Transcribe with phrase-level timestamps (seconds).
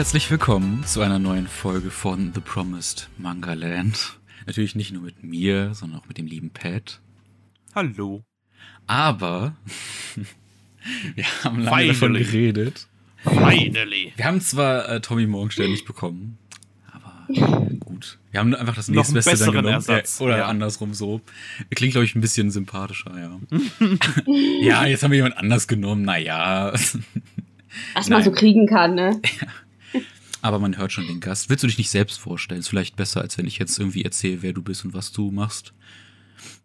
[0.00, 4.18] herzlich willkommen zu einer neuen Folge von The Promised Manga Land.
[4.46, 7.02] Natürlich nicht nur mit mir, sondern auch mit dem lieben Pat.
[7.74, 8.22] Hallo.
[8.86, 9.54] Aber
[11.14, 11.88] wir haben lange Finally.
[11.88, 12.86] davon geredet.
[13.24, 14.14] Finally.
[14.16, 16.38] Wir haben zwar äh, Tommy Morgenstern nicht bekommen,
[16.90, 17.26] aber
[17.80, 18.18] gut.
[18.30, 19.74] Wir haben einfach das nächstbeste dann genommen.
[19.74, 20.18] Ersatz.
[20.22, 20.46] oder ja.
[20.46, 21.20] andersrum so.
[21.74, 23.38] Klingt, glaube ich, ein bisschen sympathischer, ja.
[24.62, 26.72] ja, jetzt haben wir jemand anders genommen, naja.
[27.92, 29.20] Was man so kriegen kann, ne?
[30.42, 31.50] Aber man hört schon den Gast.
[31.50, 32.60] Willst du dich nicht selbst vorstellen?
[32.60, 35.30] Ist vielleicht besser, als wenn ich jetzt irgendwie erzähle, wer du bist und was du
[35.30, 35.74] machst.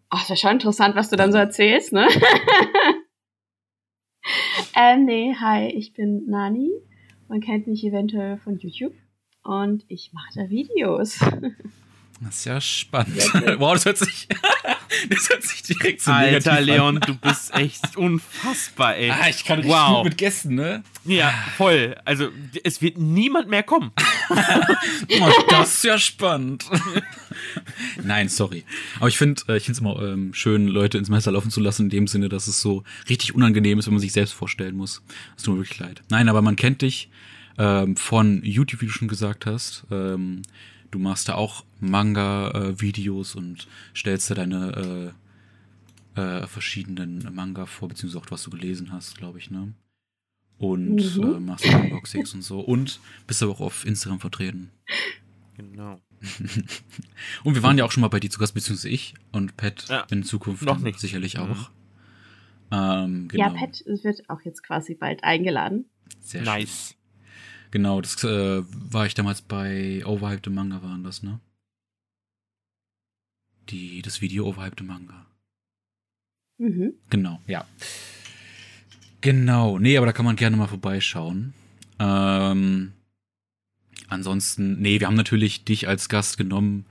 [0.08, 2.06] Ach, das ist schon interessant, was du dann so erzählst, ne?
[4.74, 6.70] ähm, nee, hi, ich bin Nani.
[7.28, 8.94] Man kennt mich eventuell von YouTube.
[9.42, 11.18] Und ich mache da Videos.
[12.20, 13.16] Das ist ja spannend.
[13.58, 14.26] wow, das hört sich,
[15.10, 19.10] das hört sich direkt so Alter, Leon, du bist echt unfassbar, ey.
[19.10, 19.96] Ah, ich kann richtig wow.
[19.96, 20.82] gut mit Gästen, ne?
[21.04, 21.94] Ja, voll.
[22.04, 22.30] Also,
[22.64, 23.92] es wird niemand mehr kommen.
[24.30, 26.64] oh, das ist ja spannend.
[28.02, 28.64] Nein, sorry.
[28.98, 31.60] Aber ich finde äh, ich finde es immer ähm, schön, Leute ins Messer laufen zu
[31.60, 34.76] lassen, in dem Sinne, dass es so richtig unangenehm ist, wenn man sich selbst vorstellen
[34.76, 35.02] muss.
[35.36, 36.02] Es tut mir wirklich leid.
[36.08, 37.10] Nein, aber man kennt dich
[37.58, 39.84] ähm, von YouTube, wie du schon gesagt hast.
[39.90, 40.42] Ähm,
[40.90, 45.14] Du machst da auch Manga-Videos und stellst da deine
[46.16, 49.74] äh, äh, verschiedenen Manga vor, beziehungsweise auch was du gelesen hast, glaube ich, ne?
[50.58, 51.22] Und mhm.
[51.22, 52.60] äh, machst Unboxings und so.
[52.60, 54.70] Und bist aber auch auf Instagram vertreten.
[55.56, 56.00] Genau.
[57.44, 59.88] und wir waren ja auch schon mal bei dir zu Gast, beziehungsweise ich und Pat
[59.88, 60.98] ja, in Zukunft noch nicht.
[60.98, 61.42] sicherlich mhm.
[61.42, 61.70] auch.
[62.70, 63.44] Ähm, genau.
[63.44, 65.84] Ja, Pat wird auch jetzt quasi bald eingeladen.
[66.20, 66.95] Sehr nice.
[67.76, 71.40] Genau, das äh, war ich damals bei Overhyped Manga waren das, ne?
[73.68, 75.26] Die, das Video Overhyped Manga.
[76.56, 76.94] Mhm.
[77.10, 77.66] Genau, ja.
[79.20, 81.52] Genau, nee, aber da kann man gerne mal vorbeischauen.
[81.98, 82.94] Ähm,
[84.08, 86.86] ansonsten, nee, wir haben natürlich dich als Gast genommen,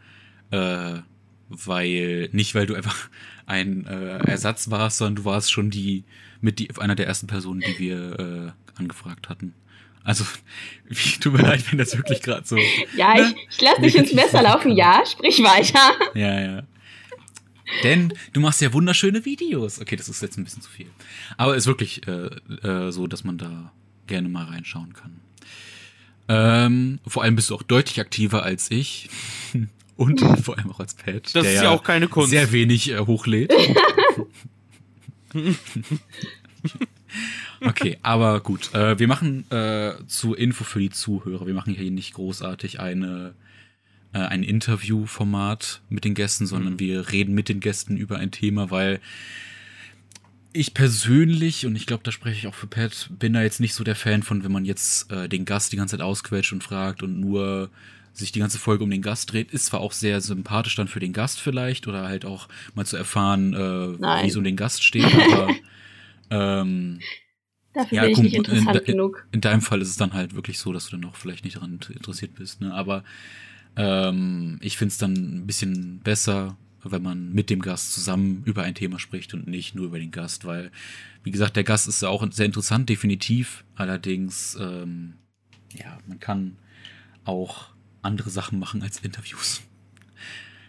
[0.52, 1.00] äh,
[1.50, 3.10] weil, nicht weil du einfach
[3.48, 6.04] ein äh, Ersatz warst, sondern du warst schon die,
[6.42, 9.56] mit die, einer der ersten Personen, die wir äh, angefragt hatten.
[10.06, 10.24] Also,
[10.88, 12.56] wie, tut mir leid, wenn das wirklich gerade so.
[12.96, 14.72] Ja, ich, ich lasse dich ins Messer laufen.
[14.72, 15.92] Ja, sprich weiter.
[16.14, 16.64] Ja, ja.
[17.84, 19.82] Denn du machst ja wunderschöne Videos.
[19.82, 20.88] Okay, das ist jetzt ein bisschen zu viel.
[21.36, 22.28] Aber ist wirklich äh,
[22.64, 23.74] äh, so, dass man da
[24.08, 25.20] gerne mal reinschauen kann.
[26.28, 29.10] Ähm, vor allem bist du auch deutlich aktiver als ich.
[29.98, 31.34] Und vor allem auch als Pat.
[31.34, 32.30] Das ist ja, ja auch keine Kunst.
[32.30, 33.52] Sehr wenig äh, hochlädt.
[37.66, 38.74] Okay, aber gut.
[38.74, 41.48] Äh, wir machen äh, zur Info für die Zuhörer.
[41.48, 43.34] Wir machen hier nicht großartig eine
[44.14, 46.80] äh, ein Interviewformat mit den Gästen, sondern mhm.
[46.80, 49.02] wir reden mit den Gästen über ein Thema, weil
[50.54, 53.74] ich persönlich, und ich glaube, da spreche ich auch für Pat, bin da jetzt nicht
[53.74, 56.64] so der Fan von, wenn man jetzt äh, den Gast die ganze Zeit ausquetscht und
[56.64, 57.70] fragt und nur
[58.14, 61.02] sich die ganze Folge um den Gast dreht, ist zwar auch sehr sympathisch dann für
[61.02, 64.82] den Gast vielleicht oder halt auch mal zu erfahren, äh, wie es um den Gast
[64.82, 65.54] steht, aber
[66.30, 67.02] ähm,
[67.76, 69.28] Dafür ja, bin ich nicht interessant in, genug.
[69.32, 71.58] In deinem Fall ist es dann halt wirklich so, dass du dann noch vielleicht nicht
[71.58, 72.62] daran interessiert bist.
[72.62, 72.74] Ne?
[72.74, 73.04] Aber
[73.76, 78.64] ähm, ich finde es dann ein bisschen besser, wenn man mit dem Gast zusammen über
[78.64, 80.72] ein Thema spricht und nicht nur über den Gast, weil,
[81.24, 83.66] wie gesagt, der Gast ist ja auch sehr interessant, definitiv.
[83.76, 85.16] Allerdings, ähm,
[85.78, 86.56] ja, man kann
[87.26, 87.72] auch
[88.02, 89.62] andere Sachen machen als Interviews.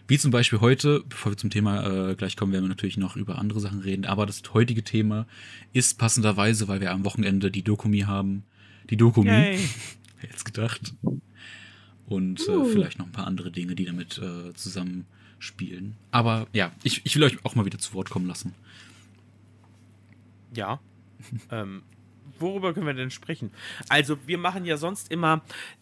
[0.07, 3.17] Wie zum Beispiel heute, bevor wir zum Thema äh, gleich kommen, werden wir natürlich noch
[3.17, 4.05] über andere Sachen reden.
[4.05, 5.27] Aber das heutige Thema
[5.73, 8.43] ist passenderweise, weil wir am Wochenende die Dokumi haben.
[8.89, 9.29] Die Dokumi.
[9.29, 9.59] Wer
[10.29, 10.93] jetzt gedacht?
[12.05, 12.65] Und äh, uh.
[12.65, 15.97] vielleicht noch ein paar andere Dinge, die damit äh, zusammenspielen.
[16.11, 18.55] Aber ja, ich, ich will euch auch mal wieder zu Wort kommen lassen.
[20.55, 20.79] Ja.
[21.51, 21.83] ähm,
[22.39, 23.51] worüber können wir denn sprechen?
[23.89, 25.41] Also, wir machen ja sonst immer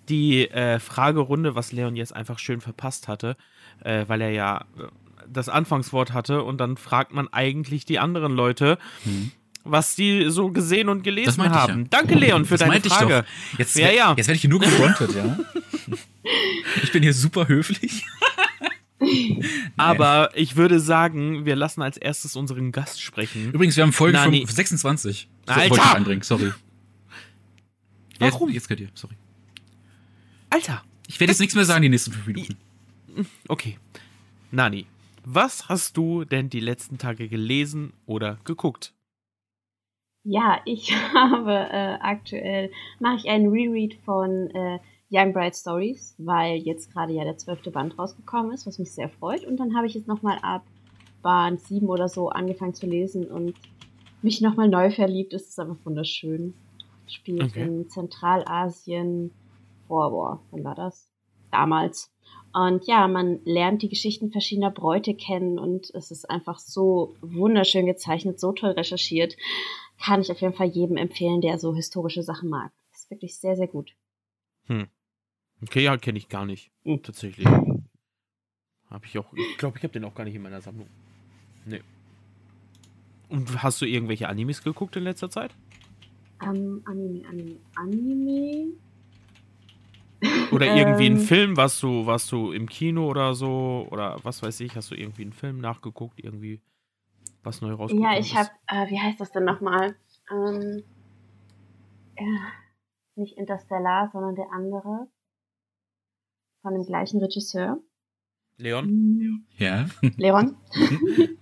[0.09, 3.37] die äh, Fragerunde, was Leon jetzt einfach schön verpasst hatte
[3.85, 4.83] äh, weil er ja äh,
[5.27, 8.77] das Anfangswort hatte und dann fragt man eigentlich die anderen Leute.
[9.05, 9.31] Mhm
[9.65, 11.81] was die so gesehen und gelesen haben.
[11.81, 11.87] Ja.
[11.89, 13.25] Danke, Leon, für das deine Frage.
[13.57, 14.13] Jetzt, ja, ja.
[14.15, 15.37] jetzt werde ich hier nur gefrontet, ja.
[16.83, 18.05] ich bin hier super höflich.
[19.77, 23.51] Aber ich würde sagen, wir lassen als erstes unseren Gast sprechen.
[23.51, 24.45] Übrigens, wir haben Folge Nani.
[24.47, 25.27] 26.
[25.47, 25.69] So, Alter!
[25.69, 26.53] Wollte ich einbringen, sorry.
[28.19, 28.49] Warum?
[28.49, 29.15] Jetzt, jetzt könnt ihr, sorry.
[30.49, 30.83] Alter!
[31.07, 32.55] Ich werde jetzt nichts mehr sagen die nächsten fünf Minuten.
[33.47, 33.77] Okay.
[34.51, 34.85] Nani,
[35.23, 38.93] was hast du denn die letzten Tage gelesen oder geguckt?
[40.23, 44.79] Ja, ich habe äh, aktuell, mache ich einen Reread von äh,
[45.11, 49.09] Young Bright Stories, weil jetzt gerade ja der zwölfte Band rausgekommen ist, was mich sehr
[49.09, 49.45] freut.
[49.45, 50.63] Und dann habe ich jetzt nochmal ab
[51.21, 53.55] Band 7 oder so angefangen zu lesen und
[54.21, 55.33] mich nochmal neu verliebt.
[55.33, 56.53] Es ist einfach wunderschön.
[57.07, 57.63] Spielt okay.
[57.63, 59.31] in Zentralasien,
[59.87, 61.07] vor, boah, wann war das?
[61.55, 62.11] Damals.
[62.53, 67.85] Und ja, man lernt die Geschichten verschiedener Bräute kennen und es ist einfach so wunderschön
[67.85, 69.37] gezeichnet, so toll recherchiert.
[70.03, 72.71] Kann ich auf jeden Fall jedem empfehlen, der so historische Sachen mag.
[72.93, 73.95] Ist wirklich sehr, sehr gut.
[74.65, 74.87] Hm.
[75.63, 76.71] Okay, ja, kenne ich gar nicht.
[76.83, 77.01] Hm.
[77.01, 77.47] Tatsächlich.
[77.47, 79.31] Habe ich auch.
[79.33, 80.87] Ich glaube, ich habe den auch gar nicht in meiner Sammlung.
[81.65, 81.81] Nee.
[83.29, 85.51] Und hast du irgendwelche Animes geguckt in letzter Zeit?
[86.41, 88.84] Ähm, Anime, Anime, Anime.
[90.51, 91.21] Oder irgendwie einen Ähm.
[91.21, 93.87] Film, warst du, warst du im Kino oder so?
[93.91, 96.61] Oder was weiß ich, hast du irgendwie einen Film nachgeguckt, irgendwie
[97.43, 99.95] was neu rausgekommen Ja, ich habe, äh, wie heißt das denn nochmal?
[100.31, 100.83] Ähm,
[102.15, 102.23] äh,
[103.15, 105.07] nicht Interstellar, sondern der andere.
[106.61, 107.77] Von dem gleichen Regisseur.
[108.57, 108.85] Leon?
[108.85, 109.87] Hm, Ja?
[110.17, 110.57] Leon?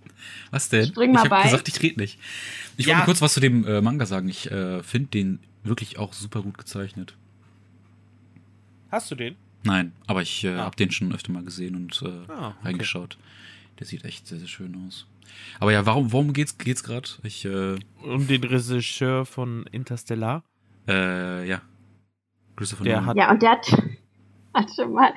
[0.52, 0.86] Was denn?
[0.86, 1.44] Spring mal ich habe bei.
[1.44, 2.20] gesagt, ich rede nicht.
[2.78, 2.96] Ich Ja.
[2.96, 4.28] wollte kurz was zu dem äh, Manga sagen.
[4.30, 7.18] Ich äh, finde den wirklich auch super gut gezeichnet.
[8.94, 9.36] Hast du den?
[9.64, 10.66] Nein, aber ich äh, Ah.
[10.66, 12.58] habe den schon öfter mal gesehen und äh, Ah, okay.
[12.68, 13.18] reingeschaut.
[13.80, 15.08] Der sieht echt sehr, sehr schön aus.
[15.60, 17.10] Aber ja, warum, warum geht's, geht's gerade?
[17.24, 20.44] Ich, äh, Und den Regisseur von Interstellar?
[20.88, 21.62] äh, ja.
[22.56, 23.10] Christopher Der Nolan.
[23.10, 23.66] hat- Ja, und der hat,
[24.54, 25.12] warte mal,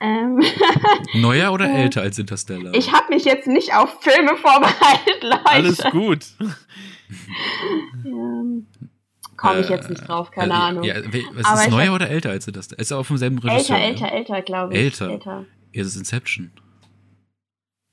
[0.00, 0.40] ähm,
[1.12, 2.72] Neuer oder Äh, älter als Interstellar?
[2.74, 5.44] ich habe mich jetzt nicht auf Filme vorbereitet, Leute.
[5.50, 6.24] Alles gut.
[8.06, 8.66] Ähm,
[9.38, 10.82] Komme ich jetzt nicht drauf, keine äh, Ahnung.
[10.84, 11.06] Ja, es
[11.46, 12.80] Aber ist ich neuer oder älter als Interstellar?
[12.80, 13.78] Ist er auch vom selben Regisseur?
[13.78, 14.12] älter, ja?
[14.12, 14.80] älter, älter, glaube ich.
[14.80, 15.10] Älter.
[15.10, 15.44] älter.
[15.72, 16.50] Ja, das ist Inception.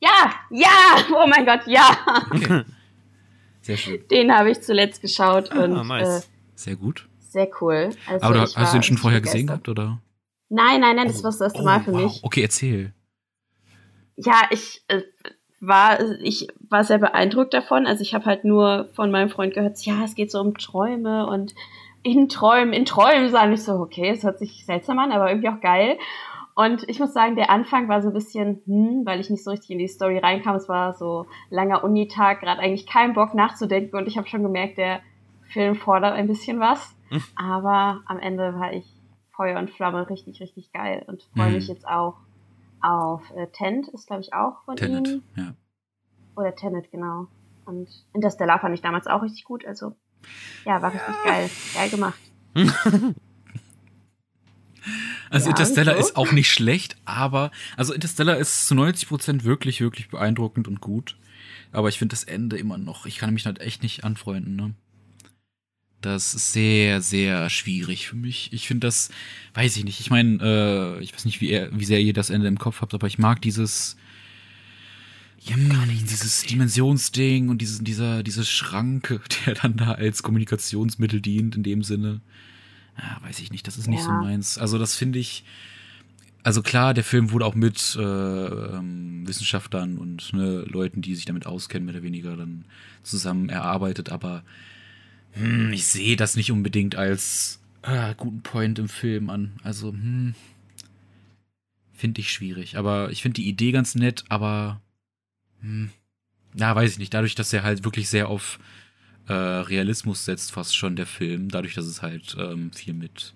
[0.01, 0.69] Ja, ja,
[1.13, 1.89] oh mein Gott, ja.
[2.31, 2.63] Okay.
[3.61, 4.07] Sehr schön.
[4.09, 6.25] Den habe ich zuletzt geschaut Ah, und nice.
[6.25, 7.07] äh, Sehr gut.
[7.19, 7.89] sehr cool.
[8.07, 9.63] Also Aber hast du den schon vorher gesehen begeistert.
[9.65, 10.01] gehabt, oder?
[10.49, 12.03] Nein, nein, nein, das war das erste Mal für wow.
[12.03, 12.23] mich.
[12.23, 12.93] Okay, erzähl.
[14.17, 15.01] Ja, ich äh,
[15.67, 17.87] war ich war sehr beeindruckt davon.
[17.87, 21.27] Also ich habe halt nur von meinem Freund gehört, ja, es geht so um Träume
[21.27, 21.55] und
[22.03, 25.49] in Träumen, in Träumen sagen ich so, okay, es hört sich seltsam an, aber irgendwie
[25.49, 25.97] auch geil.
[26.53, 29.51] Und ich muss sagen, der Anfang war so ein bisschen, hm, weil ich nicht so
[29.51, 30.55] richtig in die Story reinkam.
[30.55, 34.77] Es war so langer Unitag, gerade eigentlich keinen Bock nachzudenken und ich habe schon gemerkt,
[34.77, 35.01] der
[35.47, 36.95] Film fordert ein bisschen was.
[37.09, 37.23] Hm.
[37.35, 38.85] Aber am Ende war ich
[39.35, 41.55] Feuer und Flamme richtig, richtig geil und freue Mhm.
[41.55, 42.15] mich jetzt auch
[42.85, 45.23] auf äh, Tent, ist glaube ich auch von Tenet, ihm.
[45.35, 45.53] ja.
[46.35, 47.27] Oder Tenet, genau.
[47.65, 49.95] Und Interstellar fand ich damals auch richtig gut, also
[50.65, 51.49] ja, war richtig geil.
[51.73, 52.19] Geil gemacht.
[55.31, 55.99] Also Ja, Interstellar so.
[55.99, 61.17] ist auch nicht schlecht, aber also Interstellar ist zu 90% wirklich, wirklich beeindruckend und gut.
[61.71, 64.75] Aber ich finde das Ende immer noch, ich kann mich halt echt nicht anfreunden, ne?
[66.05, 68.53] Das ist sehr, sehr schwierig für mich.
[68.53, 69.09] Ich finde das,
[69.55, 69.99] weiß ich nicht.
[69.99, 70.37] Ich meine,
[70.99, 73.07] äh, ich weiß nicht, wie, er, wie sehr ihr das Ende im Kopf habt, aber
[73.07, 73.97] ich mag dieses,
[75.45, 75.71] hm,
[76.07, 81.81] dieses Dimensionsding und dieses, dieser, diese Schranke, der dann da als Kommunikationsmittel dient in dem
[81.81, 82.21] Sinne.
[82.99, 84.19] Ja, weiß ich nicht, das ist nicht so Ja.
[84.19, 84.59] meins.
[84.59, 85.43] Also das finde ich,
[86.43, 91.25] also klar, der Film wurde auch mit äh, ähm, Wissenschaftlern und ne, Leuten, die sich
[91.25, 92.65] damit auskennen, mehr oder weniger dann
[93.01, 94.43] zusammen erarbeitet, aber
[95.35, 99.53] hm, ich sehe das nicht unbedingt als äh, guten Point im Film an.
[99.63, 100.33] Also, hm,
[101.93, 102.77] finde ich schwierig.
[102.77, 104.81] Aber ich finde die Idee ganz nett, aber
[105.61, 105.91] hm,
[106.55, 107.13] ja, weiß ich nicht.
[107.13, 108.59] Dadurch, dass er halt wirklich sehr auf
[109.27, 113.33] äh, Realismus setzt, fast schon der Film, dadurch, dass es halt ähm, viel mit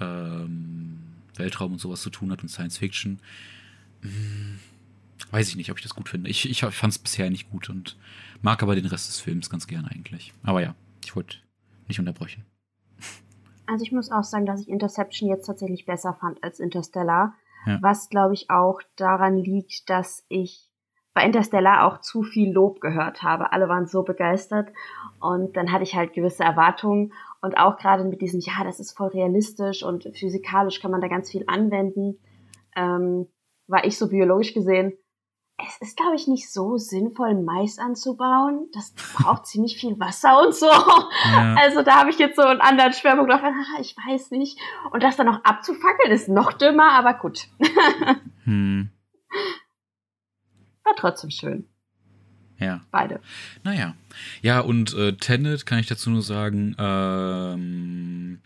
[0.00, 0.98] ähm,
[1.36, 3.20] Weltraum und sowas zu tun hat und Science Fiction,
[4.00, 4.58] hm,
[5.30, 6.30] weiß ich nicht, ob ich das gut finde.
[6.30, 7.96] Ich, ich fand es bisher nicht gut und
[8.42, 10.32] mag aber den Rest des Films ganz gern eigentlich.
[10.42, 11.38] Aber ja, ich wollte
[11.88, 12.44] nicht unterbrechen.
[13.66, 17.34] Also ich muss auch sagen, dass ich Interception jetzt tatsächlich besser fand als Interstellar.
[17.66, 17.78] Ja.
[17.80, 20.68] Was, glaube ich, auch daran liegt, dass ich
[21.14, 23.52] bei Interstellar auch zu viel Lob gehört habe.
[23.52, 24.72] Alle waren so begeistert
[25.20, 28.96] und dann hatte ich halt gewisse Erwartungen und auch gerade mit diesem, ja, das ist
[28.96, 32.18] voll realistisch und physikalisch kann man da ganz viel anwenden,
[32.74, 33.28] ähm,
[33.66, 34.94] war ich so biologisch gesehen,
[35.58, 38.68] es ist, glaube ich, nicht so sinnvoll, Mais anzubauen.
[38.72, 40.66] Das braucht ziemlich viel Wasser und so.
[40.66, 41.54] Ja.
[41.58, 43.40] Also da habe ich jetzt so einen anderen Schwerpunkt drauf.
[43.80, 44.58] Ich weiß nicht.
[44.90, 47.48] Und das dann noch abzufackeln ist noch dümmer, aber gut.
[48.44, 48.90] Hm,
[50.82, 51.68] War trotzdem schön.
[52.58, 52.80] ja.
[52.90, 53.20] Beide.
[53.62, 53.94] Naja.
[54.40, 58.42] Ja, und äh, Tenet kann ich dazu nur sagen, ähm,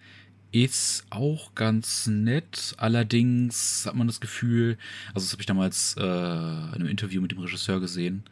[0.64, 2.75] ist auch ganz nett.
[2.78, 7.32] Allerdings hat man das Gefühl, also das habe ich damals äh, in einem Interview mit
[7.32, 8.25] dem Regisseur gesehen,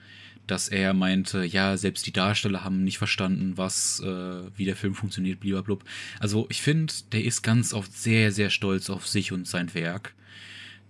[0.47, 4.95] dass er meinte, ja, selbst die Darsteller haben nicht verstanden, was, äh, wie der Film
[4.95, 5.85] funktioniert, blablabla.
[6.21, 10.15] Also ich finde, der ist ganz oft sehr, sehr stolz auf sich und sein Werk.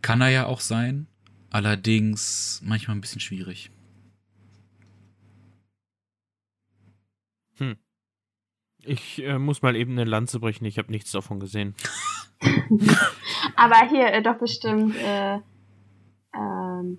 [0.02, 1.06] Kann er ja auch sein,
[1.50, 3.70] allerdings manchmal ein bisschen schwierig.
[8.86, 11.74] Ich äh, muss mal eben eine Lanze brechen, ich habe nichts davon gesehen.
[13.56, 15.38] Aber hier äh, doch bestimmt äh,
[16.34, 16.98] ähm,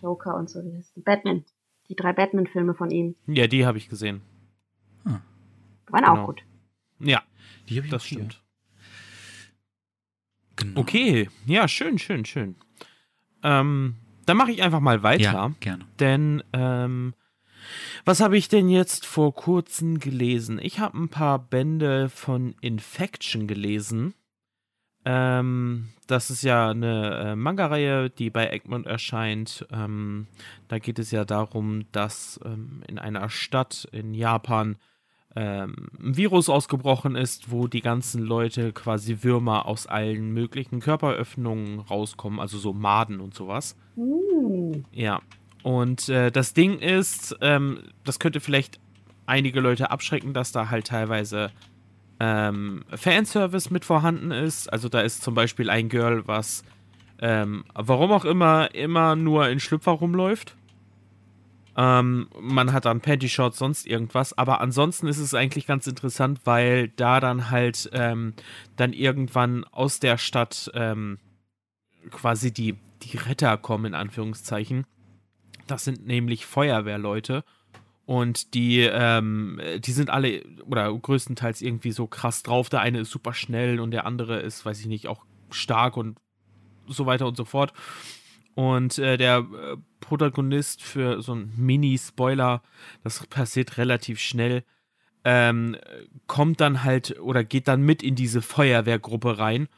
[0.00, 1.00] Joker und so, wie heißt die?
[1.02, 1.44] Batman.
[1.88, 3.16] Die drei Batman-Filme von ihm.
[3.26, 4.22] Ja, die habe ich gesehen.
[5.04, 5.22] Waren
[6.04, 6.22] Genau.
[6.22, 6.42] auch gut.
[7.00, 7.22] Ja,
[7.68, 8.40] Die habe ich das stimmt.
[10.56, 10.80] Genau.
[10.80, 12.54] Okay, ja, schön, schön, schön.
[13.42, 15.22] Ähm, dann mache ich einfach mal weiter.
[15.32, 15.84] Ja, gerne.
[15.98, 17.14] Denn, ähm,
[18.04, 20.58] was habe ich denn jetzt vor kurzem gelesen?
[20.62, 24.14] Ich habe ein paar Bände von Infection gelesen.
[25.04, 29.66] Ähm, das ist ja eine äh, Manga-Reihe, die bei Egmont erscheint.
[29.72, 30.26] Ähm,
[30.68, 34.76] da geht es ja darum, dass ähm, in einer Stadt in Japan
[35.36, 41.78] ähm, ein Virus ausgebrochen ist, wo die ganzen Leute quasi Würmer aus allen möglichen Körperöffnungen
[41.78, 43.76] rauskommen, also so Maden und sowas.
[43.94, 44.84] Hm.
[44.90, 45.20] Ja.
[45.62, 48.80] Und äh, das Ding ist, ähm, das könnte vielleicht
[49.26, 51.50] einige Leute abschrecken, dass da halt teilweise
[52.18, 54.72] ähm, Fanservice mit vorhanden ist.
[54.72, 56.64] Also da ist zum Beispiel ein Girl, was
[57.20, 60.56] ähm, warum auch immer immer nur in Schlüpfer rumläuft.
[61.76, 64.36] Ähm, man hat dann Panty-Shots, sonst irgendwas.
[64.36, 68.34] Aber ansonsten ist es eigentlich ganz interessant, weil da dann halt ähm,
[68.76, 71.18] dann irgendwann aus der Stadt ähm,
[72.10, 74.84] quasi die, die Retter kommen, in Anführungszeichen.
[75.70, 77.44] Das sind nämlich Feuerwehrleute.
[78.04, 82.68] Und die, ähm, die sind alle, oder größtenteils irgendwie so krass drauf.
[82.68, 86.18] Der eine ist super schnell und der andere ist, weiß ich nicht, auch stark und
[86.88, 87.72] so weiter und so fort.
[88.54, 92.62] Und äh, der äh, Protagonist für so ein Mini-Spoiler,
[93.04, 94.64] das passiert relativ schnell,
[95.24, 95.76] ähm,
[96.26, 99.68] kommt dann halt oder geht dann mit in diese Feuerwehrgruppe rein,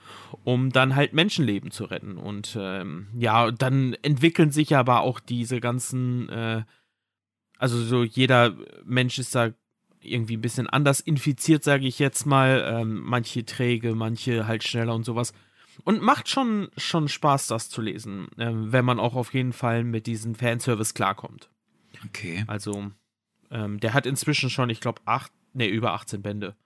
[0.45, 2.17] um dann halt Menschenleben zu retten.
[2.17, 6.63] Und ähm, ja, dann entwickeln sich aber auch diese ganzen, äh,
[7.59, 9.51] also so jeder Mensch ist da
[10.01, 12.65] irgendwie ein bisschen anders infiziert, sage ich jetzt mal.
[12.67, 15.33] Ähm, manche träge, manche halt schneller und sowas.
[15.85, 19.85] Und macht schon, schon Spaß, das zu lesen, ähm, wenn man auch auf jeden Fall
[19.85, 21.49] mit diesem Fanservice klarkommt.
[22.07, 22.45] Okay.
[22.47, 22.91] Also,
[23.53, 26.57] ähm, der hat inzwischen schon, ich glaube, acht, nee, über 18 Bände.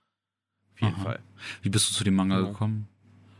[0.74, 1.02] Auf jeden Aha.
[1.02, 1.18] Fall.
[1.62, 2.46] Wie bist du zu dem Manga Ja.
[2.48, 2.88] gekommen?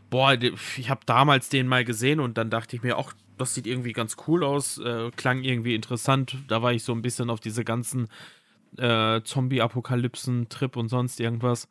[0.09, 0.33] Boah,
[0.77, 3.93] ich habe damals den mal gesehen und dann dachte ich mir, auch das sieht irgendwie
[3.93, 6.37] ganz cool aus, äh, klang irgendwie interessant.
[6.47, 8.07] Da war ich so ein bisschen auf diese ganzen
[8.77, 11.67] äh, Zombie-Apokalypsen-Trip und sonst irgendwas.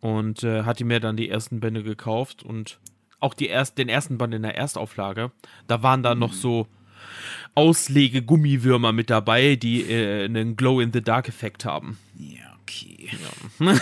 [0.00, 2.80] Und äh, hatte mir dann die ersten Bände gekauft und
[3.20, 5.30] auch die erst, den ersten Band in der Erstauflage.
[5.68, 6.66] Da waren dann noch so
[7.54, 11.98] Auslege-Gummiwürmer mit dabei, die äh, einen Glow-in-the-Dark-Effekt haben.
[12.18, 13.10] Ja, okay.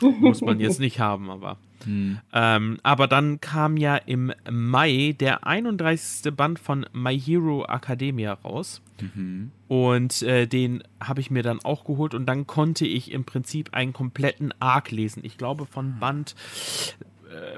[0.00, 1.58] Muss man jetzt nicht haben, aber.
[1.84, 2.18] Hm.
[2.32, 6.34] Ähm, aber dann kam ja im Mai der 31.
[6.34, 8.82] Band von My Hero Academia raus.
[9.00, 9.50] Mhm.
[9.68, 13.74] Und äh, den habe ich mir dann auch geholt und dann konnte ich im Prinzip
[13.74, 15.22] einen kompletten Arc lesen.
[15.24, 16.34] Ich glaube von Band
[17.00, 17.04] äh,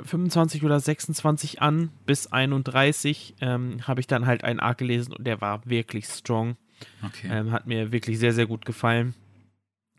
[0.02, 5.26] 25 oder 26 an bis 31 ähm, habe ich dann halt einen Arc gelesen und
[5.26, 6.56] der war wirklich strong.
[7.04, 7.28] Okay.
[7.30, 9.14] Ähm, hat mir wirklich sehr, sehr gut gefallen.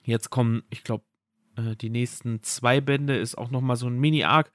[0.03, 1.03] Jetzt kommen, ich glaube,
[1.55, 4.51] äh, die nächsten zwei Bände ist auch nochmal so ein Mini-Arc.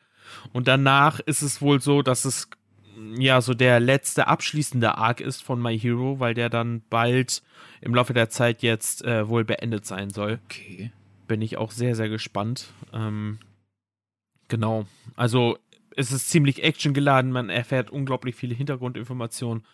[0.53, 2.49] Und danach ist es wohl so, dass es
[2.97, 7.43] mm, ja so der letzte abschließende Arc ist von My Hero, weil der dann bald
[7.81, 10.41] im Laufe der Zeit jetzt äh, wohl beendet sein soll.
[10.47, 10.93] okay.
[11.27, 12.67] Bin ich auch sehr, sehr gespannt.
[12.93, 13.39] Ähm,
[14.55, 14.87] genau.
[15.17, 15.59] Also
[15.97, 17.33] es ist ziemlich actiongeladen.
[17.33, 19.65] Man erfährt unglaublich viele Hintergrundinformationen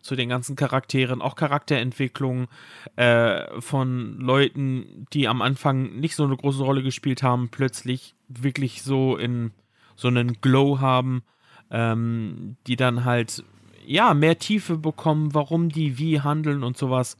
[0.00, 2.48] zu den ganzen Charakteren, auch Charakterentwicklung
[2.96, 8.82] äh, von Leuten, die am Anfang nicht so eine große Rolle gespielt haben, plötzlich wirklich
[8.82, 9.50] so in
[9.94, 11.22] so einen Glow haben,
[11.70, 13.44] ähm, die dann halt
[13.86, 17.18] ja mehr Tiefe bekommen, warum die wie handeln und sowas.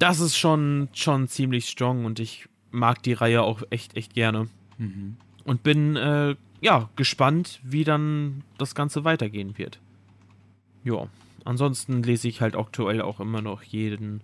[0.00, 4.48] Das ist schon schon ziemlich strong und ich mag die Reihe auch echt echt gerne
[4.78, 5.16] Mhm.
[5.48, 9.80] Und bin äh, ja gespannt, wie dann das Ganze weitergehen wird.
[10.84, 11.08] Ja,
[11.44, 14.22] ansonsten lese ich halt aktuell auch immer noch jeden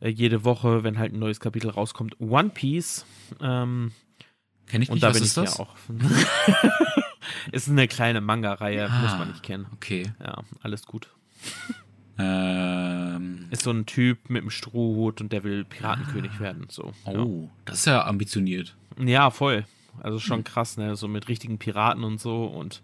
[0.00, 3.04] äh, jede Woche, wenn halt ein neues Kapitel rauskommt, One Piece.
[3.40, 3.92] Ähm,
[4.66, 5.58] Kenn ich und nicht, da was bin ist ich das?
[5.58, 5.74] ja auch.
[7.52, 9.24] ist eine kleine Manga-Reihe, muss man Ah.
[9.26, 9.66] nicht kennen.
[9.72, 10.12] Okay.
[10.22, 11.08] Ja, alles gut.
[12.20, 16.66] Ähm, Ist so ein Typ mit einem Strohhut und der will Piratenkönig werden.
[16.68, 16.92] So.
[17.06, 18.76] oh, das ist ja ambitioniert.
[18.98, 19.04] Ja.
[19.06, 19.64] ja, voll.
[20.02, 20.96] Also schon krass, ne?
[20.96, 22.82] So mit richtigen Piraten und so und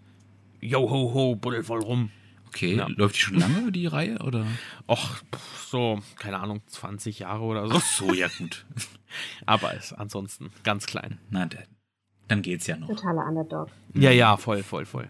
[0.61, 2.11] yo ho ho, buddel voll rum.
[2.47, 2.87] Okay, Ja.
[2.87, 4.45] läuft die schon lange, die Reihe, oder?
[4.87, 5.21] Och,
[5.67, 7.75] so, keine Ahnung, 20 Jahre oder so.
[7.75, 8.65] Ach so, ja gut.
[9.45, 11.19] Aber ist ansonsten ganz klein.
[11.29, 11.63] Na, dann,
[12.29, 12.87] dann geht's ja noch.
[12.87, 13.69] Totaler Underdog.
[13.93, 15.09] Ja, ja, voll, voll, voll.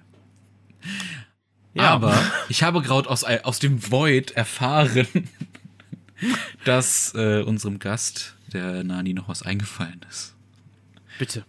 [1.76, 2.18] Ja, Aber
[2.50, 5.08] ich habe gerade aus, aus dem Void erfahren,
[6.66, 10.36] dass äh, unserem Gast, der Nani, noch was eingefallen ist.
[11.20, 11.46] bitte.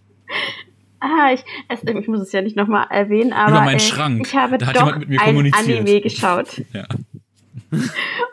[1.00, 4.26] Ah, ich, es, ich muss es ja nicht nochmal erwähnen, aber Über meinen äh, Schrank.
[4.26, 5.52] ich habe Da hat doch jemand mit mir ein.
[5.54, 6.62] Anime geschaut.
[6.72, 6.86] Ja.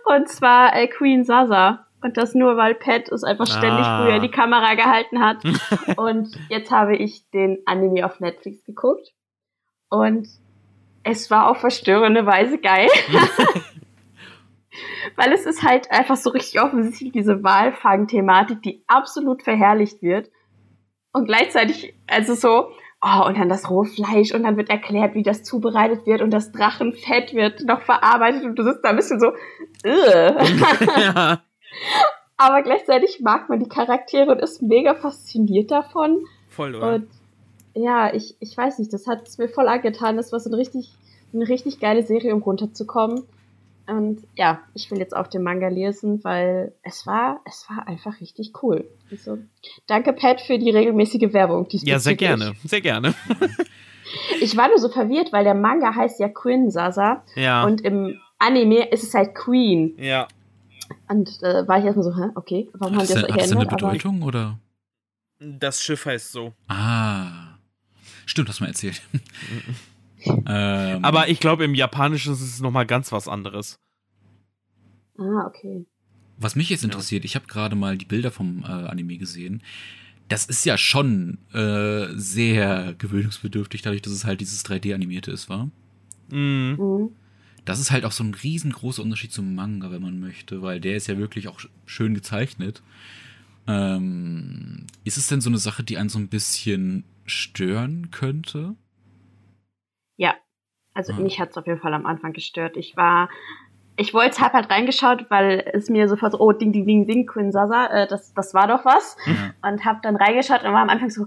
[0.05, 1.87] Und zwar äh, Queen Sasa.
[2.01, 4.05] Und das nur, weil Pat es einfach ständig Ah.
[4.05, 5.37] früher die Kamera gehalten hat.
[5.97, 9.09] und jetzt habe ich den Anime auf Netflix geguckt.
[9.89, 10.27] Und
[11.03, 12.89] es war auf verstörende Weise geil.
[15.15, 20.29] weil es ist halt einfach so richtig offensichtlich diese Walfang-Thematik, die absolut verherrlicht wird.
[21.13, 22.69] Und gleichzeitig, also so,
[23.01, 26.31] oh, und dann das rohe Fleisch und dann wird erklärt, wie das zubereitet wird und
[26.31, 29.27] das Drachenfett wird noch verarbeitet und du sitzt da ein bisschen so,
[29.85, 30.35] Ugh.
[30.97, 31.41] ja.
[32.37, 36.25] aber gleichzeitig mag man die Charaktere und ist mega fasziniert davon.
[36.49, 36.95] Voll, oder?
[36.95, 37.07] Und
[37.75, 40.17] ja, ich, ich weiß nicht, das hat es mir voll angetan.
[40.17, 40.91] Das war so eine richtig,
[41.33, 43.23] eine richtig geile Serie, um runterzukommen.
[43.87, 48.19] Und ja, ich will jetzt auch den Manga lesen, weil es war, es war einfach
[48.21, 48.89] richtig cool.
[49.11, 49.37] Also,
[49.87, 51.67] danke, Pat, für die regelmäßige Werbung.
[51.69, 52.53] ja, sehr gerne.
[52.63, 53.13] Sehr gerne.
[54.41, 57.63] Ich war nur so verwirrt, weil der Manga heißt ja Queen Sasa Ja.
[57.63, 59.95] und im Anime ist es halt Queen.
[59.97, 60.27] ja.
[61.07, 63.51] Und äh, war ich erstmal so, hä, okay, warum haben die das, denn, hat das
[63.51, 63.81] eine geändert?
[63.83, 64.59] Aber Bedeutung oder?
[65.39, 66.53] Das Schiff heißt so.
[66.67, 67.55] Ah.
[68.27, 69.01] Stimmt, hast du mal erzählt.
[70.25, 73.79] ähm, Aber ich glaube, im Japanischen ist es nochmal ganz was anderes.
[75.17, 75.85] ah, okay.
[76.37, 79.61] Was mich jetzt interessiert, ich habe gerade mal die Bilder vom äh, Anime gesehen.
[80.29, 85.69] Das ist ja schon äh, sehr gewöhnungsbedürftig, dadurch, dass es halt dieses 3D-animierte ist, war.
[86.31, 86.75] Mhm.
[86.79, 87.09] Mhm.
[87.65, 90.97] Das ist halt auch so ein riesengroßer Unterschied zum Manga, wenn man möchte, weil der
[90.97, 92.81] ist ja wirklich auch sch- schön gezeichnet.
[93.67, 98.75] Ähm, ist es denn so eine Sache, die einen so ein bisschen stören könnte?
[100.15, 100.33] Ja,
[100.93, 101.19] also Ah.
[101.19, 102.77] mich hat's auf jeden Fall am Anfang gestört.
[102.77, 103.29] Ich war,
[103.95, 107.25] ich wollte hab halt reingeschaut, weil es mir sofort so, oh, ding, ding, ding, ding,
[107.27, 109.15] Queen Sasa, äh, das, das war doch was.
[109.25, 109.53] Ja.
[109.69, 111.25] Und hab dann reingeschaut und war am Anfang so,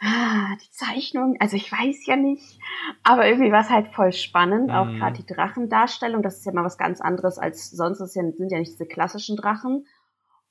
[0.00, 2.58] ah, die Zeichnung, also ich weiß ja nicht,
[3.02, 4.98] aber irgendwie war es halt voll spannend, auch Mhm.
[4.98, 8.58] gerade die Drachendarstellung, das ist ja mal was ganz anderes als sonst, das sind ja
[8.58, 9.86] nicht diese klassischen Drachen.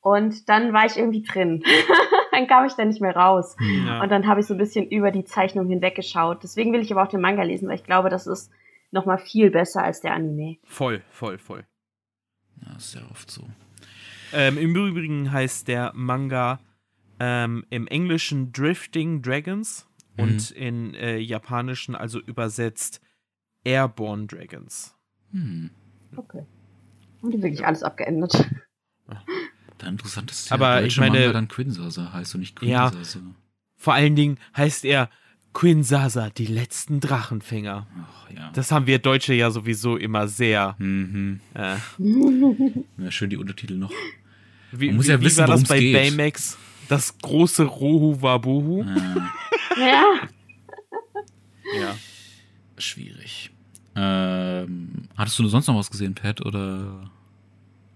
[0.01, 1.63] Und dann war ich irgendwie drin.
[2.33, 3.55] dann kam ich da nicht mehr raus.
[3.59, 3.87] Hm.
[3.87, 4.01] Ja.
[4.03, 6.43] Und dann habe ich so ein bisschen über die Zeichnung hinweggeschaut.
[6.43, 8.51] Deswegen will ich aber auch den Manga lesen, weil ich glaube, das ist
[8.91, 10.57] noch mal viel besser als der Anime.
[10.65, 11.65] Voll, voll, voll.
[12.65, 13.43] ja, ist sehr oft so.
[14.33, 16.59] Ähm, Im Übrigen heißt der Manga
[17.19, 20.23] ähm, im Englischen Drifting Dragons Mhm.
[20.23, 23.01] und in äh, Japanischen also übersetzt
[23.63, 24.95] Airborne Dragons.
[25.31, 25.71] Hm.
[26.15, 26.45] Okay.
[27.23, 28.47] Und die wirklich alles abgeändert.
[29.83, 32.89] Der Aber deutsche ich meine- Manga dann Quinsasa heißt und nicht Ja.
[32.89, 33.19] Quinsasa.
[33.77, 35.09] Vor allen Dingen heißt er
[35.53, 37.85] Queen Sasa, die letzten Drachenfänger.
[38.01, 38.49] Ach ja.
[38.53, 40.75] Das haben wir Deutsche ja sowieso immer sehr.
[40.79, 41.41] mhm.
[41.53, 41.75] Äh,
[43.03, 43.91] Ja, schön die Untertitel noch.
[44.71, 45.93] wie, Man muss wie, ja wie wissen, war das bei geht.
[45.93, 46.57] Baymax?
[46.89, 48.83] Das große Rohu Wabuhu?
[48.83, 49.29] Ja,
[49.77, 50.03] ja.
[51.79, 51.95] Ja.
[52.77, 53.51] schwierig.
[53.95, 56.43] Ähm, hattest du sonst noch was gesehen, Pat?
[56.43, 57.11] Oder?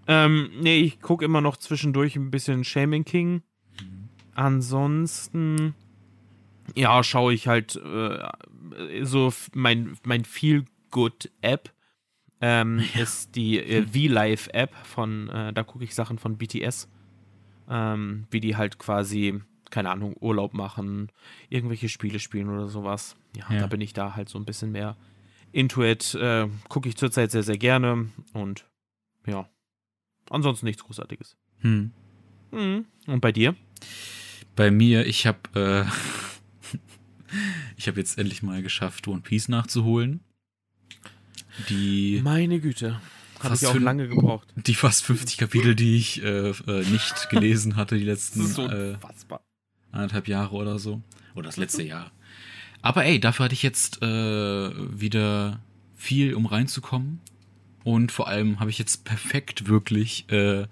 [0.08, 3.42] Ähm, nee, ich gucke immer noch zwischendurch ein bisschen Shaming King.
[4.34, 5.74] Ansonsten,
[6.74, 8.28] ja, schaue ich halt äh,
[9.04, 11.72] so mein, mein Feel-Good-App.
[12.40, 16.88] Ähm, ist die äh, V-Live-App von, äh, da gucke ich Sachen von BTS.
[17.68, 19.40] Ähm, wie die halt quasi,
[19.70, 21.10] keine Ahnung, Urlaub machen,
[21.50, 23.16] irgendwelche Spiele spielen oder sowas.
[23.36, 23.60] Ja, Ja.
[23.60, 24.96] da bin ich da halt so ein bisschen mehr
[25.52, 26.14] into it.
[26.14, 28.64] Äh, gucke ich zurzeit sehr, sehr gerne und
[29.26, 29.48] ja.
[30.30, 31.36] Ansonsten nichts Großartiges.
[31.60, 31.92] Hm.
[32.50, 32.86] Mhm.
[33.06, 33.54] Und bei dir?
[34.56, 35.84] Bei mir, ich habe äh,
[37.76, 40.20] ich habe jetzt endlich mal geschafft, One Piece nachzuholen.
[41.68, 43.00] Die, Meine Güte.
[43.40, 44.52] Habe ich auch lange gebraucht.
[44.56, 48.96] die fast 50 Kapitel, die ich äh, äh, nicht gelesen hatte, die letzten so äh,
[49.92, 51.02] anderthalb Jahre oder so.
[51.34, 52.10] Oder das letzte Jahr.
[52.82, 55.60] Aber ey, dafür hatte ich jetzt äh, wieder
[55.96, 57.20] viel, um reinzukommen.
[57.88, 60.66] Und vor allem habe ich jetzt perfekt wirklich äh,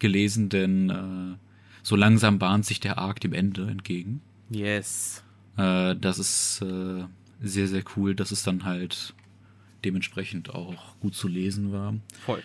[0.00, 1.36] gelesen, denn äh,
[1.84, 4.20] so langsam bahnt sich der Arc dem Ende entgegen.
[4.50, 5.22] Yes.
[5.56, 7.04] Äh, das ist äh,
[7.40, 9.14] sehr, sehr cool, dass es dann halt
[9.84, 11.94] dementsprechend auch gut zu lesen war.
[12.24, 12.42] Voll.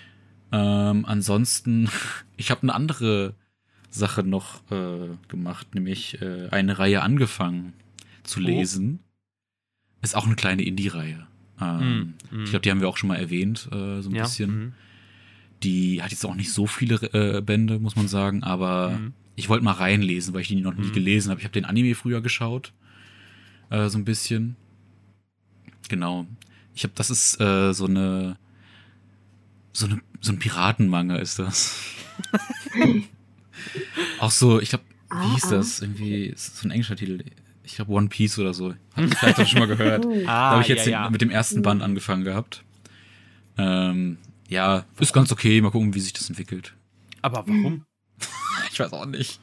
[0.52, 1.90] Ähm, ansonsten,
[2.38, 3.34] ich habe eine andere
[3.90, 7.74] Sache noch äh, gemacht, nämlich äh, eine Reihe angefangen
[8.22, 8.44] zu Oh.
[8.44, 9.00] lesen.
[10.04, 11.26] Ist auch eine kleine Indie-Reihe.
[11.62, 12.44] Ähm, Mm, mm.
[12.44, 14.24] Ich glaube, die haben wir auch schon mal erwähnt, äh, so ein ja.
[14.24, 14.50] bisschen.
[14.66, 14.74] mhm.
[15.64, 19.14] Die hat jetzt auch nicht so viele äh, Bände, muss man sagen, aber Mhm.
[19.36, 20.94] ich wollte mal reinlesen, weil ich die noch nie Mhm.
[20.94, 21.40] gelesen habe.
[21.40, 22.74] Ich habe den Anime früher geschaut,
[23.70, 24.56] äh, so ein bisschen.
[25.88, 26.26] Genau.
[26.74, 28.38] Ich habe, das ist äh, so eine,
[29.74, 31.80] so eine, so ein Piratenmanga ist das.
[34.20, 35.52] auch so, ich glaube, wie Ah, hieß ah.
[35.58, 35.82] das?
[35.82, 37.24] Irgendwie ist so ein englischer Titel.
[37.72, 38.74] Ich glaube One Piece oder so.
[38.96, 40.04] Hat vielleicht auch schon mal gehört.
[40.04, 40.24] Hm.
[40.26, 41.04] da Ah, habe ich jetzt ja, ja.
[41.06, 42.66] Den, mit dem ersten Band angefangen gehabt.
[43.58, 44.18] Ähm,
[44.50, 45.62] ja, ist ganz okay.
[45.62, 46.74] Mal gucken, wie sich das entwickelt.
[47.22, 47.86] Aber warum?
[48.74, 49.40] Ich weiß auch nicht.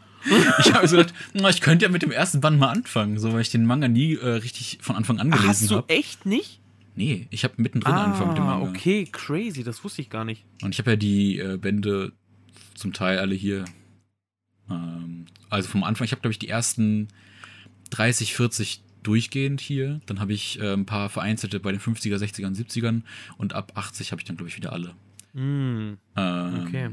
[0.58, 3.32] Ich habe so gedacht, na, ich könnte ja mit dem ersten Band mal anfangen, so
[3.32, 5.88] weil ich den Manga nie äh, richtig von Anfang an Ach, gelesen hast du habe.
[5.88, 6.60] echt nicht?
[6.96, 8.68] Nee, ich habe mittendrin angefangen mit dem ah, Manga.
[8.70, 10.44] okay, crazy, das wusste ich gar nicht.
[10.62, 12.12] Und ich habe ja die äh, Bände
[12.74, 13.64] zum Teil alle hier.
[14.70, 17.08] Ähm, also vom Anfang, ich habe glaube ich die ersten
[17.90, 20.00] 30, 40 durchgehend hier.
[20.06, 23.02] Dann habe ich äh, ein paar vereinzelte bei den 50er, 60ern, 70ern
[23.36, 24.94] und ab 80 habe ich dann glaube ich wieder alle.
[25.34, 26.90] Hm, Ähm, okay.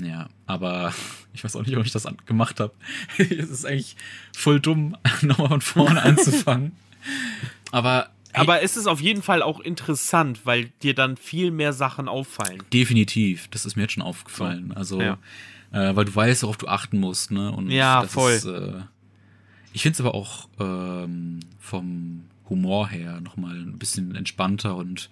[0.00, 0.92] Ja, aber
[1.32, 2.74] ich weiß auch nicht, ob ich das gemacht habe.
[3.18, 3.96] es ist eigentlich
[4.36, 6.72] voll dumm, nochmal von vorne anzufangen.
[7.72, 11.72] Aber hey, Aber es ist auf jeden Fall auch interessant, weil dir dann viel mehr
[11.72, 12.62] Sachen auffallen.
[12.72, 14.72] definitiv, das ist mir jetzt schon aufgefallen.
[14.72, 15.18] Also, Ja.
[15.72, 17.50] äh, weil du weißt, worauf du achten musst, ne?
[17.50, 18.32] Und Ja, das voll.
[18.32, 18.82] Ist, äh,
[19.72, 25.10] ich finde es aber auch ähm, vom Humor her nochmal ein bisschen entspannter und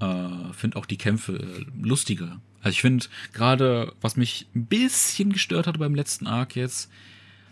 [0.00, 2.40] äh, finde auch die Kämpfe äh, lustiger.
[2.60, 6.90] Also ich finde gerade, was mich ein bisschen gestört hatte beim letzten Arc jetzt,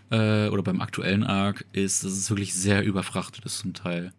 [0.09, 4.13] äh, oder beim aktuellen Arc, ist, dass es wirklich sehr überfrachtet ist zum Teil.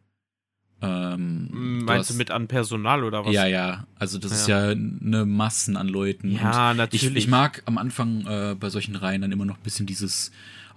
[0.83, 3.33] Ähm, Hm, Meinst du hast- mit an Personal oder was?
[3.33, 3.87] Ja, ja.
[3.99, 6.33] Also das ist ja eine Massen an Leuten.
[6.33, 7.05] Ja, natürlich.
[7.11, 10.33] Ich, ich mag am Anfang äh, bei solchen Reihen dann immer noch ein bisschen dieses,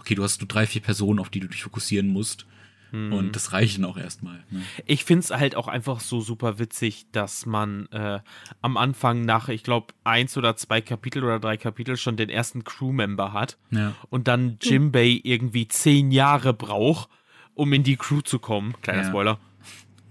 [0.06, 2.46] okay, du hast nur drei, vier Personen, auf die du dich fokussieren musst.
[2.92, 3.12] Hm.
[3.12, 4.44] Und das reicht dann auch erstmal.
[4.52, 4.62] Ne?
[4.86, 8.20] Ich finde es halt auch einfach so super witzig, dass man äh,
[8.62, 12.64] am Anfang nach, ich glaube, eins oder zwei Kapitel oder drei Kapitel schon den ersten
[12.64, 13.94] Crewmember hat Ja.
[14.12, 17.10] und dann Jimbei irgendwie zehn Jahre braucht,
[17.56, 18.76] um in die Crew zu kommen.
[18.84, 19.10] Kleiner Ja.
[19.10, 19.40] Spoiler.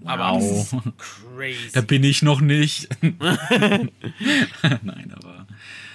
[0.05, 0.43] Aber Wow.
[0.43, 1.71] ist crazy.
[1.73, 2.89] Da bin ich noch nicht.
[3.01, 3.91] Nein,
[5.15, 5.47] aber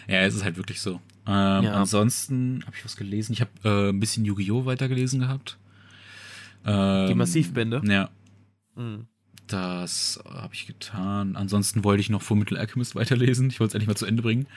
[0.08, 1.00] ja, es ist halt wirklich so.
[1.32, 1.74] Ähm, Ja.
[1.74, 3.34] Ansonsten habe ich was gelesen.
[3.34, 4.66] Ich habe äh, ein bisschen Yu-Gi-Oh!
[4.66, 5.58] weitergelesen gehabt.
[6.66, 7.82] Ähm, Die Massivbände?
[7.86, 8.10] Ja,
[8.76, 9.06] Mhm.
[9.48, 11.36] das habe ich getan.
[11.36, 13.50] Ansonsten wollte ich noch Fullmetal Alchemist weiterlesen.
[13.50, 14.48] Ich wollte es endlich mal zu Ende bringen.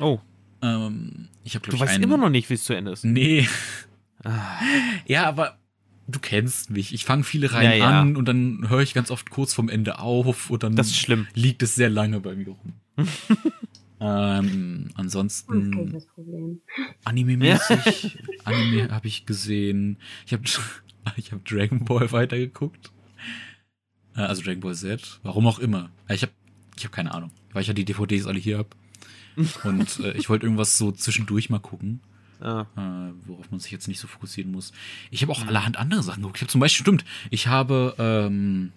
[0.00, 0.20] Oh,
[0.62, 2.92] Ähm, ich habe du glaube ich weißt einen, immer noch nicht, wie es zu Ende
[2.92, 3.04] ist.
[3.04, 3.46] Nee.
[4.24, 4.58] Ah.
[5.06, 5.58] Ja, aber
[6.06, 6.94] du kennst mich.
[6.94, 8.00] Ich fange viele Reihen Ja, ja.
[8.00, 10.96] an und dann höre ich ganz oft kurz vorm Ende auf und dann Das ist
[10.98, 11.26] schlimm.
[11.34, 12.72] liegt es sehr lange bei mir rum.
[14.02, 16.60] ähm, ich ansonsten das Problem.
[17.04, 18.18] Anime-mäßig.
[18.44, 19.98] Anime habe ich gesehen.
[20.26, 20.42] Ich habe
[21.16, 22.90] ich hab Dragon Ball weitergeguckt.
[24.16, 25.20] Äh, Also Dragon Ball Z.
[25.22, 25.90] Warum auch immer.
[26.08, 26.32] Äh, Ich habe
[26.76, 27.30] ich hab keine Ahnung.
[27.52, 28.74] Weil ich ja die DVDs alle hier hab.
[29.64, 32.00] Und äh, ich wollte irgendwas so zwischendurch mal gucken
[32.40, 32.66] Ah.
[32.76, 34.72] äh, worauf man sich jetzt nicht so fokussieren muss.
[35.12, 36.38] Ich habe auch allerhand andere Sachen geguckt.
[36.38, 38.72] Ich habe zum Beispiel, stimmt, ich habe, ähm,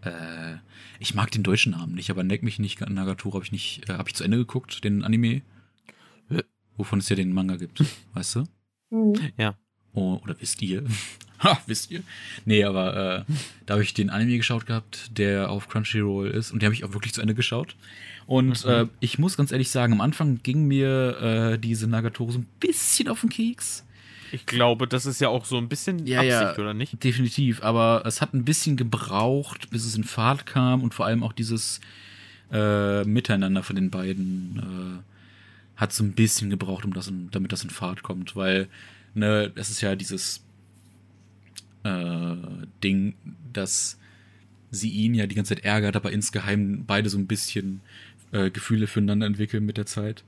[0.00, 0.54] äh,
[1.02, 3.94] ich mag den deutschen Namen nicht, aber Neck mich nicht, Nagatoro habe ich nicht, äh,
[3.94, 5.42] habe ich zu Ende geguckt, den Anime,
[6.76, 7.82] wovon es ja den Manga gibt,
[8.14, 8.44] weißt du?
[8.90, 9.14] Hm.
[9.94, 10.84] Oh, oder wisst ihr?
[11.40, 12.02] ha, wisst ihr?
[12.44, 13.32] Nee, aber äh,
[13.66, 16.84] da habe ich den Anime geschaut gehabt, der auf Crunchyroll ist und den habe ich
[16.84, 17.76] auch wirklich zu Ende geschaut.
[18.26, 18.70] Und Mhm.
[18.70, 21.18] äh, ich muss ganz ehrlich sagen, am Anfang ging mir
[21.54, 23.84] äh, diese Nagatoro so ein bisschen auf den Keks.
[24.32, 26.58] Ich glaube, das ist ja auch so ein bisschen Ja, Absicht, ja.
[26.58, 27.02] oder nicht?
[27.04, 31.22] Definitiv, aber es hat ein bisschen gebraucht, bis es in Fahrt kam und vor allem
[31.22, 31.80] auch dieses
[32.50, 35.02] äh, Miteinander von den beiden
[35.76, 38.68] äh, hat so ein bisschen gebraucht, um das in, damit das in Fahrt kommt, weil
[39.14, 40.42] ne, es ist ja dieses
[41.84, 42.34] äh,
[42.82, 43.14] Ding,
[43.52, 43.98] dass
[44.70, 47.80] sie ihn ja die ganze Zeit ärgert, aber insgeheim beide so ein bisschen
[48.32, 50.24] äh, Gefühle füreinander entwickeln mit der Zeit.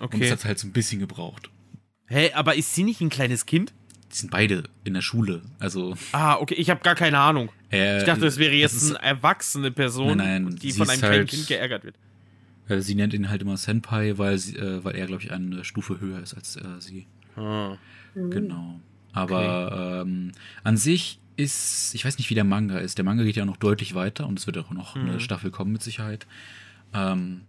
[0.00, 0.30] Und es Okay.
[0.32, 1.50] hat halt so ein bisschen gebraucht.
[2.06, 3.72] Hä, aber ist sie nicht ein kleines Kind?
[4.12, 7.50] Die sind beide in der Schule, also Ah, okay, ich habe gar keine Ahnung.
[7.72, 11.00] äh, Ich dachte, das wäre jetzt ist- eine erwachsene Person, Nein, nein, die von einem
[11.00, 11.96] kleinen halt- Kind geärgert wird.
[12.68, 15.64] Äh, Sie nennt ihn halt immer Senpai, weil, sie, äh, weil er, glaube ich, eine
[15.64, 17.06] Stufe höher ist als äh, sie.
[17.36, 17.76] Ah.
[18.14, 18.30] Mhm.
[18.30, 18.80] Genau.
[19.12, 22.96] Aber ähm, an sich ist, ich weiß nicht, wie der Manga ist.
[22.98, 25.08] Der Manga geht ja noch deutlich weiter und es wird auch noch Mhm.
[25.10, 26.26] eine Staffel kommen mit Sicherheit.
[26.94, 27.42] Ähm,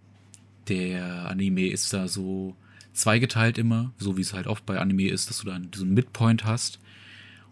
[0.68, 2.56] der Anime ist da so
[2.96, 6.46] zweigeteilt immer, so wie es halt oft bei Anime ist, dass du dann diesen Midpoint
[6.46, 6.80] hast.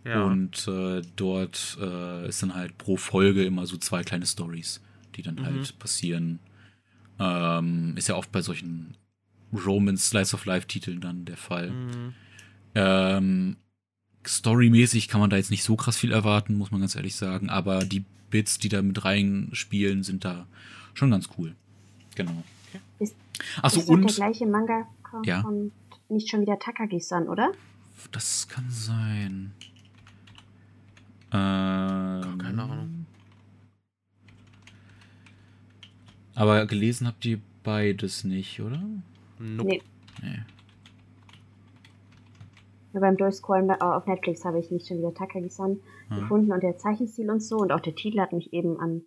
[0.06, 0.24] Ja.
[0.24, 4.82] Und äh, dort äh, ist dann halt pro Folge immer so zwei kleine Stories,
[5.16, 5.46] die dann Mhm.
[5.46, 6.40] halt passieren.
[7.20, 8.96] Ähm, ist ja oft bei solchen
[9.54, 11.70] Romance Slice of Life Titeln dann der Fall.
[11.72, 12.14] Mhm.
[12.76, 13.56] Ähm,
[14.26, 17.50] storymäßig kann man da jetzt nicht so krass viel erwarten, muss man ganz ehrlich sagen.
[17.50, 20.48] Aber die Bits, die da mit reinspielen, sind da
[20.94, 21.56] schon ganz cool.
[22.16, 22.44] Genau.
[23.00, 23.16] Ist-
[23.62, 25.42] Achso, ist doch der und gleiche Manga kommt Ja.
[25.42, 25.72] von
[26.10, 27.52] nicht schon wieder Takagi-san, oder?
[28.12, 29.54] das kann sein.
[31.32, 33.06] Ähm, keine Ahnung.
[36.36, 38.82] Aber gelesen habt ihr beides nicht, oder?
[39.40, 39.70] Nope.
[39.70, 39.82] Nee.
[40.22, 40.40] Nee.
[42.94, 46.20] Ja, beim Durchscrollen auf Netflix habe ich nicht schon wieder Takagi-san Ah.
[46.20, 49.02] gefunden und der Zeichenstil und so und auch der Titel hat mich eben an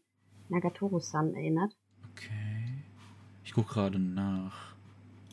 [0.49, 1.73] Nagatoro-san erinnert.
[2.13, 2.83] Okay.
[3.45, 4.75] Ich gucke gerade nach.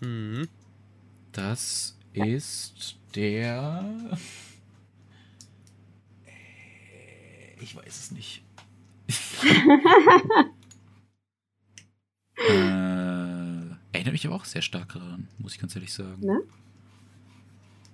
[0.02, 0.48] Mhm.
[1.34, 3.84] Das ist der.
[6.26, 8.43] Äh, Ich weiß es nicht.
[12.38, 16.22] äh, erinnert mich aber auch sehr stark daran, muss ich ganz ehrlich sagen.
[16.22, 16.41] Ne?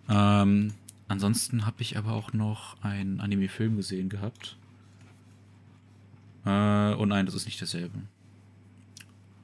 [0.10, 0.74] Ähm,
[1.08, 4.58] ansonsten habe ich aber auch noch einen Anime-Film gesehen gehabt.
[6.46, 8.02] Äh, oh nein, das ist nicht derselbe.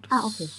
[0.01, 0.49] Das Ah, okay.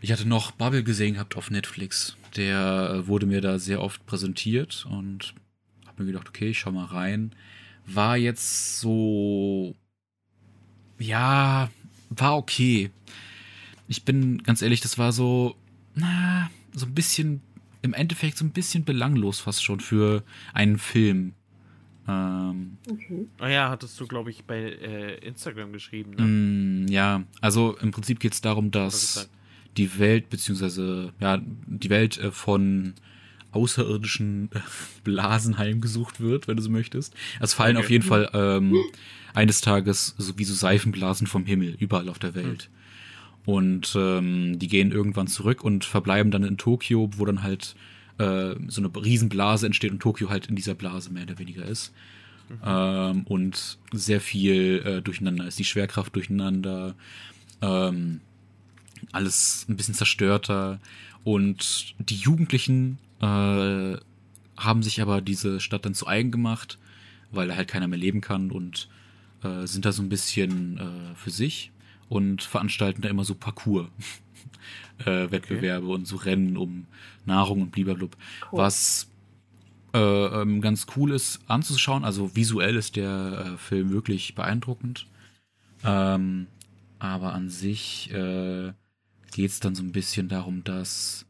[0.00, 2.16] Ich hatte noch Bubble gesehen gehabt auf Netflix.
[2.36, 5.34] Der äh, wurde mir da sehr oft präsentiert und
[5.86, 7.32] habe mir gedacht, okay, ich schau mal rein.
[7.86, 9.74] War jetzt so.
[10.98, 11.70] Ja,
[12.10, 12.90] war okay.
[13.88, 15.56] Ich bin ganz ehrlich, das war so.
[15.94, 17.40] Na, so ein bisschen.
[17.82, 20.22] Im Endeffekt so ein bisschen belanglos fast schon für
[20.54, 21.34] einen Film.
[22.06, 23.26] Ähm, Okay.
[23.38, 26.22] Ah ja, hattest du, glaube ich, bei äh, Instagram geschrieben, ne?
[26.22, 29.28] Mm, ja, also im Prinzip geht es darum, dass.
[29.76, 32.94] Die Welt, beziehungsweise ja, die Welt äh, von
[33.52, 34.60] außerirdischen äh,
[35.04, 37.14] Blasen heimgesucht wird, wenn du so möchtest.
[37.40, 37.84] Es fallen Okay.
[37.84, 38.76] auf jeden Fall ähm,
[39.34, 42.68] eines Tages so wie so Seifenblasen vom Himmel überall auf der Welt.
[43.44, 47.74] Und ähm, die gehen irgendwann zurück und verbleiben dann in Tokio, wo dann halt
[48.18, 51.92] äh, so eine Riesenblase entsteht und Tokio halt in dieser Blase mehr oder weniger ist.
[52.64, 55.58] Ähm, und sehr viel äh, durcheinander ist.
[55.58, 56.94] Die Schwerkraft durcheinander,
[57.62, 58.20] ähm,
[59.12, 60.80] alles ein bisschen zerstörter.
[61.24, 63.96] Und die Jugendlichen äh,
[64.56, 66.78] haben sich aber diese Stadt dann zu eigen gemacht,
[67.30, 68.88] weil da halt keiner mehr leben kann und
[69.42, 71.70] äh, sind da so ein bisschen äh, für sich
[72.08, 73.88] und veranstalten da immer so Parcours.
[75.06, 76.86] äh, Wettbewerbe und so Rennen um
[77.24, 78.16] Nahrung und bliblablub.
[78.50, 78.58] Cool.
[78.58, 79.08] Was
[79.94, 82.04] äh, ähm, ganz cool ist anzuschauen.
[82.04, 85.06] Also visuell ist der äh, Film wirklich beeindruckend.
[85.84, 86.46] Ähm,
[86.98, 88.72] aber an sich äh,
[89.32, 91.26] geht es dann so ein bisschen darum, dass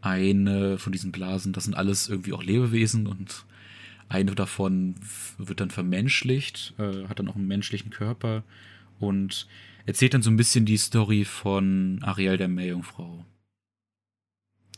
[0.00, 3.44] eine von diesen Blasen, das sind alles irgendwie auch Lebewesen und
[4.08, 4.94] eine davon
[5.36, 8.42] wird dann vermenschlicht, äh, hat dann auch einen menschlichen Körper
[8.98, 9.46] und
[9.86, 13.24] erzählt dann so ein bisschen die Story von Ariel der Meerjungfrau.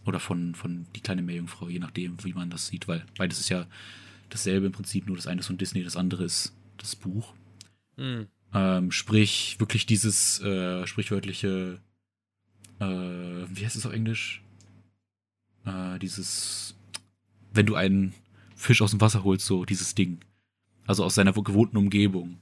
[0.07, 3.51] Oder von, von die kleine Meerjungfrau, je nachdem, wie man das sieht, weil beides ist
[3.51, 3.67] ja
[4.31, 7.35] dasselbe im Prinzip, nur das eine ist von Disney, das andere ist das Buch.
[7.97, 8.27] Mhm.
[8.53, 11.81] Ähm, sprich, wirklich dieses äh, sprichwörtliche,
[12.81, 14.43] äh, wie heißt es auf Englisch?
[15.65, 16.75] Äh, dieses,
[17.53, 18.15] wenn du einen
[18.57, 20.19] Fisch aus dem Wasser holst, so dieses Ding.
[20.87, 22.39] Also aus seiner gewohnten Umgebung,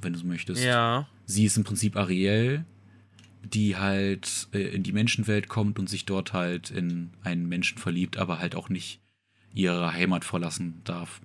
[0.00, 0.62] wenn du so möchtest.
[0.62, 1.08] Ja.
[1.26, 2.64] Sie ist im Prinzip Ariel,
[3.42, 8.18] die halt äh, in die Menschenwelt kommt und sich dort halt in einen Menschen verliebt,
[8.18, 9.00] aber halt auch nicht
[9.52, 11.20] ihre Heimat verlassen darf.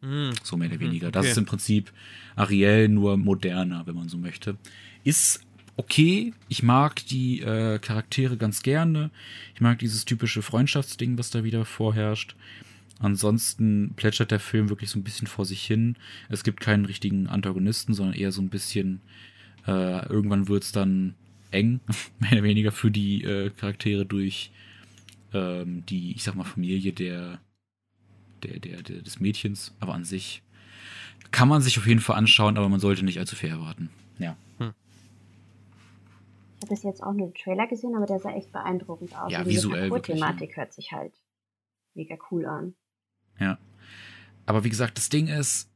[0.00, 0.32] Mhm.
[0.42, 1.10] So mehr oder Mhm, weniger.
[1.12, 1.30] Das okay.
[1.30, 1.92] ist im Prinzip
[2.36, 4.56] Ariel nur moderner, wenn man so möchte.
[5.04, 5.40] Ist
[5.76, 6.32] okay.
[6.48, 9.10] Ich mag die äh, Charaktere ganz gerne.
[9.54, 12.36] Ich mag dieses typische Freundschaftsding, was da wieder vorherrscht.
[12.98, 15.96] Ansonsten plätschert der Film wirklich so ein bisschen vor sich hin.
[16.28, 19.00] Es gibt keinen richtigen Antagonisten, sondern eher so ein bisschen,
[19.66, 21.14] äh, irgendwann wird es dann
[21.50, 21.80] eng,
[22.20, 24.52] mehr oder weniger für die äh, Charaktere durch
[25.32, 27.40] ähm, die, ich sag mal, Familie der,
[28.42, 29.74] der, der, der, des Mädchens.
[29.80, 30.42] Aber an sich
[31.32, 33.90] kann man sich auf jeden Fall anschauen, aber man sollte nicht allzu viel erwarten.
[34.18, 34.36] Ja.
[36.62, 39.32] Ich habe bis jetzt auch nur den Trailer gesehen, aber der sah echt beeindruckend aus.
[39.32, 41.12] Ja, Und visuell wirklich, Parcours-Thematik hört sich halt
[41.94, 42.74] mega cool an.
[43.40, 43.58] Ja.
[44.46, 45.68] Aber wie gesagt, das Ding ist,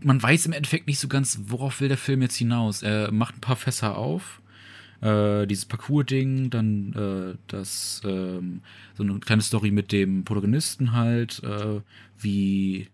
[0.00, 2.82] man weiß im Endeffekt nicht so ganz, worauf will der Film jetzt hinaus.
[2.82, 4.40] Er macht ein paar Fässer auf.
[5.02, 8.62] Äh, dieses Parcours-Ding, dann äh, das, ähm,
[8.94, 11.82] so eine kleine Story mit dem Protagonisten halt, äh,
[12.18, 12.88] wie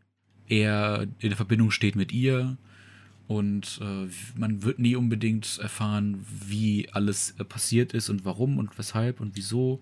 [0.49, 2.57] er in der Verbindung steht mit ihr.
[3.27, 4.09] Und äh,
[4.39, 9.35] man wird nie unbedingt erfahren, wie alles äh, passiert ist und warum und weshalb und
[9.35, 9.81] wieso.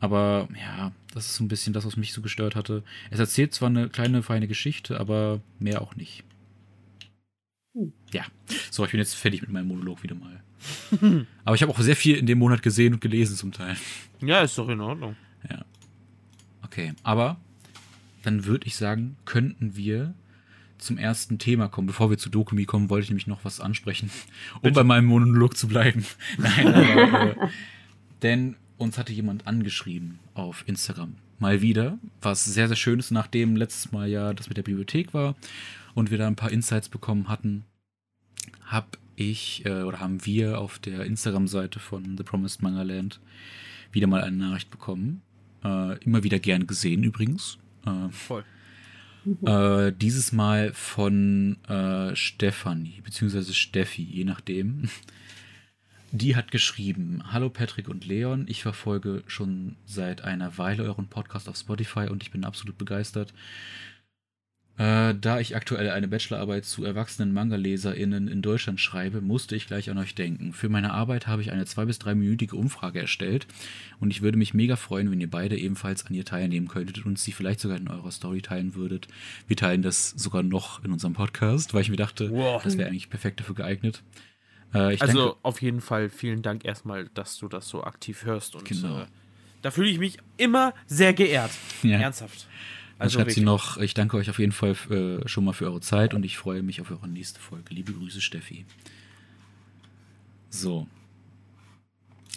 [0.00, 2.82] Aber ja, das ist so ein bisschen das, was mich so gestört hatte.
[3.10, 6.24] Es erzählt zwar eine kleine, feine Geschichte, aber mehr auch nicht.
[7.74, 7.92] Hm.
[8.12, 8.24] Ja,
[8.70, 10.42] so, ich bin jetzt fertig mit meinem Monolog wieder mal.
[11.44, 13.76] aber ich habe auch sehr viel in dem Monat gesehen und gelesen zum Teil.
[14.20, 15.16] Ja, ist doch in Ordnung.
[16.74, 17.36] Okay, aber
[18.24, 20.12] dann würde ich sagen, könnten wir
[20.78, 21.86] zum ersten Thema kommen.
[21.86, 24.10] Bevor wir zu Dokumi kommen, wollte ich nämlich noch was ansprechen,
[24.56, 24.74] um Bitte.
[24.74, 26.04] bei meinem Monolog zu bleiben.
[26.38, 27.48] Nein, aber, äh,
[28.22, 31.14] denn uns hatte jemand angeschrieben auf Instagram.
[31.38, 35.14] Mal wieder, was sehr, sehr schön ist, nachdem letztes Mal ja das mit der Bibliothek
[35.14, 35.34] war
[35.94, 37.64] und wir da ein paar Insights bekommen hatten,
[38.64, 43.20] hab ich äh, oder haben wir auf der Instagram-Seite von The Promised Manga Land
[43.92, 45.22] wieder mal eine Nachricht bekommen
[45.64, 47.58] Äh, immer wieder gern gesehen übrigens.
[47.86, 48.44] Äh, Voll.
[49.46, 54.88] Äh, dieses Mal von äh, Stefanie, beziehungsweise Steffi, je nachdem.
[56.12, 61.48] Die hat geschrieben, Hallo Patrick und Leon, ich verfolge schon seit einer Weile euren Podcast
[61.48, 63.34] auf Spotify und ich bin absolut begeistert.
[64.76, 69.88] Äh, da ich aktuell eine Bachelorarbeit zu erwachsenen Manga-LeserInnen in Deutschland schreibe, musste ich gleich
[69.88, 70.52] an euch denken.
[70.52, 73.46] Für meine Arbeit habe ich eine zwei- bis dreiminütige Umfrage erstellt
[74.00, 77.20] und ich würde mich mega freuen, wenn ihr beide ebenfalls an ihr teilnehmen könntet und
[77.20, 79.06] sie vielleicht sogar in eurer Story teilen würdet.
[79.46, 82.60] Wir teilen das sogar noch in unserem Podcast, weil ich mir dachte, Wow.
[82.64, 84.02] das wäre eigentlich perfekt dafür geeignet.
[84.72, 88.56] Äh, Also denke, auf jeden Fall vielen Dank erstmal, dass du das so aktiv hörst.
[88.56, 89.02] Und Genau.
[89.02, 89.06] äh,
[89.62, 91.52] da fühle ich mich immer sehr geehrt.
[91.84, 92.00] Ja.
[92.00, 92.48] Ernsthaft.
[92.98, 95.80] Also schreibt sie noch, ich danke euch auf jeden Fall äh, schon mal für eure
[95.80, 97.74] Zeit und ich freue mich auf eure nächste Folge.
[97.74, 98.64] Liebe Grüße, Steffi.
[100.48, 100.86] So.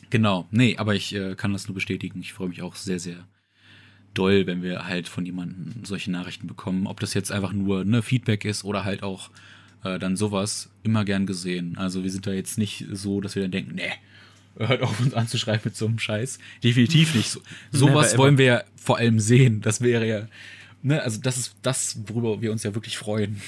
[0.10, 0.48] Genau.
[0.52, 2.20] Nee, aber ich äh, kann das nur bestätigen.
[2.22, 3.28] Ich freue mich auch sehr, sehr
[4.14, 6.88] doll, wenn wir halt von jemandem solche Nachrichten bekommen.
[6.88, 9.30] Ob das jetzt einfach nur ne, Feedback ist oder halt auch
[9.84, 10.72] äh, dann sowas.
[10.84, 11.78] Immer gern gesehen.
[11.78, 13.92] Also wir sind da jetzt nicht so, dass wir dann denken, nee,
[14.58, 16.40] hört auf uns anzuschreiben mit so einem Scheiß.
[16.64, 17.30] Definitiv nicht.
[17.30, 17.42] So,
[17.72, 19.62] sowas wollen wir ja vor allem sehen.
[19.62, 20.28] Das wäre ja,
[20.82, 23.42] ne, also das ist das, worüber wir uns ja wirklich freuen.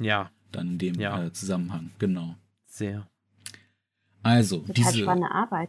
[0.00, 1.24] Ja, Dann in dem Ja.
[1.26, 1.90] äh, Zusammenhang.
[1.98, 2.36] Genau.
[2.66, 3.06] sehr.
[4.22, 5.02] Also, Total diese.
[5.02, 5.68] spannende Arbeit.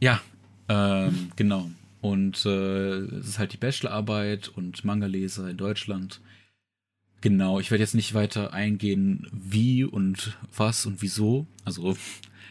[0.00, 0.20] Ja,
[0.68, 1.68] ähm, genau.
[2.00, 6.20] Und äh, es ist halt die Bachelorarbeit und Manga-Leser in Deutschland.
[7.20, 11.46] Genau, ich werde jetzt nicht weiter eingehen, wie und was und wieso.
[11.64, 11.96] Also,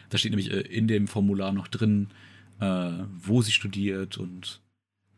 [0.08, 2.08] da steht nämlich äh, in dem Formular noch drin,
[2.60, 2.90] äh,
[3.22, 4.60] wo sie studiert und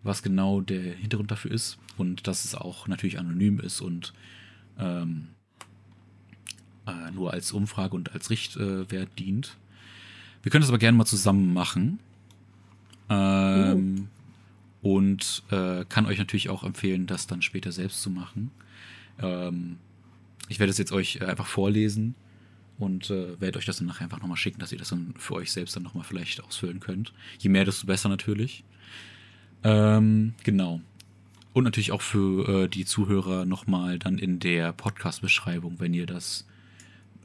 [0.02, 1.78] was genau der Hintergrund dafür ist.
[1.96, 4.12] Und dass es auch natürlich anonym ist und
[4.78, 5.28] ähm,
[6.86, 9.56] äh, nur als Umfrage und als Richtwert dient.
[10.42, 11.98] Wir können das aber gerne mal zusammen machen.
[13.10, 14.08] Ähm,
[14.82, 18.50] Und äh, kann euch natürlich auch empfehlen, das dann später selbst zu machen.
[19.20, 19.76] Ähm,
[20.48, 22.14] ich werde es jetzt euch äh, einfach vorlesen
[22.80, 25.34] und äh, werde euch das dann nachher einfach nochmal schicken, dass ihr das dann für
[25.34, 27.12] euch selbst dann nochmal vielleicht ausfüllen könnt.
[27.38, 28.64] Je mehr, desto besser natürlich.
[29.62, 30.80] Ähm, genau.
[31.52, 36.46] Und natürlich auch für äh, die Zuhörer nochmal dann in der Podcast-Beschreibung, wenn ihr das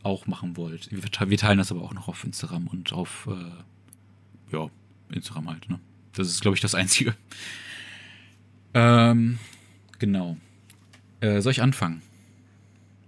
[0.04, 0.91] auch machen wollt.
[0.91, 4.70] Wir, wir teilen das aber auch noch auf Instagram und auf, äh, ja,
[5.12, 5.80] Instagram halt, ne?
[6.13, 7.15] Das ist, glaube ich, das Einzige.
[8.74, 9.39] Ähm,
[10.00, 10.38] genau.
[11.22, 12.02] Äh, soll ich anfangen?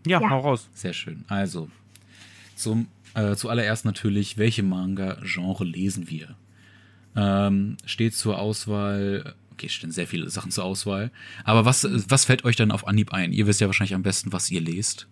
[0.05, 0.29] Ja, Ja.
[0.29, 0.69] hau raus.
[0.73, 1.25] Sehr schön.
[1.27, 1.69] Also,
[2.57, 6.35] zum, äh, zuallererst natürlich, welche Manga-Genre lesen wir?
[7.15, 11.11] Ähm, steht zur Auswahl, okay, es stehen sehr viele Sachen zur Auswahl,
[11.43, 13.33] aber was, was fällt euch dann auf Anhieb ein?
[13.33, 15.07] Ihr wisst ja wahrscheinlich am besten, was ihr lest.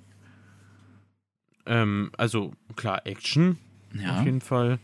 [1.66, 3.58] Ähm, also klar, Action
[3.94, 4.20] Ja.
[4.20, 4.78] auf jeden Fall.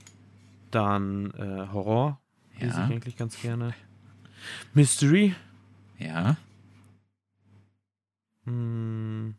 [0.71, 2.19] Dann äh, Horror
[2.59, 2.85] lese Ja.
[2.87, 3.73] ich eigentlich ganz gerne.
[4.73, 5.35] Mystery.
[5.99, 6.37] Ja.
[8.45, 9.35] Hm.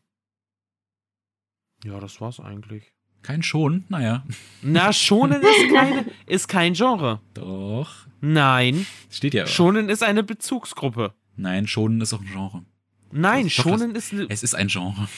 [1.84, 2.92] Ja, das war's eigentlich.
[3.22, 3.84] Kein Schon?
[3.88, 4.24] Naja.
[4.62, 7.20] Na, Shonen ist, keine, ist kein Genre.
[7.34, 8.06] Doch.
[8.20, 9.46] Nein, Steht ja.
[9.46, 11.12] Shonen ist eine Bezugsgruppe.
[11.36, 12.62] Nein, Schonen ist auch ein Genre.
[13.10, 14.26] Nein, Shonen ist eine.
[14.28, 15.08] Es ist ein Genre.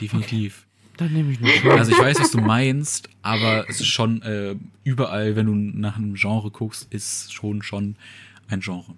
[0.00, 0.66] Definitiv.
[0.96, 1.50] Dann nehme ich nur.
[1.72, 5.96] Also ich weiß, was du meinst, aber es ist schon äh, überall, wenn du nach
[5.96, 7.96] einem Genre guckst, ist schon schon
[8.48, 8.94] ein Genre.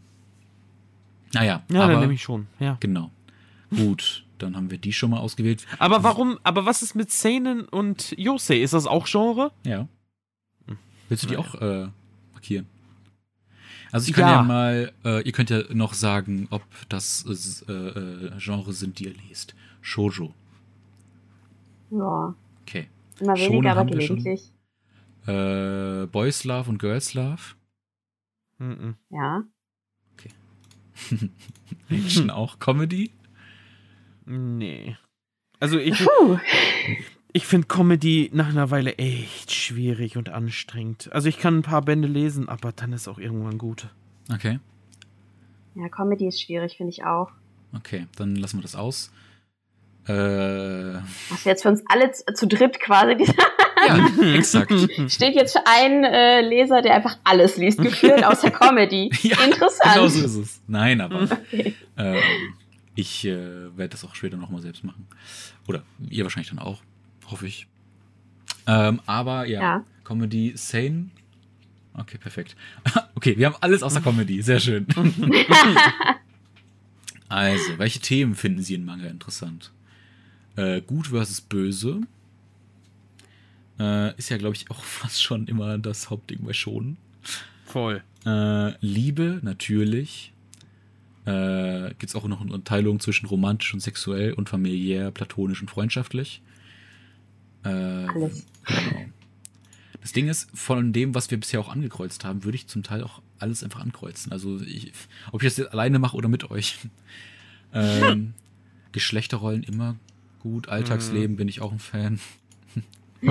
[1.32, 2.46] Naja, ja, aber dann nehme ich schon.
[2.58, 2.76] Ja.
[2.80, 3.10] genau.
[3.70, 5.66] Gut, dann haben wir die schon mal ausgewählt.
[5.78, 8.60] Aber warum, aber was ist mit Seinen und Yosei?
[8.62, 9.52] Ist das auch Genre?
[9.64, 9.88] Ja.
[11.08, 11.88] Willst du die auch äh,
[12.32, 12.66] markieren?
[13.90, 14.32] Also ich kann Ja.
[14.36, 17.24] ja, mal, äh, ihr könnt ja noch sagen, ob das
[17.68, 19.54] äh, äh, Genre sind, die ihr lest.
[19.82, 20.32] Shoujo.
[21.90, 22.88] Ja, Okay.
[23.20, 24.16] immer Shonen weniger, aber wir schon.
[24.22, 24.50] gelegentlich.
[25.26, 27.42] Äh, Boys Love und Girls Love.
[28.58, 28.94] Mhm.
[29.10, 29.42] Ja.
[31.90, 32.58] Action auch.
[32.58, 33.10] Comedy.
[34.26, 34.96] Nee.
[35.60, 36.38] Also ich, Puh.
[37.32, 41.10] ich finde Comedy nach einer Weile echt schwierig und anstrengend.
[41.12, 43.86] Also ich kann ein paar Bände lesen, aber dann ist auch irgendwann gut.
[44.32, 44.58] Okay.
[45.74, 47.30] Ja, Comedy ist schwierig, finde ich auch.
[47.74, 49.10] Okay, dann lassen wir das aus.
[50.06, 50.12] Äh,
[51.30, 53.16] Was jetzt für uns alle zu, zu dritt quasi.
[53.16, 53.24] Die
[53.86, 54.72] ja, exakt.
[55.08, 59.10] steht jetzt für einen äh, Leser, der einfach alles liest, gefühlt, außer Comedy.
[59.22, 59.94] Ja, Interessant.
[59.94, 60.60] Genau so ist es.
[60.66, 61.74] Nein, aber Okay.
[61.96, 62.16] ähm,
[62.94, 65.06] ich äh, werde das auch später nochmal selbst machen.
[65.66, 66.82] Oder ihr wahrscheinlich dann auch,
[67.26, 67.66] hoffe ich.
[68.66, 69.84] Ähm, aber ja, Ja.
[70.04, 71.10] Comedy, Sane.
[71.94, 72.56] Okay, perfekt.
[73.14, 74.42] okay, wir haben alles außer Comedy.
[74.42, 74.86] Sehr schön.
[77.28, 79.72] also, welche Themen finden Sie in Manga interessant?
[80.56, 82.00] Äh, gut versus böse.
[83.78, 86.96] Äh, ist ja, glaube ich, auch fast schon immer das Hauptding bei Shonen.
[87.66, 88.02] Voll.
[88.26, 90.31] Äh, Liebe, natürlich.
[91.24, 95.70] Äh, Gibt es auch noch eine Unterteilung zwischen romantisch und sexuell und familiär, platonisch und
[95.70, 96.42] freundschaftlich.
[97.64, 98.46] Äh, Alles.
[98.66, 99.04] Genau.
[100.00, 103.04] Das Ding ist, von dem, was wir bisher auch angekreuzt haben, würde ich zum Teil
[103.04, 104.32] auch alles einfach ankreuzen.
[104.32, 104.92] Also, ich,
[105.30, 106.78] ob ich das jetzt alleine mache oder mit euch.
[107.72, 108.34] ähm,
[108.90, 109.96] Geschlechterrollen immer
[110.40, 110.68] gut.
[110.68, 112.20] Alltagsleben bin ich auch ein Fan.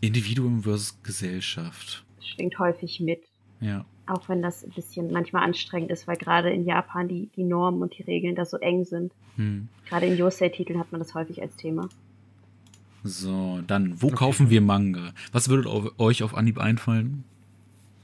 [0.00, 2.04] Individuum versus Gesellschaft.
[2.20, 3.22] Schwingt häufig mit.
[3.60, 3.84] Ja.
[4.10, 7.80] Auch wenn das ein bisschen manchmal anstrengend ist, weil gerade in Japan die, die Normen
[7.80, 9.12] und die Regeln da so eng sind.
[9.36, 9.68] Hm.
[9.88, 11.88] Gerade in Yosei-Titeln hat man das häufig als Thema.
[13.04, 15.12] So, dann, wo kaufen wir Manga?
[15.32, 17.24] Was würde euch auf Anhieb einfallen?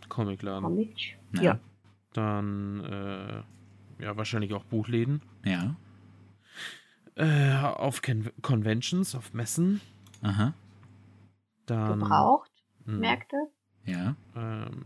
[0.08, 0.62] Comicladen.
[0.62, 1.18] Comic?
[1.34, 1.42] Ja.
[1.42, 1.58] Ja.
[2.12, 5.22] Dann, äh, ja, wahrscheinlich auch Buchläden.
[5.44, 5.74] Ja.
[7.16, 9.80] Äh, auf Con Conventions, auf Messen.
[10.22, 10.54] Aha.
[11.66, 11.98] Dann.
[11.98, 12.50] Gebraucht,
[12.84, 13.36] Hm, Märkte?
[13.84, 14.14] Ja.
[14.36, 14.84] Ähm,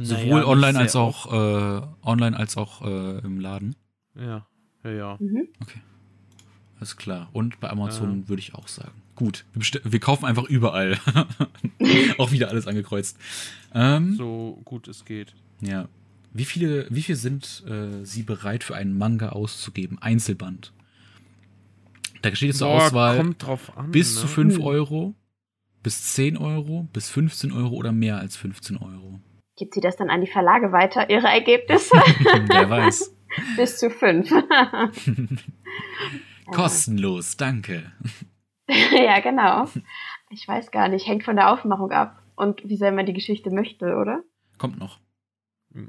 [0.00, 3.74] Sowohl naja, online als auch äh, online als auch äh, im Laden.
[4.14, 4.46] Ja,
[4.84, 5.16] ja, ja.
[5.20, 5.48] Mhm.
[6.78, 7.28] Alles klar.
[7.32, 8.28] Und bei Amazon Ja.
[8.28, 8.92] würde ich auch sagen.
[9.14, 10.98] Gut, wir, wir kaufen einfach überall.
[12.18, 13.16] auch wieder alles angekreuzt.
[13.74, 15.34] Ähm, So gut es geht.
[15.60, 15.88] Ja.
[16.32, 19.98] Wie viele, wie viel sind äh, Sie bereit für einen Manga auszugeben?
[20.00, 20.72] Einzelband.
[22.22, 23.90] Da steht jetzt zur Auswahl kommt drauf an.
[23.90, 24.20] bis ne?
[24.22, 24.62] zu 5 Hm.
[24.62, 25.14] Euro,
[25.82, 29.20] bis 10 Euro, bis 15 Euro oder mehr als 15 Euro.
[29.56, 31.94] Gibt sie das dann an die Verlage weiter, ihre Ergebnisse?
[32.46, 33.14] Wer weiß.
[33.56, 34.30] Bis zu fünf.
[36.50, 37.92] Kostenlos, danke.
[38.68, 39.68] ja, genau.
[40.30, 43.50] Ich weiß gar nicht, hängt von der Aufmachung ab und wie sehr man die Geschichte
[43.50, 44.22] möchte, oder?
[44.58, 44.98] Kommt noch.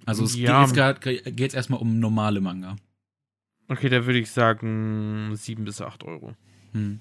[0.05, 2.77] Also es ja, geht jetzt, erstmal um normale Manga.
[3.67, 6.33] Okay, da würde ich sagen 7 bis 8 Euro.
[6.71, 6.99] Hm.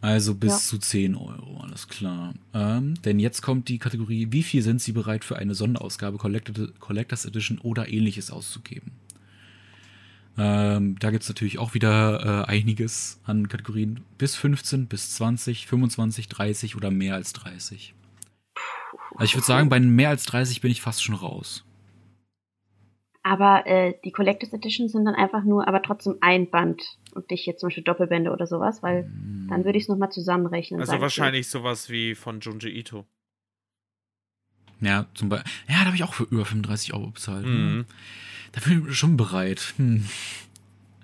[0.00, 0.58] Also bis Ja.
[0.58, 2.34] zu 10 Euro, alles klar.
[2.54, 7.24] Ähm, denn jetzt kommt die Kategorie, wie viel sind Sie bereit für eine Sonderausgabe, Collectors
[7.24, 8.92] Edition oder ähnliches auszugeben?
[10.38, 14.00] Ähm, da gibt es natürlich auch wieder äh, einiges an Kategorien.
[14.18, 17.94] Bis 15, bis 20, 25, 30 oder mehr als 30.
[19.12, 21.64] Also ich würde sagen, bei mehr als 30 bin ich fast schon raus.
[23.28, 26.80] Aber äh, die Collectors Edition sind dann einfach nur, aber trotzdem ein Band
[27.12, 29.48] und nicht jetzt zum Beispiel Doppelbände oder sowas, weil Hm.
[29.50, 30.78] dann würde ich es nochmal zusammenrechnen.
[30.78, 33.04] Also wahrscheinlich sowas wie von Junji Ito.
[34.80, 35.50] Ja, zum Beispiel.
[35.68, 37.44] Ja, da habe ich auch für über 35 Euro bezahlt.
[37.44, 37.78] Mhm.
[37.78, 37.84] Ne?
[38.52, 39.74] Da bin ich schon bereit.
[39.76, 40.04] Hm.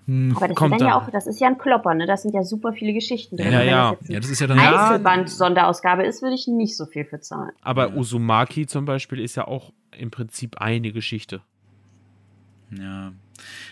[0.06, 0.36] Hm.
[0.36, 2.06] Aber das, Kommt dann ja auch, das ist ja ein Klopper, ne?
[2.06, 3.52] Das sind ja super viele Geschichten drin.
[3.52, 3.96] Ja, ja.
[4.06, 4.58] Ja, ein das ist ja dann.
[4.58, 4.90] Ja.
[4.90, 7.50] Einzelband-Sonderausgabe ist, würde ich nicht so viel für zahlen.
[7.62, 7.96] Aber Ja.
[7.96, 11.42] Uzumaki zum Beispiel ist ja auch im Prinzip eine Geschichte.
[12.78, 13.12] Ja,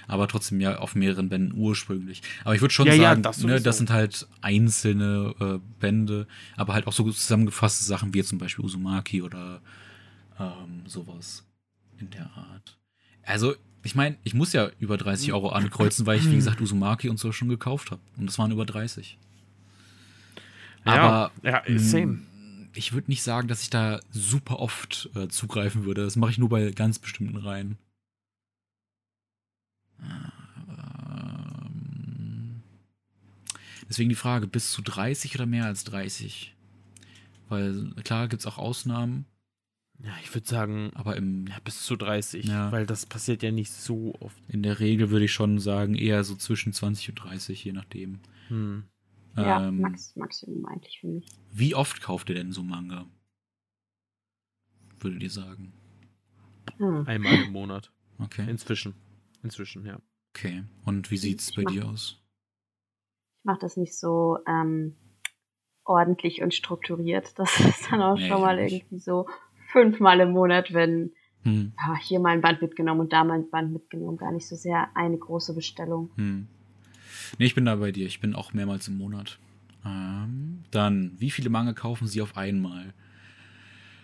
[0.08, 2.22] aber trotzdem ja auf mehreren Bänden ursprünglich.
[2.44, 6.26] Aber ich würde schon Ja, ja, sagen, das ne, das sind halt einzelne äh, Bände,
[6.56, 9.60] aber halt auch so zusammengefasste Sachen wie zum Beispiel Uzumaki oder
[10.38, 11.44] ähm, sowas
[11.98, 12.78] in der Art.
[13.22, 17.08] Also, ich meine, ich muss ja über 30 Euro ankreuzen, weil ich, wie gesagt, Uzumaki
[17.08, 18.02] und so schon gekauft habe.
[18.16, 19.18] Und das waren über 30.
[20.84, 22.18] Aber ja, ja mh, same.
[22.74, 26.04] ich würde nicht sagen, dass ich da super oft äh, zugreifen würde.
[26.04, 27.78] Das mache ich nur bei ganz bestimmten Reihen.
[30.68, 32.62] Ähm,
[33.88, 36.54] Deswegen die Frage, bis zu 30 oder mehr als 30?
[37.48, 39.24] Weil klar gibt es auch Ausnahmen,
[40.02, 42.70] Ja, ich würde sagen, aber im, ja, bis zu 30, Ja.
[42.72, 44.40] weil das passiert ja nicht so oft.
[44.48, 48.20] in der Regel würde ich schon sagen, eher so zwischen 20 und 30, je nachdem.
[48.48, 48.84] Hm.
[49.36, 51.26] Ja, Ähm, Max, Maximum eigentlich für mich.
[51.52, 53.06] Wie oft kauft ihr denn so Manga?
[55.00, 55.72] Würdet ihr sagen?
[56.78, 57.06] Hm.
[57.06, 57.90] Einmal im Monat.
[58.18, 58.48] Okay.
[58.48, 58.94] Inzwischen.
[59.42, 59.98] Inzwischen, ja.
[60.34, 60.64] Okay.
[60.84, 62.16] Und wie sieht's bei Ich mach- dir aus?
[63.38, 64.96] Ich mache das nicht so ähm,
[65.84, 67.38] ordentlich und strukturiert.
[67.38, 69.28] Das ist dann auch Nee, schon mal irgendwie so
[69.72, 71.12] fünfmal im Monat, wenn
[71.42, 71.72] Hm.
[71.78, 74.18] ah, hier mal ein Band mitgenommen und da mal ein Band mitgenommen.
[74.18, 76.10] Gar nicht so sehr eine große Bestellung.
[76.16, 76.46] Hm.
[77.38, 78.06] Nee, ich bin da bei dir.
[78.06, 79.38] Ich bin auch mehrmals im Monat.
[79.86, 82.92] Ähm, dann, wie viele Manga kaufen Sie auf einmal?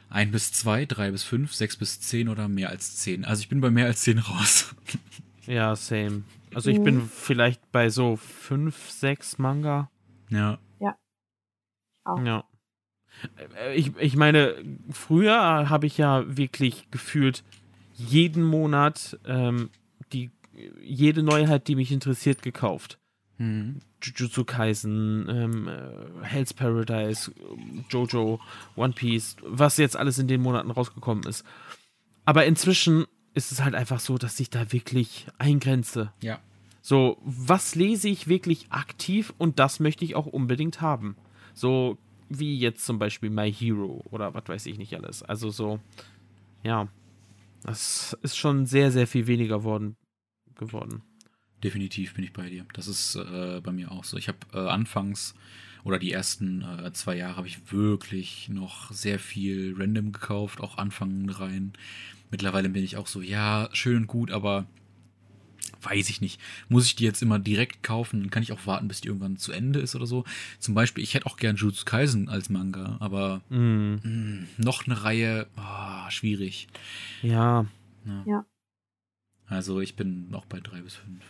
[0.09, 3.25] Ein bis zwei, drei bis fünf, sechs bis zehn oder mehr als zehn?
[3.27, 4.75] Also ich bin bei mehr als zehn raus.
[5.47, 6.23] Ja, same.
[6.55, 6.85] Also ich Mhm.
[6.85, 9.91] bin vielleicht bei so 5, 6 Manga.
[10.31, 10.59] ja.
[12.05, 12.23] Auch.
[12.25, 12.45] Ja.
[13.59, 14.55] Äh, Ich, ich meine,
[14.91, 17.43] früher habe ich ja wirklich gefühlt
[17.95, 19.71] jeden Monat ähm,
[20.13, 20.31] die,
[20.81, 22.99] jede Neuheit, die mich interessiert, gekauft.
[23.39, 23.81] Hm.
[24.03, 27.33] Jujutsu Kaisen, ähm, äh, Hell's Paradise,
[27.91, 28.41] Jojo,
[28.77, 31.45] One Piece, was jetzt alles in den Monaten rausgekommen ist.
[32.25, 33.07] Aber inzwischen
[33.37, 36.13] ist es halt einfach so, dass ich da wirklich eingrenze.
[36.23, 36.41] Ja.
[36.81, 41.17] So, was lese ich wirklich aktiv und das möchte ich auch unbedingt haben.
[41.53, 45.23] So, wie jetzt zum Beispiel My Hero oder was weiß ich nicht alles.
[45.23, 45.81] Also so,
[46.63, 46.89] ja,
[47.63, 49.97] das ist schon sehr, sehr viel weniger worden,
[50.55, 51.03] geworden.
[51.63, 52.65] Definitiv bin ich bei dir.
[52.73, 54.17] Das ist äh, bei mir auch so.
[54.17, 55.35] Ich habe äh, anfangs
[55.85, 60.79] oder die ersten äh, zwei Jahre habe ich wirklich noch sehr viel random gekauft, auch
[60.79, 61.75] Anfangen rein.
[62.31, 64.67] Mittlerweile bin ich auch so, ja, schön und gut, aber
[65.83, 66.41] weiß ich nicht.
[66.69, 68.21] Muss ich die jetzt immer direkt kaufen?
[68.21, 70.25] Dann kann ich auch warten, bis die irgendwann zu Ende ist oder so.
[70.59, 73.95] Zum Beispiel, ich hätte auch gern Jutsu Kaisen als Manga, aber Mm.
[74.03, 76.67] mh, noch eine Reihe, ah, schwierig.
[77.23, 77.67] Ja,
[78.05, 78.25] Ja.
[78.27, 78.45] Ja.
[79.49, 81.23] Also ich bin noch bei drei bis fünf.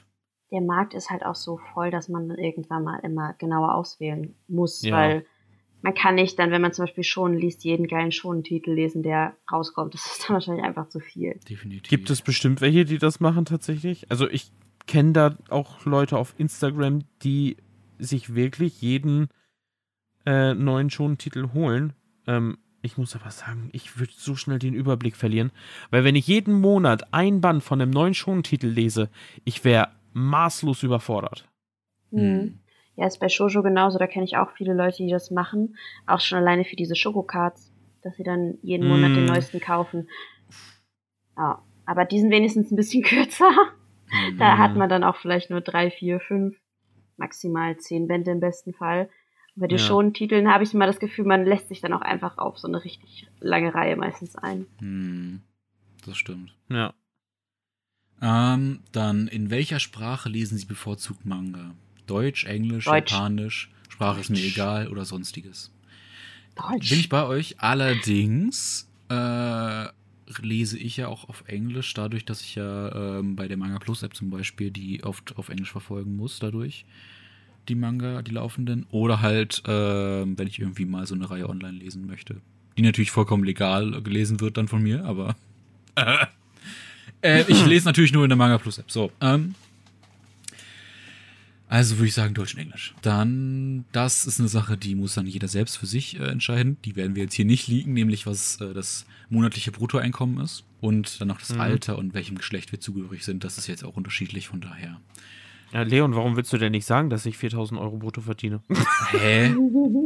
[0.51, 4.34] Der Markt ist halt auch so voll, dass man dann irgendwann mal immer genauer auswählen
[4.49, 4.94] muss, Ja.
[4.97, 5.26] weil
[5.87, 9.37] man kann nicht dann, wenn man zum Beispiel schon liest, jeden geilen Schonentitel lesen, der
[9.53, 9.95] rauskommt.
[9.95, 11.39] Das ist dann wahrscheinlich einfach zu viel.
[11.49, 11.89] Definitiv.
[11.89, 14.11] Gibt es bestimmt welche, die das machen tatsächlich?
[14.11, 14.51] Also ich
[14.89, 17.57] kenne da auch Leute auf Instagram, die
[18.01, 19.28] sich wirklich jeden
[20.26, 21.93] äh, neuen Schontitel holen.
[22.26, 25.53] Ähm, ich muss aber sagen, ich würde so schnell den Überblick verlieren,
[25.93, 29.09] weil wenn ich jeden Monat ein Band von einem neuen Schontitel lese,
[29.45, 31.49] ich wäre maßlos überfordert.
[32.11, 32.59] Mhm.
[32.97, 33.99] Ja, ist bei Shoujo genauso.
[33.99, 35.76] Da kenne ich auch viele Leute, die das machen.
[36.07, 37.72] Auch schon alleine für diese Schokocards,
[38.03, 39.28] dass sie dann jeden Monat den Mm.
[39.28, 40.09] neuesten kaufen.
[41.36, 43.51] Ja, aber die sind wenigstens ein bisschen kürzer.
[44.11, 44.38] Mhm.
[44.38, 46.57] Da hat man dann auch vielleicht nur drei, vier, fünf,
[47.16, 49.11] maximal zehn Bände im besten Fall.
[49.55, 49.84] Und bei den Ja.
[49.84, 52.82] Schontiteln habe ich immer das Gefühl, man lässt sich dann auch einfach auf so eine
[52.84, 54.66] richtig lange Reihe meistens ein.
[54.78, 55.42] Hm,
[56.07, 56.55] das stimmt.
[56.70, 56.94] Ja.
[58.22, 61.74] Ähm, dann, in welcher Sprache lesen Sie bevorzugt Manga?
[62.07, 63.12] Deutsch, Englisch, Deutsch.
[63.12, 64.52] Japanisch, Sprache ist mir Deutsch.
[64.54, 65.72] egal oder sonstiges.
[66.54, 66.90] Deutsch.
[66.90, 67.61] Bin ich bei euch?
[67.61, 69.86] Allerdings äh,
[70.40, 74.02] lese ich ja auch auf Englisch, dadurch, dass ich ja ähm, bei der Manga Plus
[74.02, 76.84] App zum Beispiel die oft auf Englisch verfolgen muss, dadurch
[77.68, 78.86] die Manga, die laufenden.
[78.90, 82.40] Oder halt, ähm, wenn ich irgendwie mal so eine Reihe online lesen möchte.
[82.76, 85.34] Die natürlich vollkommen legal gelesen wird dann von mir, aber
[87.22, 88.90] äh, ich lese natürlich nur in der Manga Plus App.
[88.90, 89.54] So, ähm,
[91.68, 92.94] also würde ich sagen Deutsch und Englisch.
[93.02, 96.76] Dann, das ist eine Sache, die muss dann jeder selbst für sich äh, entscheiden.
[96.84, 101.20] Die werden wir jetzt hier nicht liegen, nämlich was äh, das monatliche Bruttoeinkommen ist und
[101.20, 101.60] dann noch das Mhm.
[101.60, 103.42] Alter und welchem Geschlecht wir zugehörig sind.
[103.44, 105.00] Das ist jetzt auch unterschiedlich, von daher.
[105.72, 105.82] ja.
[105.82, 108.60] Leon, warum willst du denn nicht sagen, dass ich 4000 Euro brutto verdiene?
[109.10, 109.54] Hä?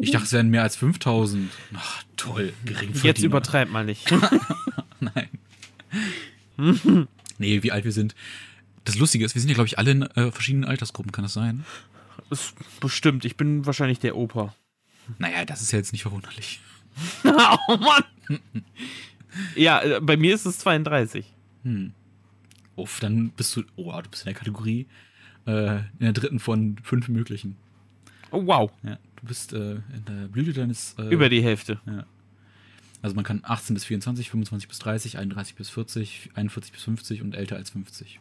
[0.01, 1.51] Ich dachte, es wären mehr als 5000.
[1.75, 2.53] Ach, toll.
[2.65, 3.05] Geringverdiener.
[3.05, 4.11] Jetzt übertreib mal nicht.
[5.01, 5.29] Nein.
[7.39, 8.15] nee, wie alt wir sind.
[8.91, 11.13] Das Lustige ist, wir sind ja, glaube ich, alle in äh, verschiedenen Altersgruppen.
[11.13, 11.65] Kann das sein?
[12.29, 14.53] Ist bestimmt, ich bin wahrscheinlich der Opa.
[15.19, 16.61] Naja, das ist ja jetzt nicht verwunderlich.
[17.25, 18.41] oh Mann!
[19.55, 21.25] ja, äh, bei mir ist es 32.
[21.63, 21.93] Hm.
[22.75, 23.63] Uff, dann bist du.
[23.77, 24.89] Oh, du bist in der Kategorie
[25.47, 27.57] äh, in der dritten von fünf möglichen.
[28.33, 28.73] Oh, wow.
[28.83, 30.95] Ja, du bist äh, in der Blüte deines.
[30.99, 31.81] Äh, Über die Hälfte.
[33.03, 37.23] Also man kann 18 bis 24, 25 bis 30, 31 bis 40, 41 bis 50
[37.23, 38.19] und älter als 50.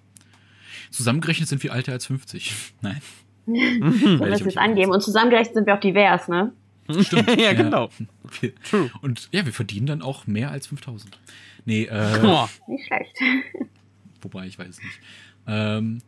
[0.91, 2.53] Zusammengerechnet sind wir älter als 50.
[2.81, 3.01] Nein.
[3.45, 4.91] Wenn Weil wir ich es jetzt angeben.
[4.91, 6.53] Und zusammengerechnet sind wir auch divers, ne?
[7.01, 7.35] Stimmt.
[7.39, 7.89] ja, genau.
[8.39, 8.91] Wir, True.
[9.01, 11.17] und ja, wir verdienen dann auch mehr als 5000.
[11.65, 12.49] Nee, äh, Boah.
[12.67, 13.15] Nicht schlecht.
[14.21, 14.99] wobei ich weiß es nicht.
[15.47, 15.99] Ähm,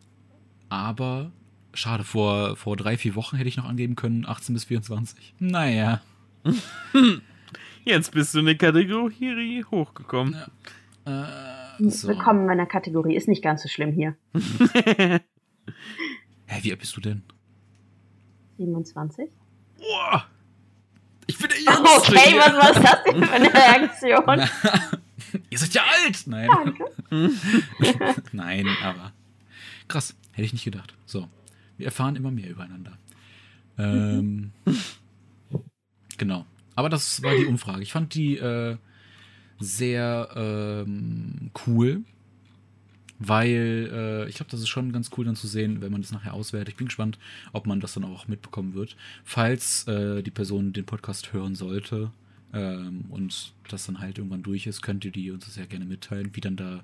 [0.69, 1.31] aber
[1.73, 5.35] schade, vor, vor drei, vier Wochen hätte ich noch angeben können, 18 bis 24.
[5.39, 6.01] Naja.
[7.83, 10.35] Jetzt bist du in eine Kategorie hochgekommen.
[11.05, 11.09] Äh,
[11.89, 12.07] so.
[12.09, 13.15] Willkommen in meiner Kategorie.
[13.15, 14.15] Ist nicht ganz so schlimm hier.
[16.45, 17.23] Hä, wie alt bist du denn?
[18.57, 19.29] 27.
[19.77, 20.25] Boah!
[21.27, 22.11] Ich bin der Jüngste!
[22.11, 24.49] Okay, was war das denn für eine Reaktion?
[25.49, 26.27] Ihr seid ja alt!
[26.27, 26.49] Nein.
[26.49, 26.85] Danke.
[28.31, 29.13] Nein, aber
[29.87, 30.93] krass, hätte ich nicht gedacht.
[31.05, 31.27] So,
[31.77, 32.97] wir erfahren immer mehr übereinander.
[33.77, 34.51] Ähm,
[36.17, 36.45] genau.
[36.75, 37.81] Aber das war die Umfrage.
[37.81, 38.77] Ich fand die äh,
[39.61, 42.01] sehr ähm, cool,
[43.19, 46.11] weil äh, ich glaube, das ist schon ganz cool dann zu sehen, wenn man das
[46.11, 46.69] nachher auswertet.
[46.69, 47.19] Ich bin gespannt,
[47.53, 48.95] ob man das dann auch mitbekommen wird.
[49.23, 52.11] Falls äh, die Person den Podcast hören sollte
[52.53, 56.31] ähm, und das dann halt irgendwann durch ist, könnt ihr die uns sehr gerne mitteilen,
[56.33, 56.83] wie dann da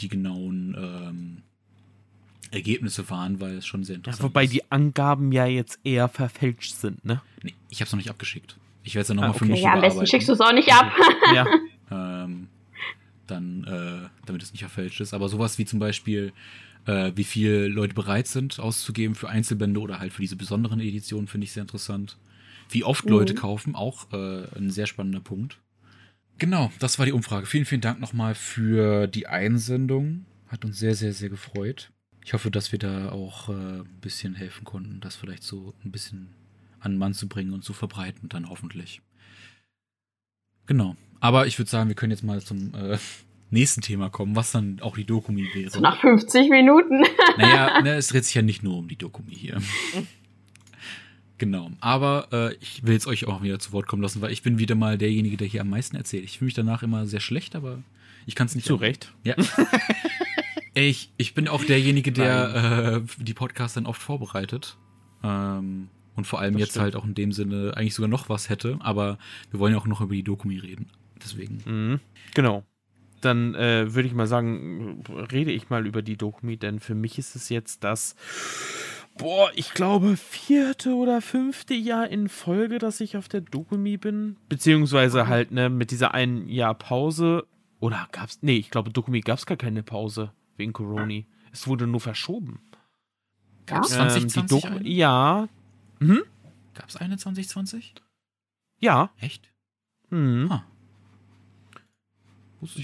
[0.00, 1.42] die genauen ähm,
[2.52, 4.52] Ergebnisse waren, weil es schon sehr Ja, interessant wobei ist.
[4.52, 7.20] die Angaben ja jetzt eher verfälscht sind, ne?
[7.42, 8.56] Nee, ich habe es noch nicht abgeschickt.
[8.84, 9.52] Ich werde es dann nochmal Ah, für okay.
[9.54, 10.92] mich Ja, am besten schickst du es auch nicht ab.
[11.34, 11.46] Ja.
[11.90, 12.48] ähm,
[13.26, 15.14] dann, äh, damit es nicht verfälscht ist.
[15.14, 16.32] Aber sowas wie zum Beispiel,
[16.86, 21.26] äh, wie viel Leute bereit sind auszugeben für Einzelbände oder halt für diese besonderen Editionen,
[21.26, 22.18] finde ich sehr interessant.
[22.70, 23.10] Wie oft Mhm.
[23.12, 25.58] Leute kaufen, auch äh, ein sehr spannender Punkt.
[26.38, 27.46] Genau, das war die Umfrage.
[27.46, 30.26] Vielen, vielen Dank nochmal für die Einsendung.
[30.48, 31.90] Hat uns sehr, sehr, sehr gefreut.
[32.24, 35.92] Ich hoffe, dass wir da auch äh, ein bisschen helfen konnten, das vielleicht so ein
[35.92, 36.28] bisschen
[36.80, 39.00] an den Mann zu bringen und zu verbreiten, dann hoffentlich.
[40.66, 40.96] Genau.
[41.24, 42.98] Aber ich würde sagen, wir können jetzt mal zum äh,
[43.50, 45.70] nächsten Thema kommen, was dann auch die Dokumi wäre.
[45.70, 47.02] So nach 50 Minuten.
[47.38, 49.56] naja, ne, es dreht sich ja nicht nur um die Dokumi hier.
[51.38, 51.70] genau.
[51.80, 54.58] Aber äh, ich will jetzt euch auch wieder zu Wort kommen lassen, weil ich bin
[54.58, 56.24] wieder mal derjenige, der hier am meisten erzählt.
[56.24, 57.82] Ich fühle mich danach immer sehr schlecht, aber
[58.26, 58.66] ich kann es nicht.
[58.66, 59.10] Zu Recht.
[59.22, 59.34] Ja.
[60.74, 64.76] ich, ich bin auch derjenige, der äh, die Podcasts dann oft vorbereitet.
[65.22, 66.82] Ähm, und vor allem das jetzt stimmt.
[66.82, 69.16] halt auch in dem Sinne eigentlich sogar noch was hätte, aber
[69.50, 70.90] wir wollen ja auch noch über die Dokumi reden.
[71.24, 71.62] Deswegen.
[71.64, 72.00] Mhm.
[72.34, 72.64] Genau.
[73.20, 75.02] Dann äh, würde ich mal sagen,
[75.32, 78.16] rede ich mal über die Dokumi, denn für mich ist es jetzt das,
[79.16, 84.36] boah, ich glaube, vierte oder fünfte Jahr in Folge, dass ich auf der Dokumi bin.
[84.50, 87.46] Beziehungsweise halt, ne, mit dieser einen Jahr Pause.
[87.80, 91.22] Oder gab's, nee, ich glaube, Dokumi gab es gar keine Pause wegen Corona.
[91.50, 92.60] Es wurde nur verschoben.
[93.66, 94.64] Gab es 2020?
[94.64, 95.48] Ähm, ja.
[96.00, 96.22] Hm?
[96.74, 97.94] Gab es eine 2020?
[98.80, 99.10] Ja.
[99.18, 99.50] Echt?
[100.10, 100.48] Mhm.
[100.50, 100.64] Ah.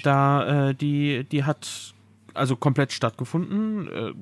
[0.03, 1.95] Da, äh, die, die hat
[2.35, 3.89] also komplett stattgefunden.
[3.89, 4.13] Äh,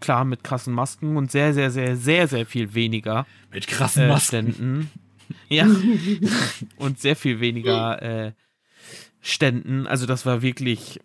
[0.00, 3.26] klar, mit krassen Masken und sehr, sehr, sehr, sehr, sehr viel weniger.
[3.52, 4.48] Mit krassen Masken.
[4.48, 4.90] Äh, Ständen.
[5.48, 5.66] ja.
[6.76, 8.32] und sehr viel weniger äh,
[9.20, 9.86] Ständen.
[9.86, 11.00] Also, das war wirklich.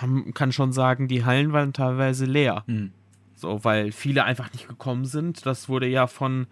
[0.00, 2.64] Man kann schon sagen, die Hallen waren teilweise leer.
[2.66, 2.92] Mhm.
[3.34, 5.46] So, weil viele einfach nicht gekommen sind.
[5.46, 6.46] Das wurde ja von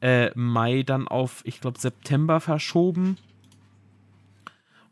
[0.00, 3.16] äh, Mai dann auf, ich glaube, September verschoben.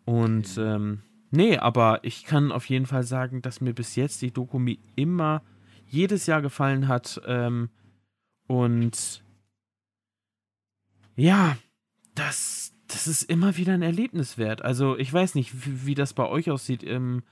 [0.04, 0.74] Und okay.
[0.74, 4.78] ähm, nee, aber ich kann auf jeden Fall sagen, dass mir bis jetzt die Dokumi
[4.96, 5.42] immer
[5.86, 7.20] jedes Jahr gefallen hat.
[7.26, 7.70] Ähm,
[8.48, 9.22] und
[11.14, 11.56] ja,
[12.14, 14.62] das, das ist immer wieder ein Erlebnis wert.
[14.62, 16.82] Also ich weiß nicht, wie, wie das bei euch aussieht.
[16.82, 17.22] Ähm,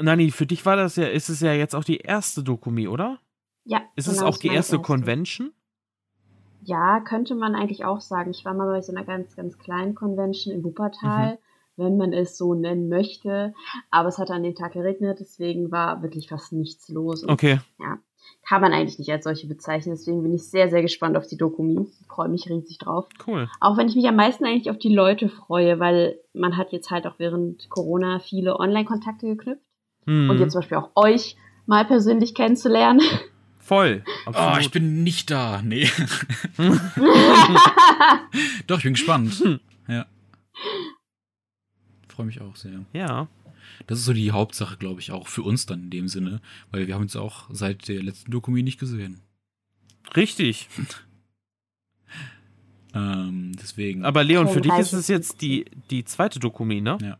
[0.00, 3.18] Nani, für dich war das ja, ist es ja jetzt auch die erste Dokumi, oder?
[3.64, 3.82] Ja.
[3.96, 5.52] Ist genau, es auch die erste, erste Convention?
[6.62, 8.30] Ja, könnte man eigentlich auch sagen.
[8.30, 11.34] Ich war mal bei so einer ganz, ganz kleinen Convention in Wuppertal.
[11.34, 11.38] Mhm
[11.78, 13.54] wenn man es so nennen möchte.
[13.90, 17.22] Aber es hat an dem Tag geregnet, deswegen war wirklich fast nichts los.
[17.22, 17.60] Und, okay.
[17.78, 17.98] Ja,
[18.46, 19.94] kann man eigentlich nicht als solche bezeichnen.
[19.94, 21.86] Deswegen bin ich sehr, sehr gespannt auf die Dokumi.
[22.00, 23.06] Ich freue mich riesig drauf.
[23.26, 23.48] Cool.
[23.60, 26.90] Auch wenn ich mich am meisten eigentlich auf die Leute freue, weil man hat jetzt
[26.90, 29.62] halt auch während Corona viele Online-Kontakte geknüpft.
[30.06, 30.30] Hm.
[30.30, 33.02] Und jetzt zum Beispiel auch euch mal persönlich kennenzulernen.
[33.58, 34.02] Voll.
[34.24, 34.54] Absolut.
[34.54, 35.60] Oh, ich bin nicht da.
[35.62, 35.86] Nee.
[38.66, 39.42] Doch, ich bin gespannt.
[39.90, 40.04] Ja
[42.18, 42.84] freue mich auch sehr.
[42.92, 43.28] Ja.
[43.86, 46.40] Das ist so die Hauptsache, glaube ich, auch für uns dann in dem Sinne,
[46.72, 49.20] weil wir haben uns auch seit der letzten Dokumi nicht gesehen.
[50.16, 50.68] Richtig.
[52.94, 54.04] ähm, deswegen.
[54.04, 56.98] Aber Leon, für dich ist es jetzt die, die zweite Dokumi, ne?
[57.00, 57.18] Ja.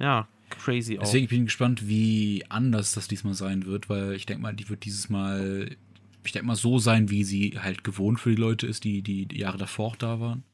[0.00, 1.02] Ja, crazy auch.
[1.02, 4.70] Deswegen bin ich gespannt, wie anders das diesmal sein wird, weil ich denke mal, die
[4.70, 5.76] wird dieses Mal,
[6.24, 9.28] ich denke mal, so sein, wie sie halt gewohnt für die Leute ist, die die
[9.36, 10.44] Jahre davor auch da waren.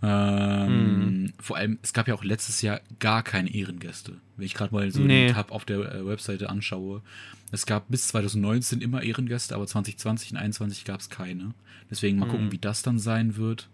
[0.00, 1.32] Ähm, mhm.
[1.40, 4.16] Vor allem, es gab ja auch letztes Jahr gar keine Ehrengäste.
[4.36, 5.26] Wenn ich gerade mal so nee.
[5.26, 7.02] den Tab auf der äh, Webseite anschaue.
[7.50, 11.54] Es gab bis 2019 immer Ehrengäste, aber 2020 und 2021 gab es keine.
[11.90, 12.30] Deswegen mal mhm.
[12.30, 13.68] gucken, wie das dann sein wird.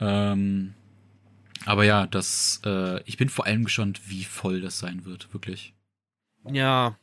[0.00, 0.74] Ähm,
[1.64, 5.74] aber ja, das, äh, ich bin vor allem gespannt, wie voll das sein wird, wirklich.
[6.50, 6.98] Ja.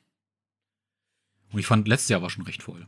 [1.51, 2.87] Und ich fand, letztes Jahr war schon recht voll.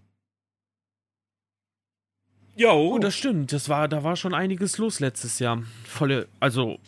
[2.56, 3.00] Jo, oh.
[3.00, 3.52] das stimmt.
[3.52, 5.62] Das war, da war schon einiges los letztes Jahr.
[5.84, 6.80] Volle, also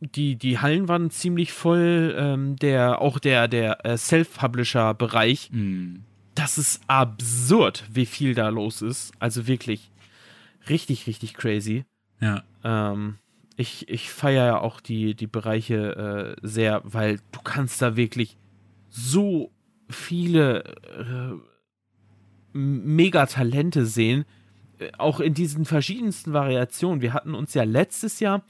[0.00, 2.14] die, die Hallen waren ziemlich voll.
[2.18, 5.50] Ähm, der, auch der, der äh, Self-Publisher-Bereich.
[5.52, 5.96] Mm.
[6.34, 9.12] Das ist absurd, wie viel da los ist.
[9.18, 9.90] Also wirklich
[10.68, 11.84] richtig, richtig crazy.
[12.20, 12.42] Ja.
[12.62, 13.16] Ähm,
[13.56, 18.36] ich ich feiere ja auch die, die Bereiche äh, sehr, weil du kannst da wirklich
[18.90, 19.50] so
[19.88, 21.38] viele äh,
[22.52, 24.24] Megatalente sehen,
[24.98, 27.00] auch in diesen verschiedensten Variationen.
[27.00, 28.42] Wir hatten uns ja letztes Jahr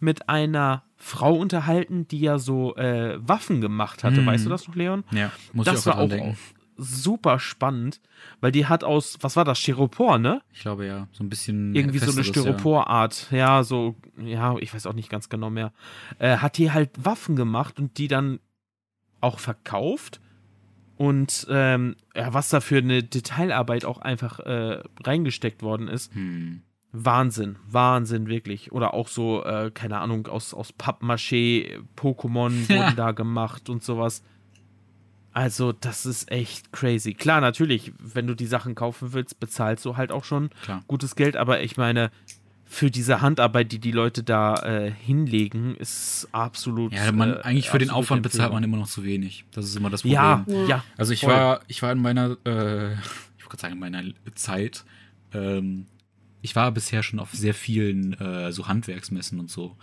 [0.00, 4.20] mit einer Frau unterhalten, die ja so äh, Waffen gemacht hatte.
[4.20, 4.26] Mm.
[4.26, 5.04] Weißt du das noch, Leon?
[5.10, 6.38] Ja, muss das ich auch war auch, denken.
[6.76, 8.00] super spannend,
[8.40, 10.42] weil die hat aus, was war das, Styropor, ne?
[10.52, 11.74] Ich glaube ja, so ein bisschen.
[11.74, 13.28] Irgendwie so eine Styroporart.
[13.32, 13.38] Ja.
[13.38, 15.72] ja, so, ja, ich weiß auch nicht ganz genau mehr.
[16.18, 18.38] Äh, hat die halt Waffen gemacht und die dann
[19.20, 20.20] auch verkauft
[21.02, 26.14] und ähm, ja, was da für eine Detailarbeit auch einfach äh, reingesteckt worden ist.
[26.14, 26.62] Hm.
[26.92, 28.70] Wahnsinn, Wahnsinn, wirklich.
[28.70, 34.22] Oder auch so, äh, keine Ahnung, aus, aus Pappmaché, Pokémon wurden da gemacht und sowas.
[35.32, 37.14] Also, das ist echt crazy.
[37.14, 40.84] Klar, natürlich, wenn du die Sachen kaufen willst, bezahlst du halt auch schon Klar.
[40.86, 42.12] gutes Geld, aber ich meine,
[42.72, 46.94] für diese Handarbeit, die die Leute da äh, hinlegen, ist absolut.
[46.94, 49.44] Ja, man, äh, eigentlich für den Aufwand bezahlt man immer noch zu wenig.
[49.52, 50.14] Das ist immer das Problem.
[50.48, 50.84] Ja, ja.
[50.96, 51.34] Also ich voll.
[51.34, 54.02] war, ich war in meiner, äh, ich wollte sagen, in meiner
[54.34, 54.84] Zeit,
[55.34, 55.86] ähm,
[56.42, 59.76] ich war bisher schon auf sehr vielen äh, so Handwerksmessen und so,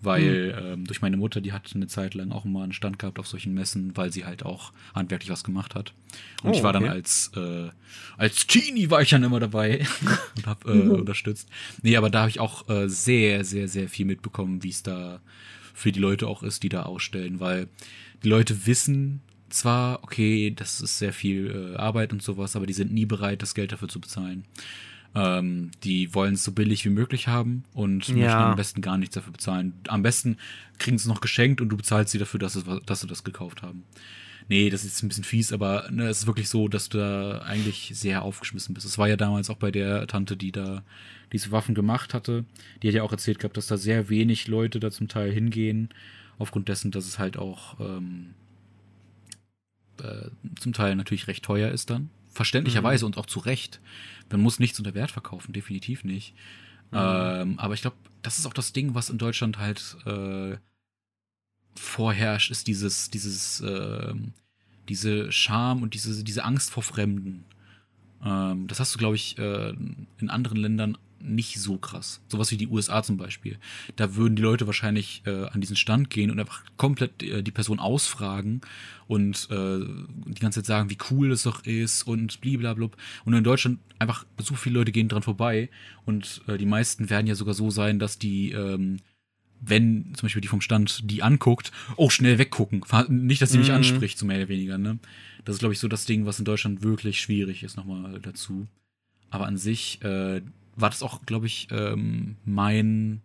[0.00, 0.66] weil mhm.
[0.66, 3.26] ähm, durch meine Mutter, die hat eine Zeit lang auch mal einen Stand gehabt auf
[3.26, 5.92] solchen Messen, weil sie halt auch handwerklich was gemacht hat.
[6.42, 6.84] Und oh, ich war okay.
[6.84, 7.70] dann als äh,
[8.16, 9.86] als Teenie war ich dann immer dabei
[10.36, 10.90] und habe äh, mhm.
[10.92, 11.48] unterstützt.
[11.82, 15.20] Nee, aber da habe ich auch äh, sehr, sehr, sehr viel mitbekommen, wie es da
[15.74, 17.66] für die Leute auch ist, die da ausstellen, weil
[18.22, 22.72] die Leute wissen zwar, okay, das ist sehr viel äh, Arbeit und sowas, aber die
[22.72, 24.44] sind nie bereit, das Geld dafür zu bezahlen.
[25.14, 28.14] Ähm, die wollen es so billig wie möglich haben und ja.
[28.14, 29.74] möchten am besten gar nichts dafür bezahlen.
[29.86, 30.38] Am besten
[30.78, 33.22] kriegen sie es noch geschenkt und du bezahlst sie dafür, dass, es, dass sie das
[33.22, 33.84] gekauft haben.
[34.48, 36.98] Nee, das ist jetzt ein bisschen fies, aber ne, es ist wirklich so, dass du
[36.98, 38.86] da eigentlich sehr aufgeschmissen bist.
[38.86, 40.82] Es war ja damals auch bei der Tante, die da
[41.32, 42.44] diese Waffen gemacht hatte.
[42.82, 45.88] Die hat ja auch erzählt gehabt, dass da sehr wenig Leute da zum Teil hingehen,
[46.38, 48.34] aufgrund dessen, dass es halt auch ähm,
[50.02, 50.28] äh,
[50.60, 52.10] zum Teil natürlich recht teuer ist dann.
[52.30, 53.12] Verständlicherweise mhm.
[53.12, 53.80] und auch zu Recht.
[54.30, 56.34] Man muss nichts unter Wert verkaufen, definitiv nicht.
[56.90, 56.98] Mhm.
[56.98, 60.56] Ähm, aber ich glaube, das ist auch das Ding, was in Deutschland halt äh,
[61.76, 64.14] vorherrscht, ist dieses, dieses, äh,
[64.88, 67.44] diese Scham und diese, diese Angst vor Fremden.
[68.24, 69.74] Ähm, das hast du, glaube ich, äh,
[70.18, 72.20] in anderen Ländern nicht so krass.
[72.28, 73.58] Sowas wie die USA zum Beispiel.
[73.96, 77.50] Da würden die Leute wahrscheinlich äh, an diesen Stand gehen und einfach komplett äh, die
[77.50, 78.60] Person ausfragen
[79.06, 79.80] und äh,
[80.26, 82.96] die ganze Zeit sagen, wie cool es doch ist und bliblablub.
[83.24, 85.70] Und in Deutschland einfach so viele Leute gehen dran vorbei
[86.04, 88.98] und äh, die meisten werden ja sogar so sein, dass die ähm,
[89.66, 92.82] wenn zum Beispiel die vom Stand die anguckt, auch schnell weggucken.
[93.08, 93.76] Nicht, dass sie mich mhm.
[93.76, 94.78] anspricht, so mehr oder weniger.
[94.78, 94.98] Ne?
[95.44, 98.66] Das ist, glaube ich, so das Ding, was in Deutschland wirklich schwierig ist, nochmal dazu.
[99.30, 100.42] Aber an sich, äh,
[100.76, 103.22] war das auch, glaube ich, ähm, mein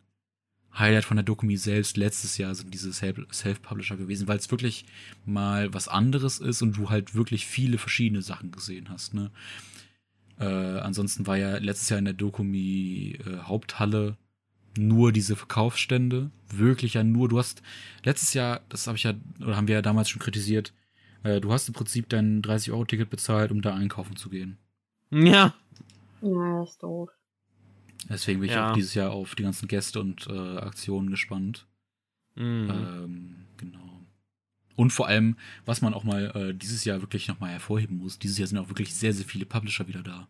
[0.77, 4.85] Highlight von der Dokumi selbst letztes Jahr sind diese Self-Publisher gewesen, weil es wirklich
[5.25, 9.13] mal was anderes ist und du halt wirklich viele verschiedene Sachen gesehen hast.
[9.13, 9.31] Ne?
[10.39, 14.17] Äh, ansonsten war ja letztes Jahr in der Dokumi äh, Haupthalle
[14.77, 17.27] nur diese Verkaufsstände, wirklich ja nur.
[17.27, 17.61] Du hast
[18.03, 20.73] letztes Jahr, das habe ich ja, oder haben wir ja damals schon kritisiert,
[21.23, 24.57] äh, du hast im Prinzip dein 30-Euro-Ticket bezahlt, um da einkaufen zu gehen.
[25.11, 25.53] Ja.
[26.21, 27.09] Ja, das ist doof.
[28.07, 28.69] Deswegen bin ich ja.
[28.69, 31.67] auch dieses Jahr auf die ganzen Gäste und äh, Aktionen gespannt.
[32.35, 32.69] Mhm.
[32.69, 33.79] Ähm, genau.
[34.75, 35.35] Und vor allem,
[35.65, 38.69] was man auch mal äh, dieses Jahr wirklich nochmal hervorheben muss, dieses Jahr sind auch
[38.69, 40.27] wirklich sehr, sehr viele Publisher wieder da.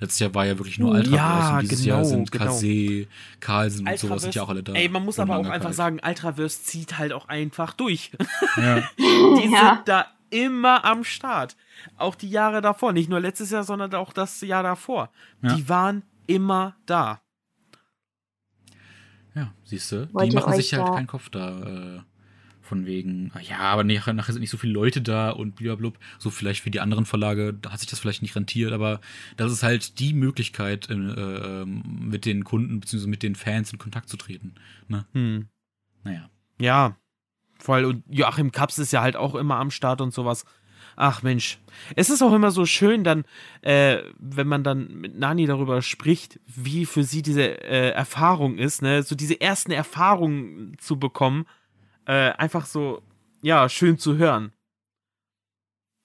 [0.00, 2.44] Letztes Jahr war ja wirklich nur Ultraverse ja, und dieses genau, Jahr sind genau.
[2.46, 3.06] Kase,
[3.38, 4.72] Carlsen und sowas sind ja auch alle da.
[4.72, 8.12] Ey, man muss aber auch einfach sagen, Ultraverse zieht halt auch einfach durch.
[8.56, 8.82] Ja.
[8.98, 9.76] Die ja.
[9.76, 11.56] sind da immer am Start.
[11.96, 15.10] Auch die Jahre davor, nicht nur letztes Jahr, sondern auch das Jahr davor.
[15.42, 15.54] Ja.
[15.54, 17.22] Die waren immer da.
[19.34, 21.96] Ja, siehst du, die machen sich halt keinen Kopf da.
[21.96, 22.00] Äh,
[22.70, 25.98] von wegen, ah ja, aber nachher, nachher sind nicht so viele Leute da und blablabla.
[26.18, 29.00] So vielleicht für die anderen Verlage da hat sich das vielleicht nicht rentiert, aber
[29.36, 33.08] das ist halt die Möglichkeit, äh, ähm, mit den Kunden bzw.
[33.08, 34.54] mit den Fans in Kontakt zu treten.
[34.86, 35.04] Ne?
[35.14, 35.48] Hm.
[36.04, 36.30] Naja.
[36.60, 36.96] Ja,
[37.58, 37.84] voll.
[37.84, 40.44] Und Joachim Kaps ist ja halt auch immer am Start und sowas.
[41.02, 41.58] Ach Mensch,
[41.96, 43.24] es ist auch immer so schön, dann,
[43.62, 48.82] äh, wenn man dann mit Nani darüber spricht, wie für sie diese äh, Erfahrung ist,
[48.82, 51.46] ne, so diese ersten Erfahrungen zu bekommen,
[52.04, 53.00] äh, einfach so,
[53.40, 54.52] ja, schön zu hören.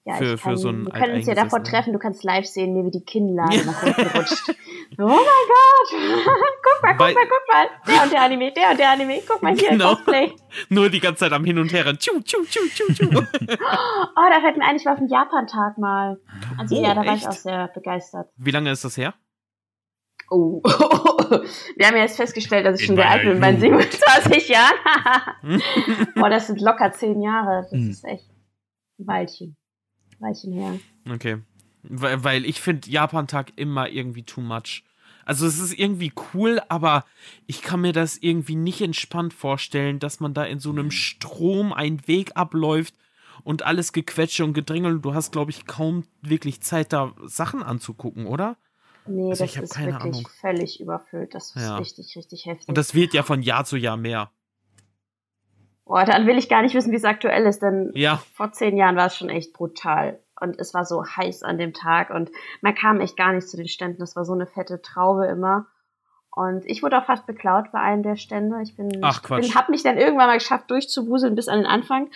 [0.06, 2.46] Ja, für, kann, für so ein wir können uns ja davor treffen, du kannst live
[2.46, 4.54] sehen, wie die Kinnlade nach unten rutscht.
[4.98, 5.90] Oh mein Gott!
[6.62, 7.66] guck mal, guck Weil, mal, guck mal!
[7.86, 9.94] Der und der Anime, der und der Anime, guck mal hier, genau.
[9.94, 10.32] Cosplay.
[10.68, 11.84] Nur die ganze Zeit am Hin und Her.
[11.98, 13.04] Tschu, tschu, tschu, tschu, tschu.
[13.12, 16.18] oh, da fällt mir ein, ich war auf dem Japan-Tag mal.
[16.58, 17.08] Also oh, ja, da echt?
[17.08, 18.28] war ich auch sehr begeistert.
[18.36, 19.14] Wie lange ist das her?
[20.28, 24.48] Oh, wir haben ja jetzt festgestellt, dass ich In schon sehr alt bin, bei 27
[24.48, 25.62] Jahren.
[26.16, 27.62] Boah, das sind locker 10 Jahre.
[27.62, 27.90] Das hm.
[27.90, 28.28] ist echt
[28.98, 29.56] ein Weilchen.
[30.18, 30.80] Weilchen her.
[31.08, 31.38] Okay.
[31.88, 34.84] Weil, weil ich finde Japan-Tag immer irgendwie too much.
[35.24, 37.04] Also es ist irgendwie cool, aber
[37.46, 41.72] ich kann mir das irgendwie nicht entspannt vorstellen, dass man da in so einem Strom
[41.72, 42.94] einen Weg abläuft
[43.42, 47.62] und alles gequetsche und gedrängel und du hast, glaube ich, kaum wirklich Zeit, da Sachen
[47.62, 48.56] anzugucken, oder?
[49.06, 50.28] Nee, also das ist wirklich Ahnung.
[50.40, 51.34] völlig überfüllt.
[51.34, 51.76] Das ist ja.
[51.76, 52.68] richtig, richtig heftig.
[52.68, 54.30] Und das wird ja von Jahr zu Jahr mehr.
[55.84, 58.20] Boah, dann will ich gar nicht wissen, wie es aktuell ist, denn ja.
[58.34, 60.20] vor zehn Jahren war es schon echt brutal.
[60.40, 62.30] Und es war so heiß an dem Tag und
[62.60, 64.00] man kam echt gar nicht zu den Ständen.
[64.00, 65.66] Das war so eine fette Traube immer.
[66.30, 68.60] Und ich wurde auch fast beklaut bei einem der Stände.
[68.62, 72.10] Ich bin, Ach, bin hab mich dann irgendwann mal geschafft, durchzuwuseln bis an den Anfang,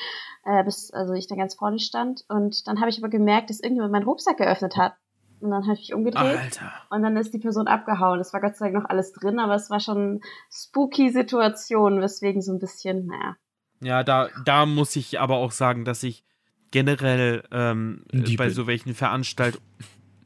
[0.45, 2.25] äh, bis also ich dann ganz vorne stand.
[2.29, 4.95] Und dann habe ich aber gemerkt, dass irgendjemand meinen Rucksack geöffnet hat.
[5.41, 6.39] Und dann habe ich mich umgedreht.
[6.39, 6.73] Alter.
[6.91, 8.21] Und dann ist die Person abgehauen.
[8.21, 12.43] Es war Gott sei Dank noch alles drin, aber es war schon spooky Situation, weswegen
[12.43, 13.37] so ein bisschen, naja,
[13.83, 16.25] ja, da, da muss ich aber auch sagen, dass ich
[16.71, 18.05] generell ähm,
[18.37, 19.65] bei so welchen Veranstaltungen.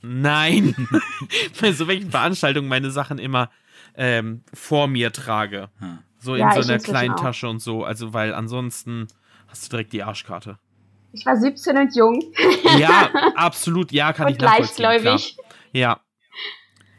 [0.07, 0.75] Nein.
[1.63, 3.49] Bei so welchen Veranstaltungen meine Sachen immer
[3.97, 5.71] ähm, vor mir trage.
[5.81, 5.99] Ah.
[6.19, 7.17] So Ja, in so ich einer kleinen.
[7.17, 7.85] Tasche und so.
[7.85, 9.07] Also, weil ansonsten
[9.49, 10.59] hast du direkt die Arschkarte.
[11.13, 12.23] Ich war 17 und jung
[12.79, 13.93] Ja, absolut.
[13.93, 14.83] Ja, kann und ich nachvollziehen.
[14.85, 15.37] leichtgläubig.
[15.37, 15.47] Klar.
[15.73, 16.01] Ja.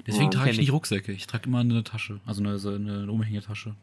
[0.07, 0.73] Deswegen Ja, trage ich nicht ich.
[0.73, 1.11] Rucksäcke.
[1.11, 2.21] Ich trage immer eine Tasche.
[2.25, 3.75] Also eine, so eine, eine Umhängetasche.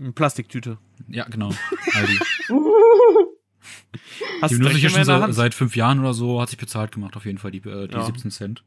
[0.00, 0.78] Eine Plastiktüte.
[1.08, 1.50] Ja, genau.
[4.42, 5.34] Hast Die du nutze ich ja schon Hand?
[5.34, 6.40] seit fünf Jahren oder so.
[6.40, 8.04] Hat sich bezahlt gemacht, auf jeden Fall, die, äh, die Ja.
[8.04, 8.62] 17 Cent.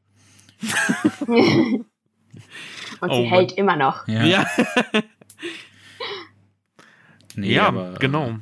[1.27, 1.85] und
[3.01, 3.25] Oh sie Mann.
[3.29, 4.07] hält immer noch.
[4.07, 4.23] Ja.
[4.25, 4.45] Ja,
[7.35, 8.39] Nee, ja aber, genau.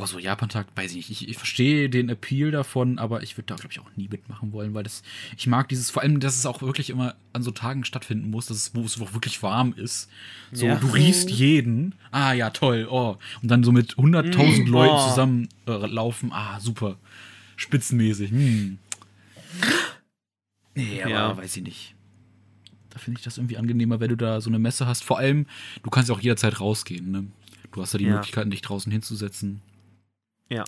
[0.00, 1.10] Boah, so Japan-Tag, weiß ich nicht.
[1.10, 4.50] Ich, ich verstehe den Appeal davon, aber ich würde da, glaube ich, auch nie mitmachen
[4.52, 5.02] wollen, weil das,
[5.36, 8.46] ich mag dieses, vor allem, dass es auch wirklich immer an so Tagen stattfinden muss,
[8.46, 10.08] dass es, wo es auch wirklich warm ist.
[10.52, 10.76] So, Ja.
[10.76, 11.94] du riechst jeden.
[12.12, 13.18] Ah, ja, toll, oh.
[13.42, 15.08] Und dann so mit 100.000 Mm, Leuten oh.
[15.08, 16.32] zusammen äh, laufen.
[16.32, 16.96] Ah, super.
[17.56, 18.30] Spitzenmäßig.
[18.30, 18.78] Hm.
[20.74, 21.36] Nee, aber Ja.
[21.36, 21.94] weiß ich nicht.
[22.88, 25.04] Da finde ich das irgendwie angenehmer, wenn du da so eine Messe hast.
[25.04, 25.46] Vor allem,
[25.82, 27.26] du kannst ja auch jederzeit rausgehen, ne?
[27.72, 28.14] Du hast ja die Ja.
[28.14, 29.60] Möglichkeiten, dich draußen hinzusetzen.
[30.50, 30.64] Ja.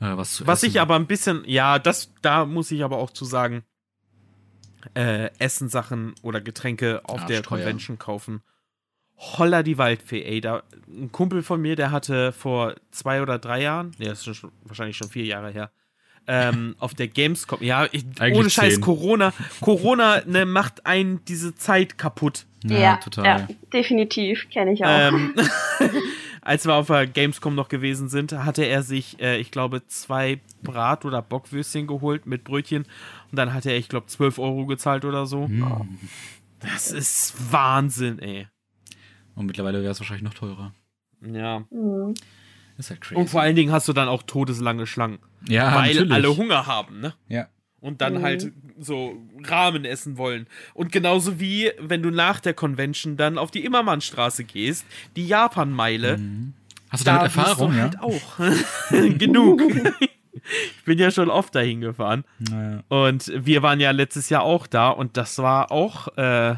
[0.00, 0.70] Äh, was zu Was essen.
[0.70, 3.64] ich aber ein bisschen, ja, das, da muss ich aber auch zu sagen,
[4.94, 7.58] äh, Essensachen oder Getränke auf der Arschteuer.
[7.58, 8.42] Convention kaufen.
[9.16, 10.40] Holla die Waldfee, ey.
[10.40, 14.36] Da, ein Kumpel von mir, der hatte vor zwei oder drei Jahren, nee, das ist
[14.36, 15.70] schon, wahrscheinlich schon vier Jahre her,
[16.26, 18.80] ähm, auf der Gamescom, ja, ich, Eigentlich ohne Scheiß.
[18.80, 22.46] Corona, Corona ne, macht einen diese Zeit kaputt.
[22.64, 23.24] Ja, total.
[23.24, 24.88] ja, definitiv, kenne ich auch.
[24.88, 25.34] Ähm,
[26.44, 30.40] als wir auf der Gamescom noch gewesen sind, hatte er sich, äh, ich glaube, zwei
[30.62, 32.84] Brat- oder Bockwürstchen geholt mit Brötchen.
[33.30, 35.48] Und dann hat er, ich glaube, 12 Euro gezahlt oder so.
[35.48, 35.98] Hm.
[36.60, 38.46] Das ist Wahnsinn, ey.
[39.34, 40.72] Und mittlerweile wäre es wahrscheinlich noch teurer.
[41.20, 41.64] Ja.
[41.70, 42.14] Mhm.
[42.76, 43.20] Ist halt crazy.
[43.20, 45.18] Und vor allen Dingen hast du dann auch todeslange Schlangen.
[45.48, 46.12] ja, weil natürlich.
[46.12, 47.14] alle Hunger haben, ne?
[47.28, 47.48] Ja.
[47.84, 48.22] Und dann Mhm.
[48.22, 49.14] halt so
[49.44, 50.46] Rahmen essen wollen.
[50.72, 56.16] Und genauso wie, wenn du nach der Convention dann auf die Immermannstraße gehst, die Japan-Meile,
[56.16, 56.54] Mhm.
[56.88, 57.82] Hast du damit wirst Erfahrung, du ja?
[57.82, 58.38] halt auch.
[59.18, 59.60] Genug.
[60.32, 62.24] ich bin ja schon oft dahin gefahren.
[62.38, 62.82] Naja.
[62.88, 66.54] Und wir waren ja letztes Jahr auch da und das war auch äh,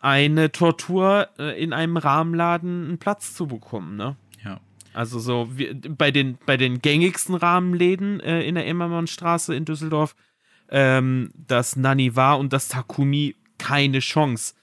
[0.00, 4.16] eine Tortur, äh, in einem Rahmenladen einen Platz zu bekommen, ne?
[4.96, 10.16] Also so wie, bei, den, bei den gängigsten Rahmenläden äh, in der Immermannstraße in Düsseldorf,
[10.70, 14.54] ähm, das Naniwa und das Takumi, keine Chance.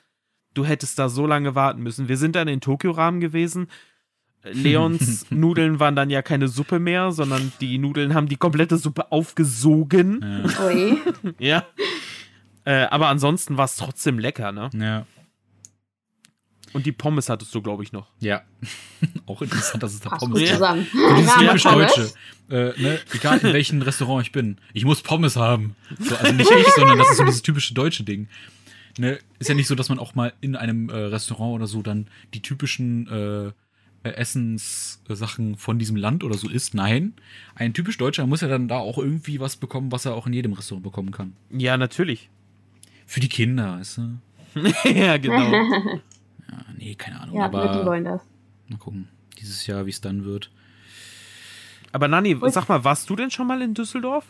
[0.55, 2.07] Du hättest da so lange warten müssen.
[2.07, 3.67] Wir sind dann in Tokio-Rahmen gewesen.
[4.43, 9.11] Leons Nudeln waren dann ja keine Suppe mehr, sondern die Nudeln haben die komplette Suppe
[9.11, 10.43] aufgesogen.
[10.57, 10.65] Ja.
[10.65, 10.97] Ui.
[11.39, 11.65] Ja.
[12.65, 14.69] Äh, aber ansonsten war es trotzdem lecker, ne?
[14.73, 15.05] ja.
[16.73, 18.07] Und die Pommes hattest du, glaube ich, noch.
[18.19, 18.41] Ja.
[19.25, 20.49] Auch interessant, dass es da Passt Pommes gibt.
[20.49, 20.55] So
[21.15, 21.63] dieses Rahmen typisch.
[21.63, 22.13] Deutsche.
[22.49, 22.99] Äh, ne?
[23.13, 24.57] Egal in welchem Restaurant ich bin.
[24.73, 25.75] Ich muss Pommes haben.
[25.99, 28.27] So, also nicht ich, sondern das ist so dieses typische deutsche Ding.
[28.97, 29.19] Ne?
[29.39, 32.07] Ist ja nicht so, dass man auch mal in einem äh, Restaurant oder so dann
[32.33, 33.51] die typischen äh,
[34.03, 36.73] äh, Essenssachen von diesem Land oder so isst.
[36.73, 37.13] Nein.
[37.55, 40.33] Ein typisch Deutscher muss ja dann da auch irgendwie was bekommen, was er auch in
[40.33, 41.33] jedem Restaurant bekommen kann.
[41.49, 42.29] Ja, natürlich.
[43.05, 44.19] Für die Kinder, weißt du?
[44.93, 45.99] ja, genau.
[46.51, 47.35] Ja, nee, keine Ahnung.
[47.35, 48.21] Ja, nur die aber wollen das.
[48.67, 49.09] mal gucken.
[49.39, 50.51] Dieses Jahr, wie es dann wird.
[51.91, 52.49] Aber Nani, Ui.
[52.49, 54.25] sag mal, warst du denn schon mal in Düsseldorf?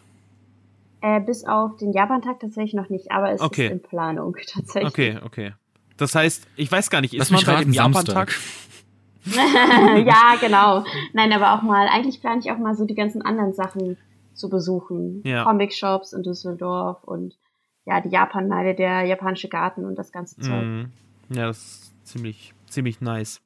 [1.02, 3.66] Äh, bis auf den Japan-Tag tatsächlich noch nicht, aber es Okay.
[3.68, 4.88] ist in Planung tatsächlich.
[4.88, 5.54] Okay, okay.
[5.98, 8.32] Das heißt, ich weiß gar nicht, ist Lass man mich bei dem Japan-Tag?
[8.32, 9.26] Samstag.
[10.06, 10.84] ja, genau.
[11.14, 13.98] Nein, aber auch mal, eigentlich plane ich auch mal so die ganzen anderen Sachen
[14.34, 15.22] zu besuchen.
[15.24, 15.44] Ja.
[15.44, 17.38] Comic-Shops in Düsseldorf und
[17.86, 20.64] ja, die Japan-Meile, der japanische Garten und das ganze Zeug.
[20.64, 20.92] Mhm.
[21.30, 23.42] Ja, das ist ziemlich, ziemlich nice.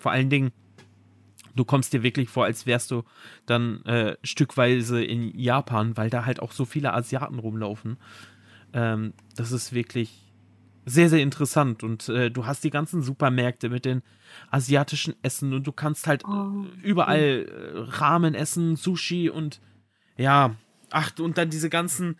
[0.00, 0.52] Vor allen Dingen,
[1.54, 3.04] du kommst dir wirklich vor, als wärst du
[3.46, 7.98] dann äh, stückweise in Japan, weil da halt auch so viele Asiaten rumlaufen.
[8.72, 10.32] Ähm, das ist wirklich
[10.84, 11.82] sehr, sehr interessant.
[11.82, 14.02] Und äh, du hast die ganzen Supermärkte mit den
[14.50, 19.60] asiatischen Essen und du kannst halt Oh, überall äh, Ramen essen, Sushi und
[20.16, 20.56] ja,
[20.90, 22.18] ach, und dann diese ganzen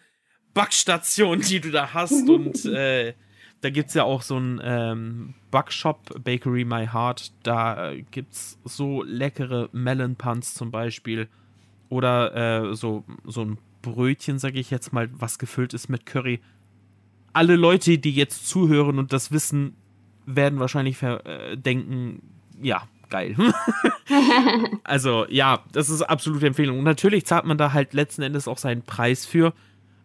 [0.55, 2.13] Backstationen, die du da hast.
[2.29, 3.15] und äh,
[3.63, 7.33] da gibt es ja auch so einen ähm, Backshop, Bakery My Heart.
[7.45, 11.29] Da äh, gibt es so leckere Melon Puns zum Beispiel.
[11.89, 16.41] Oder äh, so, so ein Brötchen, sage ich jetzt mal, was gefüllt ist mit Curry.
[17.33, 19.77] Alle Leute, die jetzt zuhören und das wissen,
[20.27, 22.21] werden wahrscheinlich äh, denken,
[22.61, 23.37] ja, geil.
[24.85, 26.79] also ja, das ist absolute Empfehlung.
[26.79, 29.53] Und natürlich zahlt man da halt letzten Endes auch seinen Preis für,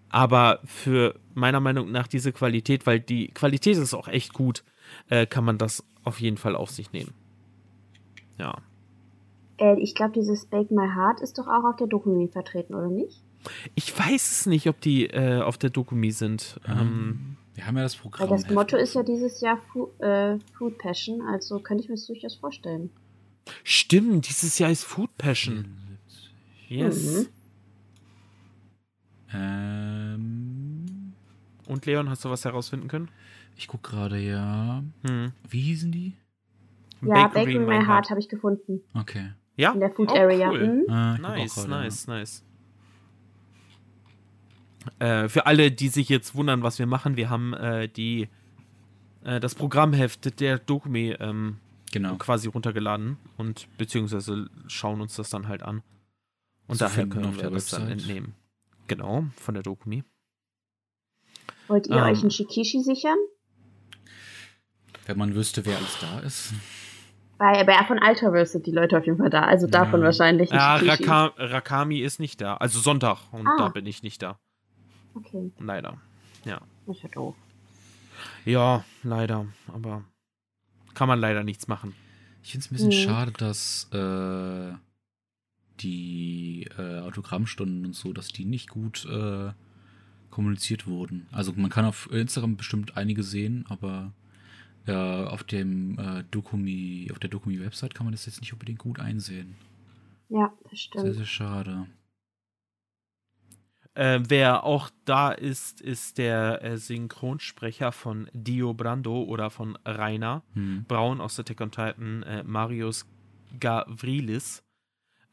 [0.09, 4.63] aber für meiner Meinung nach diese Qualität, weil die Qualität ist auch echt gut,
[5.09, 7.13] äh, kann man das auf jeden Fall auf sich nehmen.
[8.37, 8.57] Ja.
[9.57, 12.87] Äh, ich glaube, dieses Bake My Heart ist doch auch auf der Dokumi vertreten, oder
[12.89, 13.21] nicht?
[13.75, 16.59] Ich weiß es nicht, ob die äh, auf der Dokumi sind.
[16.67, 18.29] Ähm, Wir haben ja das Weil Programm.
[18.29, 22.05] das Motto ist ja dieses Jahr Fu äh, Food Passion, also könnte ich mir das
[22.07, 22.89] durchaus vorstellen.
[23.63, 25.65] stimmt, dieses Jahr ist Food Passion.
[26.67, 27.05] Yes.
[27.05, 27.27] Mhm.
[29.33, 29.96] Ähm,
[31.67, 33.09] Und Leon, hast du was herausfinden können?
[33.59, 34.83] ich guck gerade ja.
[35.05, 35.31] Hm.
[35.49, 36.13] Wie hießen die?
[37.01, 38.81] Ja, Bakery in My Heart habe ich gefunden.
[38.93, 39.31] Okay.
[39.55, 40.49] Ja, In der Food Oh, Area.
[40.51, 40.83] Cool.
[40.85, 40.91] Mhm.
[40.93, 42.43] Ah, Nice, gerade, nice, nice.
[44.99, 48.29] Äh, für alle, die sich jetzt wundern, was wir machen, wir haben äh, die
[49.23, 51.57] äh, das Programmheft der Dokumi ähm,
[51.91, 52.15] Genau.
[52.17, 55.81] quasi runtergeladen und beziehungsweise schauen uns das dann halt an.
[56.67, 58.07] Und Zu daher können wir das dann Website.
[58.09, 58.33] entnehmen.
[58.87, 60.03] Genau, von der Dokumi.
[61.67, 62.03] Wollt ihr Ähm.
[62.03, 63.17] euch einen Shikishi sichern?
[65.05, 66.53] Wenn man wüsste, wer alles da ist.
[67.37, 70.07] Bei, bei von Ultraverse sind die Leute auf jeden Fall da, also davon Ja.
[70.07, 70.75] wahrscheinlich ein Ja.
[70.77, 72.57] Raka Rakami ist nicht da.
[72.57, 73.55] Also Sonntag und Ah.
[73.57, 74.39] da bin ich nicht da.
[75.13, 75.97] Okay, Leider.
[76.45, 76.61] das
[76.97, 77.35] ist ja doof.
[78.45, 79.45] Ja, leider.
[79.73, 80.03] Aber
[80.95, 81.93] kann man leider nichts machen.
[82.43, 83.07] Ich finde es ein bisschen Mhm.
[83.09, 84.73] schade, dass äh,
[85.79, 89.51] die äh, Autogrammstunden und so, dass die nicht gut äh,
[90.37, 91.25] kommuniziert wurden.
[91.31, 94.13] Also man kann auf Instagram bestimmt einige sehen, aber
[94.85, 98.99] äh, auf dem äh, Dokumi, auf der Dokumi-Website kann man das jetzt nicht unbedingt gut
[98.99, 99.55] einsehen.
[100.29, 101.15] Ja, das Sehr, stimmt.
[101.15, 101.87] sehr schade.
[103.95, 110.43] Äh, wer auch da ist, ist der äh, Synchronsprecher von Dio Brando oder von Rainer
[110.53, 110.85] Hm.
[110.87, 113.07] Braun aus Attack on Titan, äh, Marius
[113.59, 114.63] Gavrilis.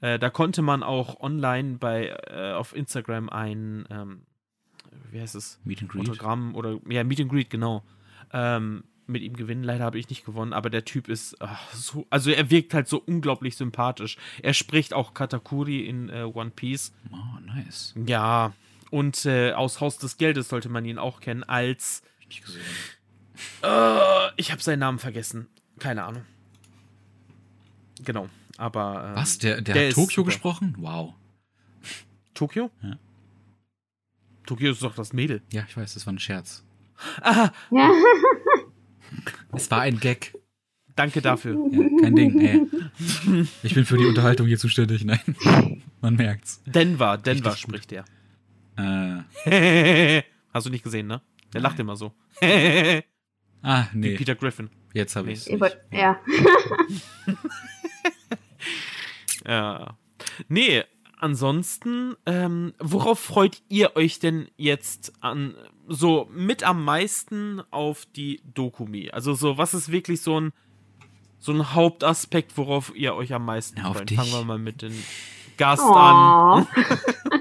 [0.00, 4.22] Äh, da konnte man auch online bei äh, auf Instagram ein, ähm,
[5.10, 6.08] wie heißt es, Meet and Greet.
[6.08, 7.82] Autogramm oder ja Meet and Greet genau
[8.32, 9.62] ähm, mit ihm gewinnen.
[9.64, 12.88] Leider habe ich nicht gewonnen, aber der Typ ist ach, so, also er wirkt halt
[12.88, 14.16] so unglaublich sympathisch.
[14.42, 16.92] Er spricht auch Katakuri in äh, One Piece.
[17.12, 17.94] Oh, nice.
[18.06, 18.52] Ja,
[18.90, 22.02] und äh, aus Haus des Geldes sollte man ihn auch kennen als.
[22.22, 22.62] Hab ich gesehen.
[23.62, 25.48] Äh, ich habe seinen Namen vergessen.
[25.78, 26.24] Keine Ahnung.
[28.04, 29.08] Genau, aber.
[29.08, 29.38] ähm, Was?
[29.38, 30.26] Der, der, der hat Tokio super.
[30.26, 30.76] gesprochen?
[30.78, 31.14] Wow.
[32.34, 32.70] Tokio?
[32.82, 32.96] Ja.
[34.46, 35.42] Tokio ist doch das Mädel.
[35.52, 36.64] Ja, ich weiß, das war ein Scherz.
[37.22, 37.90] Ah, Ja.
[39.52, 40.34] Es war ein Gag.
[40.96, 41.56] danke dafür.
[41.70, 42.66] Ja, kein Ding, ey.
[43.62, 45.04] Ich bin für die Unterhaltung hier zuständig.
[45.04, 45.20] Nein,
[46.00, 46.60] man merkt's.
[46.66, 47.76] Denver, Denver Richtig gut.
[47.84, 48.04] spricht der.
[49.46, 50.22] Äh,
[50.52, 51.20] Hast du nicht gesehen, ne?
[51.52, 52.12] Der lacht immer so.
[53.62, 54.68] ah, Wie nee, Peter Griffin.
[54.92, 55.34] jetzt habe Nee.
[55.34, 55.48] ich's.
[55.60, 56.20] Wollt- ja.
[59.46, 59.96] Ja.
[60.48, 60.82] Nee,
[61.24, 65.54] ansonsten, ähm, worauf freut ihr euch denn jetzt an,
[65.88, 69.10] so mit am meisten auf die Dokumi?
[69.10, 70.52] Also so, was ist wirklich so ein,
[71.38, 74.10] so ein Hauptaspekt, worauf ihr euch am meisten Na, auf freut?
[74.10, 74.92] Fangen wir mal mit dem
[75.56, 76.62] Gast an.
[76.62, 76.66] Oh.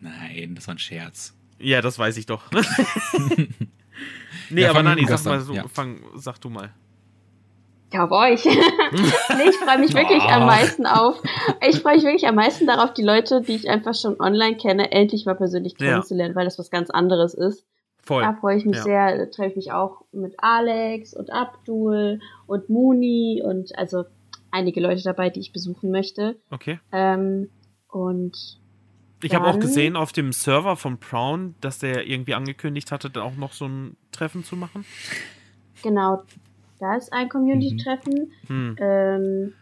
[0.00, 1.34] Nein, das war ein Scherz.
[1.58, 2.50] Ja, das weiß ich doch.
[4.50, 5.68] nee, Ja, aber Nani, sag mal an, so, ja.
[5.68, 6.72] fang, sag du mal.
[7.92, 8.44] Ja, auf euch.
[8.44, 10.28] nee, ich freue mich wirklich Oh.
[10.28, 11.22] am meisten auf.
[11.68, 14.90] Ich freue mich wirklich am meisten darauf, die Leute, die ich einfach schon online kenne,
[14.92, 15.86] endlich mal persönlich Ja.
[15.92, 17.64] kennenzulernen, weil das was ganz anderes ist.
[18.02, 18.22] Voll.
[18.22, 18.82] Da freue ich mich Ja.
[18.82, 19.18] sehr.
[19.18, 24.04] Da treffe ich mich auch mit Alex und Abdul und Muni und also
[24.50, 26.36] einige Leute dabei, die ich besuchen möchte.
[26.50, 26.78] Okay.
[26.92, 27.50] Ähm,
[27.88, 28.58] und
[29.22, 33.22] Ich habe auch gesehen auf dem Server von Brown, dass der irgendwie angekündigt hatte, da
[33.22, 34.84] auch noch so ein Treffen zu machen.
[35.82, 36.22] genau,
[36.78, 38.32] da ist ein Community-Treffen.
[38.46, 38.76] Hm.
[38.78, 39.54] Ähm,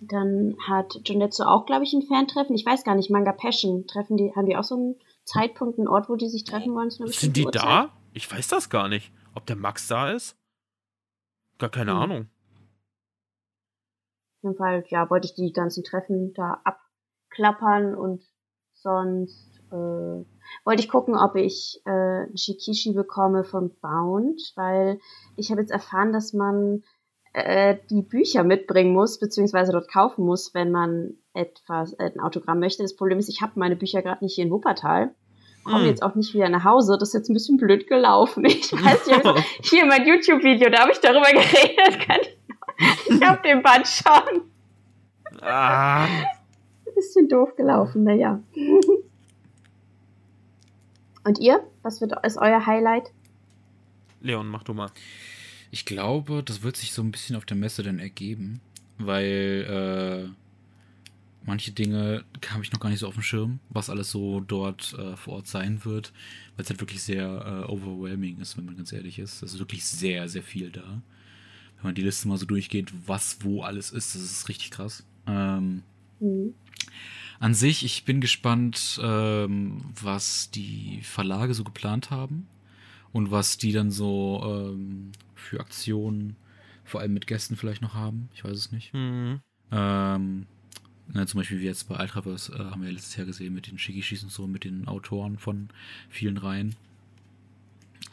[0.00, 2.54] dann hat Jonetsu auch, glaube ich, ein Fan-Treffen.
[2.54, 5.88] Ich weiß gar nicht, Manga Passion treffen die, haben die auch so einen Zeitpunkt, einen
[5.88, 6.90] Ort, wo die sich treffen wollen?
[6.90, 7.90] Sind die bestimmten da?
[8.12, 9.12] Ich weiß das gar nicht.
[9.34, 10.36] Ob der Max da ist?
[11.58, 11.98] Gar keine Hm.
[11.98, 12.20] Ahnung.
[14.38, 18.22] Auf jeden Fall, ja, wollte ich die ganzen Treffen da abklappern und
[18.72, 20.24] sonst äh,
[20.64, 21.90] wollte ich gucken, ob ich äh,
[22.24, 24.98] ein Shikishi bekomme von Bound, weil
[25.36, 26.82] ich habe jetzt erfahren, dass man
[27.32, 32.58] äh, die Bücher mitbringen muss, beziehungsweise dort kaufen muss, wenn man etwas, äh, ein Autogramm
[32.60, 32.82] möchte.
[32.82, 35.14] Das Problem ist, ich habe meine Bücher gerade nicht hier in Wuppertal.
[35.64, 35.86] Komme Hm.
[35.88, 36.96] jetzt auch nicht wieder nach Hause.
[36.98, 38.44] Das ist jetzt ein bisschen blöd gelaufen.
[38.46, 42.06] Ich weiß nicht, hier mein YouTube-Video, da habe ich darüber geredet.
[42.06, 42.36] Kann ich
[43.10, 44.50] ich habe den Band schon.
[45.42, 48.40] ah, Ein bisschen doof gelaufen, naja.
[51.24, 51.60] Und ihr?
[51.82, 53.10] Was wird, ist euer Highlight?
[54.20, 54.90] Leon, mach du mal.
[55.70, 58.60] Ich glaube, das wird sich so ein bisschen auf der Messe dann ergeben,
[58.98, 60.30] weil äh,
[61.46, 64.94] manche Dinge habe ich noch gar nicht so auf dem Schirm, was alles so dort
[64.98, 66.12] äh, vor Ort sein wird,
[66.56, 67.26] weil es halt wirklich sehr
[67.66, 69.42] äh, overwhelming ist, wenn man ganz ehrlich ist.
[69.42, 71.02] Es ist wirklich sehr, sehr viel da.
[71.76, 75.04] Wenn man die Liste mal so durchgeht, was wo alles ist, das ist richtig krass.
[75.26, 75.82] Ähm,
[76.20, 76.54] Hm.
[77.40, 82.46] An sich, ich bin gespannt, ähm, was die Verlage so geplant haben
[83.12, 86.36] und was die dann so ähm, für Aktionen,
[86.84, 88.28] vor allem mit Gästen vielleicht noch haben.
[88.34, 88.92] Ich weiß es nicht.
[88.92, 89.40] Mhm.
[89.72, 90.46] Ähm,
[91.08, 93.66] na, zum Beispiel wie jetzt bei Ultraverse äh, haben wir ja letztes Jahr gesehen mit
[93.66, 95.70] den Shigishis und so, mit den Autoren von
[96.10, 96.76] vielen Reihen.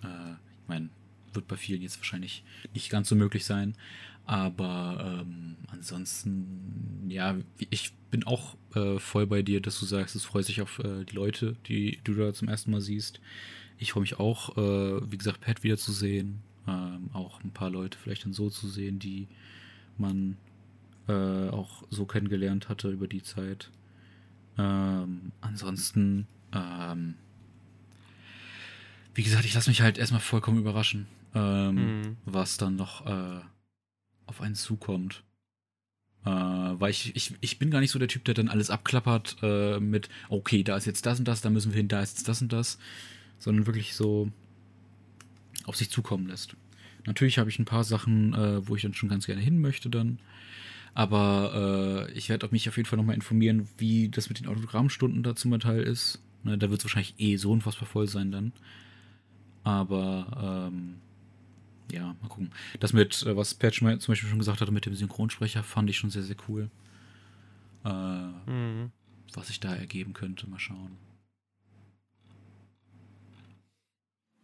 [0.03, 0.89] Äh, ich meine,
[1.33, 3.75] wird bei vielen jetzt wahrscheinlich nicht ganz so möglich sein.
[4.27, 7.35] Aber ähm, ansonsten, ja,
[7.69, 11.05] ich bin auch äh, voll bei dir, dass du sagst, es freut sich auf äh,
[11.05, 13.21] die Leute, die du da zum ersten Mal siehst.
[13.77, 16.39] Ich freue mich auch, äh, wie gesagt, Pat wiederzusehen.
[16.67, 19.27] Ähm, auch ein paar Leute vielleicht dann so zu sehen, die
[19.97, 20.35] man
[21.07, 23.71] äh, auch so kennengelernt hatte über die Zeit.
[24.57, 27.15] Ähm, ansonsten, ähm,
[29.13, 32.17] wie gesagt, ich lasse mich halt erstmal vollkommen überraschen, ähm, Mhm.
[32.25, 33.39] was dann noch äh,
[34.27, 35.23] auf einen zukommt.
[36.25, 39.37] Äh, weil ich, ich, ich bin gar nicht so der Typ, der dann alles abklappert
[39.41, 42.17] äh, mit, okay, da ist jetzt das und das, da müssen wir hin, da ist
[42.17, 42.77] jetzt das und das,
[43.39, 44.31] sondern wirklich so
[45.65, 46.55] auf sich zukommen lässt.
[47.05, 49.89] Natürlich habe ich ein paar Sachen, äh, wo ich dann schon ganz gerne hin möchte
[49.89, 50.19] dann.
[50.93, 55.23] Aber äh, ich werde mich auf jeden Fall nochmal informieren, wie das mit den Autogrammstunden
[55.23, 56.21] da zum Teil ist.
[56.43, 58.51] Ne, da wird es wahrscheinlich eh so unfassbar voll sein dann.
[59.63, 60.95] Aber ähm,
[61.91, 62.51] ja, mal gucken.
[62.79, 65.97] Das mit, äh, was Patch zum Beispiel schon gesagt hatte, mit dem Synchronsprecher, fand ich
[65.97, 66.69] schon sehr, sehr cool.
[67.85, 68.91] Äh, Mhm.
[69.33, 70.97] was sich da ergeben könnte, mal schauen.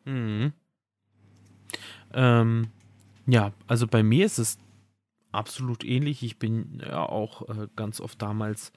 [0.05, 0.53] Mhm.
[2.13, 2.67] Ähm,
[3.25, 4.57] ja, also bei mir ist es
[5.31, 6.23] absolut ähnlich.
[6.23, 8.71] Ich bin ja auch äh, ganz oft damals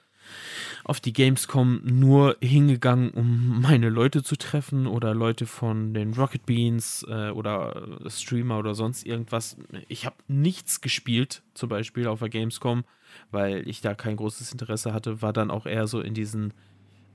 [0.83, 6.45] auf die Gamescom nur hingegangen, um meine Leute zu treffen oder Leute von den Rocket
[6.45, 9.57] Beans äh, oder Streamer oder sonst irgendwas.
[9.87, 12.83] Ich habe nichts gespielt, zum Beispiel auf der Gamescom,
[13.31, 16.53] weil ich da kein großes Interesse hatte, war dann auch eher so in diesen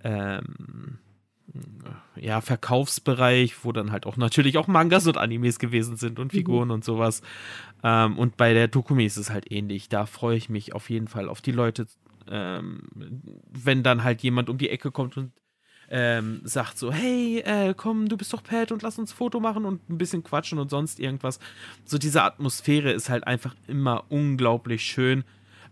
[0.04, 0.98] ähm,
[2.16, 6.70] ja, Verkaufsbereich, wo dann halt auch natürlich auch Mangas und Animes gewesen sind und Figuren
[6.70, 7.22] und sowas.
[7.82, 9.88] Ähm, und bei der Dokumi ist es halt ähnlich.
[9.88, 11.86] Da freue ich mich auf jeden Fall auf die Leute,
[12.33, 12.80] ähm,
[13.51, 15.33] wenn dann halt jemand um die Ecke kommt und
[15.91, 19.41] ähm, sagt so, hey, äh, komm, du bist doch Pat und lass uns ein Foto
[19.41, 21.39] machen und ein bisschen quatschen und sonst irgendwas.
[21.85, 25.24] So diese Atmosphäre ist halt einfach immer unglaublich schön.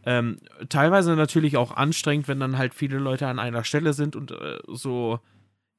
[0.05, 0.39] Ähm,
[0.69, 4.59] teilweise natürlich auch anstrengend, wenn dann halt viele Leute an einer Stelle sind und äh,
[4.67, 5.21] so,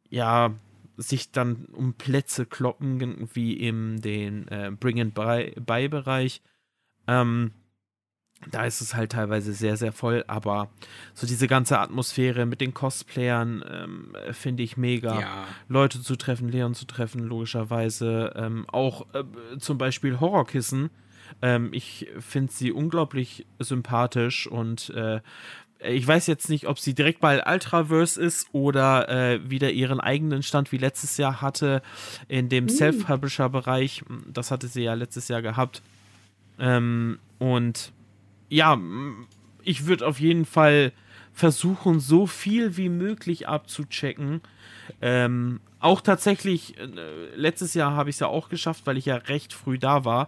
[0.10, 0.56] ja,
[0.98, 6.42] sich dann um Plätze kloppen, wie in den äh, Bring-and-Buy-Bereich.
[7.08, 7.52] Ähm,
[8.50, 10.70] da ist es halt teilweise sehr, sehr voll, aber
[11.14, 15.20] so diese ganze Atmosphäre mit den Cosplayern ähm, finde ich mega.
[15.68, 18.34] Leute zu treffen, Leon zu treffen, logischerweise.
[18.36, 19.24] Ähm, auch äh,
[19.60, 20.90] zum Beispiel Horrorkissen.
[21.42, 25.22] Ähm, ich finde sie unglaublich sympathisch und äh,
[25.84, 30.44] ich weiß jetzt nicht, ob sie direkt bei Ultraverse ist oder äh, wieder ihren eigenen
[30.44, 31.82] Stand wie letztes Jahr hatte
[32.28, 32.70] in dem Mm.
[32.70, 34.04] Self-Publisher-Bereich.
[34.32, 35.82] Das hatte sie ja letztes Jahr gehabt.
[36.60, 37.92] Ähm, und
[38.52, 38.78] ja,
[39.64, 40.92] ich würde auf jeden Fall
[41.34, 44.42] versuchen, so viel wie möglich abzuchecken.
[45.02, 46.86] Ähm, auch tatsächlich, äh,
[47.36, 50.28] letztes Jahr habe ich es ja auch geschafft, weil ich ja recht früh da war,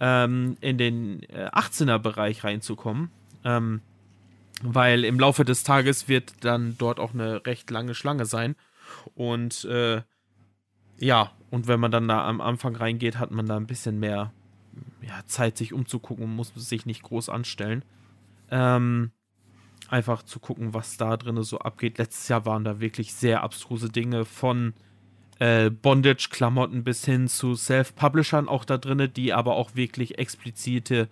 [0.00, 3.10] ähm, in den äh, 18er-Bereich reinzukommen.
[3.44, 3.80] Ähm,
[4.62, 8.56] weil im Laufe des Tages wird dann dort auch eine recht lange Schlange sein.
[9.14, 10.02] Und äh,
[10.98, 14.32] ja, und wenn man dann da am Anfang reingeht, hat man da ein bisschen mehr
[15.02, 17.84] ja, Zeit, sich umzugucken und muss sich nicht groß anstellen.
[18.50, 19.12] Ähm,
[19.88, 21.98] einfach zu gucken, was da drin so abgeht.
[21.98, 24.74] Letztes Jahr waren da wirklich sehr abstruse Dinge von
[25.38, 31.08] äh, Bondage-Klamotten bis hin zu Self-Publishern auch da drin, die aber auch wirklich explizite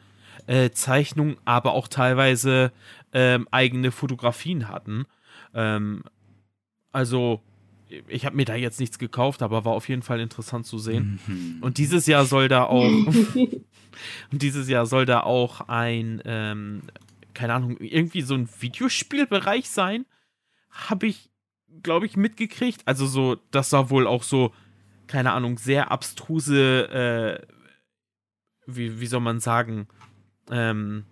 [0.47, 2.73] äh, Zeichnungen, aber auch teilweise
[3.13, 5.07] ähm, eigene Fotografien hatten.
[5.53, 6.05] Ähm,
[6.93, 7.43] also,
[8.09, 11.21] ich habe mir da jetzt nichts gekauft, aber war auf jeden Fall interessant zu sehen.
[11.27, 11.59] Mhm.
[11.61, 12.85] Und dieses Jahr soll da auch,
[14.33, 16.83] und dieses Jahr soll da auch ein, ähm,
[17.35, 20.07] keine Ahnung, irgendwie so ein Videospielbereich sein.
[20.71, 21.31] Habe ich,
[21.83, 22.83] glaube ich, mitgekriegt.
[22.87, 24.53] Also so, das war wohl auch so,
[25.07, 27.47] keine Ahnung, sehr abstruse, äh,
[28.67, 29.89] wie, wie soll man sagen,
[30.51, 31.05] ähm,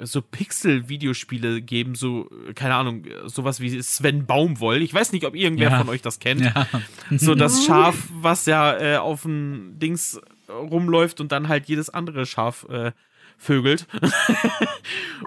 [0.00, 4.80] so Pixel-Videospiele geben, so, keine Ahnung, sowas wie Sven Baumwoll.
[4.82, 5.78] Ich weiß nicht, ob irgendwer Ja.
[5.78, 6.40] von euch das kennt.
[6.40, 6.66] Ja.
[7.10, 12.24] So das Schaf, was ja äh, auf dem Dings rumläuft und dann halt jedes andere
[12.26, 12.92] Schaf äh,
[13.38, 13.86] vögelt.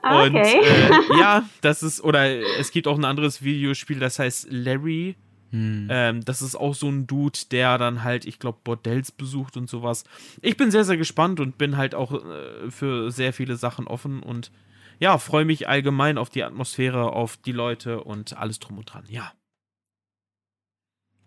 [0.02, 0.60] Ah, Und okay.
[0.62, 2.28] äh, ja, das ist, oder
[2.60, 5.16] es gibt auch ein anderes Videospiel, das heißt Larry.
[5.52, 5.88] Hm.
[5.90, 9.70] Ähm, das ist auch so ein Dude, der dann halt, ich glaube, Bordells besucht und
[9.70, 10.04] sowas.
[10.42, 14.22] Ich bin sehr, sehr gespannt und bin halt auch äh, für sehr viele Sachen offen
[14.22, 14.52] und
[15.00, 19.04] ja, freue mich allgemein auf die Atmosphäre, auf die Leute und alles drum und dran.
[19.10, 19.34] Ja.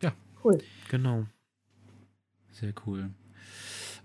[0.03, 0.13] Ja.
[0.43, 0.59] Cool.
[0.89, 1.27] Genau.
[2.53, 3.11] Sehr cool.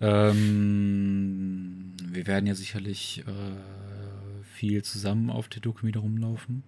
[0.02, 6.64] Ähm, wir werden ja sicherlich äh, viel zusammen auf der Doku wieder rumlaufen.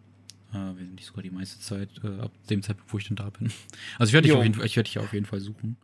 [0.54, 3.30] Äh, wenn nicht sogar die meiste Zeit, äh, ab dem Zeitpunkt, wo ich dann da
[3.30, 3.52] bin.
[4.00, 5.78] Also ich werde dich, auf jeden Fall- ich werd dich auf jeden Fall suchen.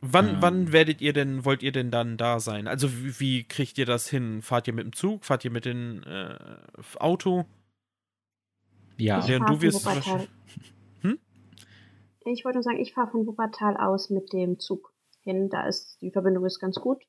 [0.00, 0.36] Wann, Ähm.
[0.40, 2.66] wann werdet ihr denn, wollt ihr denn dann da sein?
[2.68, 4.42] Also wie, wie kriegt ihr das hin?
[4.42, 5.24] Fahrt ihr mit dem Zug?
[5.24, 6.34] Fahrt ihr mit dem äh,
[6.98, 7.46] Auto?
[8.96, 9.86] Ja, Ja, fahr du von wirst
[11.02, 11.18] Hm?
[12.26, 14.92] Ich wollte nur sagen, ich fahre von Wuppertal aus mit dem Zug
[15.22, 15.48] hin.
[15.50, 17.02] Da ist die Verbindung ist ganz gut.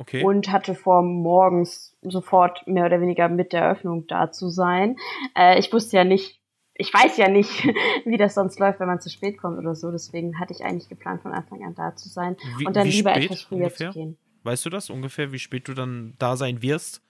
[0.00, 0.24] Okay.
[0.24, 4.96] Und hatte vor, morgens sofort mehr oder weniger mit der Eröffnung da zu sein.
[5.36, 6.40] Äh, ich wusste ja nicht,
[6.72, 7.64] ich weiß ja nicht,
[8.06, 9.92] wie das sonst läuft, wenn man zu spät kommt oder so.
[9.92, 12.38] Deswegen hatte ich eigentlich geplant, von Anfang an da zu sein.
[12.56, 13.90] wie, und dann lieber spät etwas früher ungefähr?
[13.92, 14.16] zu gehen.
[14.42, 17.02] Weißt du das ungefähr, wie spät du dann da sein wirst?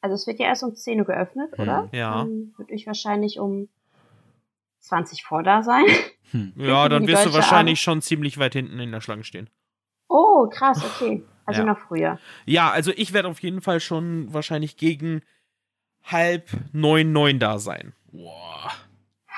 [0.00, 1.60] Also es wird ja erst um 10 Uhr geöffnet, Hm.
[1.64, 1.88] oder?
[1.90, 2.18] Ja.
[2.18, 3.68] Dann würde ich wahrscheinlich um
[4.78, 5.86] 20 vor da sein.
[6.30, 6.52] hm.
[6.54, 9.50] Ja, dann wirst du wahrscheinlich schon ziemlich weit hinten in der Schlange stehen.
[10.08, 11.24] Oh, krass, okay.
[11.48, 11.66] Also Ja.
[11.66, 12.18] noch früher.
[12.44, 15.22] Ja, also ich werde auf jeden Fall schon wahrscheinlich gegen
[16.04, 17.94] halb neun, neun da sein.
[18.12, 18.70] Boah.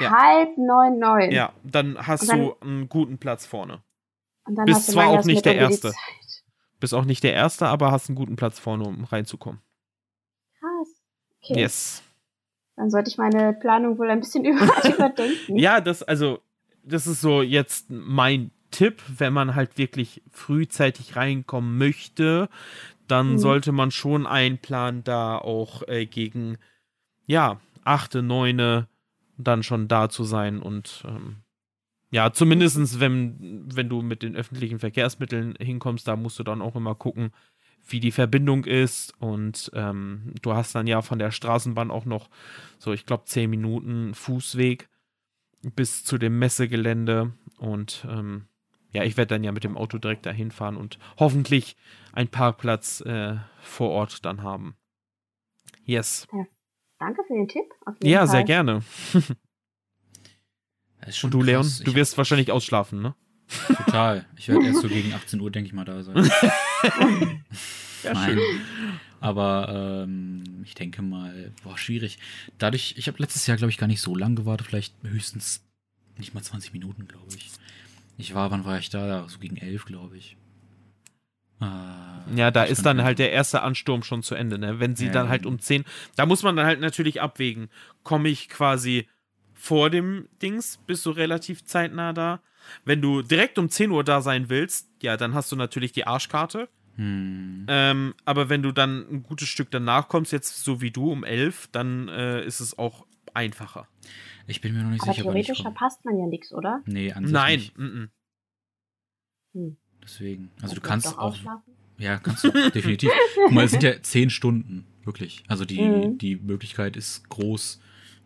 [0.00, 0.10] Ja.
[0.10, 1.30] Halb neun, neun.
[1.30, 3.80] Ja, dann hast dann- du einen guten Platz vorne.
[4.44, 5.92] Und dann Bist zwar auch nicht der Erste.
[6.80, 9.60] Bist auch nicht der Erste, aber hast einen guten Platz vorne, um reinzukommen.
[10.58, 11.00] Krass.
[11.42, 11.60] Okay.
[11.60, 12.02] Yes.
[12.76, 15.58] Dann sollte ich meine Planung wohl ein bisschen über überdenken.
[15.58, 16.40] Ja, das, also,
[16.82, 22.48] das ist so jetzt mein Tipp, wenn man halt wirklich frühzeitig reinkommen möchte,
[23.08, 23.38] dann Mhm.
[23.38, 26.58] sollte man schon einplanen, da auch äh, gegen,
[27.26, 28.88] ja, achte, neune
[29.38, 31.36] dann schon da zu sein und ähm,
[32.10, 36.74] ja, zumindestens wenn, wenn du mit den öffentlichen Verkehrsmitteln hinkommst, da musst du dann auch
[36.76, 37.32] immer gucken,
[37.88, 42.28] wie die Verbindung ist und ähm, du hast dann ja von der Straßenbahn auch noch
[42.78, 44.88] so, ich glaube, zehn Minuten Fußweg
[45.74, 48.46] bis zu dem Messegelände und ähm,
[48.92, 51.76] ja, ich werde dann ja mit dem Auto direkt dahin fahren und hoffentlich
[52.12, 54.76] einen Parkplatz äh, vor Ort dann haben.
[55.84, 56.26] Yes.
[56.98, 57.64] Danke für den Tipp.
[57.86, 58.28] Auf jeden Ja, Fall.
[58.28, 58.82] sehr gerne.
[61.00, 61.78] Das ist schon Und du, Leon, krass.
[61.78, 63.14] du Ich- wirst wahrscheinlich ausschlafen, ne?
[63.84, 64.26] Total.
[64.36, 66.14] Ich werde erst so gegen 18 Uhr, denke ich mal, da sein.
[68.02, 68.30] Ja, Nein.
[68.38, 68.60] schön.
[69.20, 72.18] Aber ähm, ich denke mal, boah, schwierig.
[72.56, 75.62] Dadurch, ich habe letztes Jahr, glaube ich, gar nicht so lange gewartet, vielleicht höchstens
[76.16, 77.50] nicht mal 20 Minuten, glaube ich.
[78.20, 79.26] Ich war, wann war ich da?
[79.28, 80.36] So gegen 11, glaube ich.
[81.60, 81.64] Äh,
[82.36, 84.78] Ja, da ist dann halt der erste Ansturm schon zu Ende, ne?
[84.78, 85.84] Wenn sie Ja, dann halt um 10,
[86.16, 87.70] da muss man dann halt natürlich abwägen.
[88.02, 89.08] Komme ich quasi
[89.54, 92.40] vor dem Dings, bist du relativ zeitnah da.
[92.84, 96.06] Wenn du direkt um 10 Uhr da sein willst, ja, dann hast du natürlich die
[96.06, 96.68] Arschkarte.
[96.96, 101.10] Hm, Ähm, aber wenn du dann ein gutes Stück danach kommst, jetzt so wie du
[101.10, 103.86] um 11, dann äh, ist es auch einfacher.
[104.46, 106.82] ich bin mir noch nicht Aber sicher, ich theoretisch verpasst man ja nichts, oder?
[106.86, 107.58] Nee, an sich Nein.
[107.58, 107.78] nicht.
[107.78, 108.08] mm,
[109.54, 109.76] mm.
[110.02, 110.50] Deswegen.
[110.62, 111.18] Also du kannst auch.
[111.18, 111.72] ausschlafen.
[111.98, 113.10] Ja, kannst du definitiv.
[113.34, 115.42] Guck mal, es sind ja 10 Stunden, wirklich.
[115.48, 116.18] Also die, Mhm.
[116.18, 117.80] die Möglichkeit ist groß,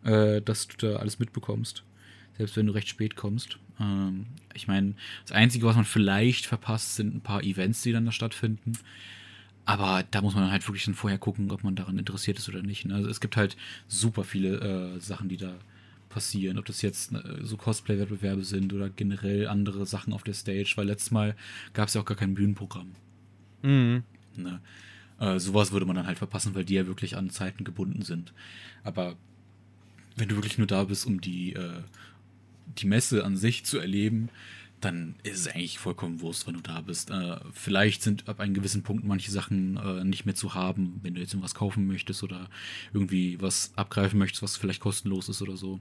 [0.04, 1.82] äh, dass du da alles mitbekommst.
[2.36, 3.58] Selbst wenn du recht spät kommst.
[3.80, 8.04] Ähm, ich meine, das Einzige, was man vielleicht verpasst, sind ein paar Events, die dann
[8.06, 8.72] da stattfinden.
[9.66, 12.62] Aber da muss man halt wirklich dann vorher gucken, ob man daran interessiert ist oder
[12.62, 12.84] nicht.
[12.84, 12.94] ne?
[12.94, 13.56] Also es gibt halt
[13.88, 15.54] super viele äh, Sachen, die da
[16.10, 16.58] passieren.
[16.58, 20.74] Ob das jetzt äh, so Cosplay-Wettbewerbe sind oder generell andere Sachen auf der Stage.
[20.76, 21.34] Weil letztes Mal
[21.72, 22.92] gab es ja auch gar kein Bühnenprogramm.
[23.62, 24.02] Mm.
[24.36, 24.60] Ne?
[25.18, 28.32] Äh, sowas würde man dann halt verpassen, weil die ja wirklich an Zeiten gebunden sind.
[28.82, 29.16] Aber
[30.16, 31.80] wenn du wirklich nur da bist, um die, äh,
[32.78, 34.28] die Messe an sich zu erleben,
[34.84, 37.10] dann ist es eigentlich vollkommen Wurst, wenn du da bist.
[37.10, 41.14] Äh, vielleicht sind ab einem gewissen Punkt manche Sachen äh, nicht mehr zu haben, wenn
[41.14, 42.48] du jetzt irgendwas kaufen möchtest oder
[42.92, 45.80] irgendwie was abgreifen möchtest, was vielleicht kostenlos ist oder so.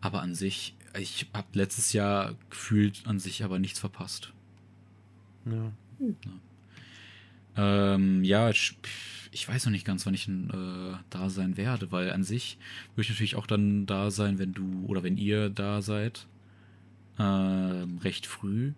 [0.00, 4.32] Aber an sich, ich habe letztes Jahr gefühlt an sich aber nichts verpasst.
[5.46, 5.72] Ja.
[7.56, 8.76] Ähm, ja, ich,
[9.32, 12.58] ich weiß noch nicht ganz, wann ich äh, da sein werde, weil an sich
[12.94, 16.26] würde ich natürlich auch dann da sein, wenn du oder wenn ihr da seid.
[17.18, 18.72] Ähm, recht früh.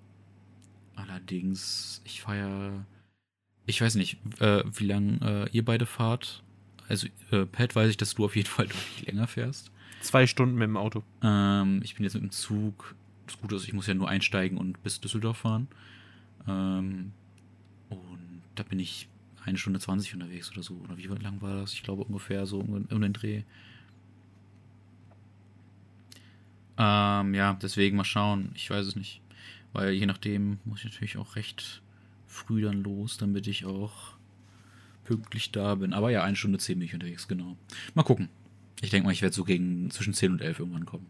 [0.96, 2.84] Allerdings, ich feiere.
[3.66, 6.42] Ich weiß nicht, äh, wie lange äh, ihr beide fahrt.
[6.88, 9.70] Also, äh, Pat, weiß ich, dass du auf jeden Fall deutlich länger fährst.
[10.00, 11.04] Zwei Stunden mit dem Auto.
[11.22, 12.94] Ähm, ich bin jetzt mit dem Zug.
[13.26, 15.68] Das Gute ist, ich muss ja nur einsteigen und bis Düsseldorf fahren.
[16.48, 17.12] Ähm,
[17.90, 19.08] und da bin ich
[19.44, 20.74] eine Stunde 20 unterwegs oder so.
[20.84, 21.72] Oder wie lang war das?
[21.72, 23.42] Ich glaube ungefähr so um, um den Dreh.
[26.82, 28.52] Ähm, ja, deswegen mal schauen.
[28.54, 29.20] Ich weiß es nicht.
[29.74, 31.82] Weil je nachdem muss ich natürlich auch recht
[32.26, 33.92] früh dann los, damit ich auch
[35.04, 35.92] pünktlich da bin.
[35.92, 37.56] Aber ja, eine Stunde zehn bin ich unterwegs, genau.
[37.94, 38.28] Mal gucken.
[38.80, 41.06] Ich denke mal, ich werde so gegen zwischen 10 und 11 irgendwann kommen.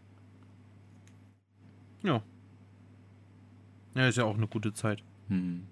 [2.03, 2.21] Ja.
[3.95, 5.01] Ja, ist ja auch eine gute Zeit.
[5.29, 5.63] Hm.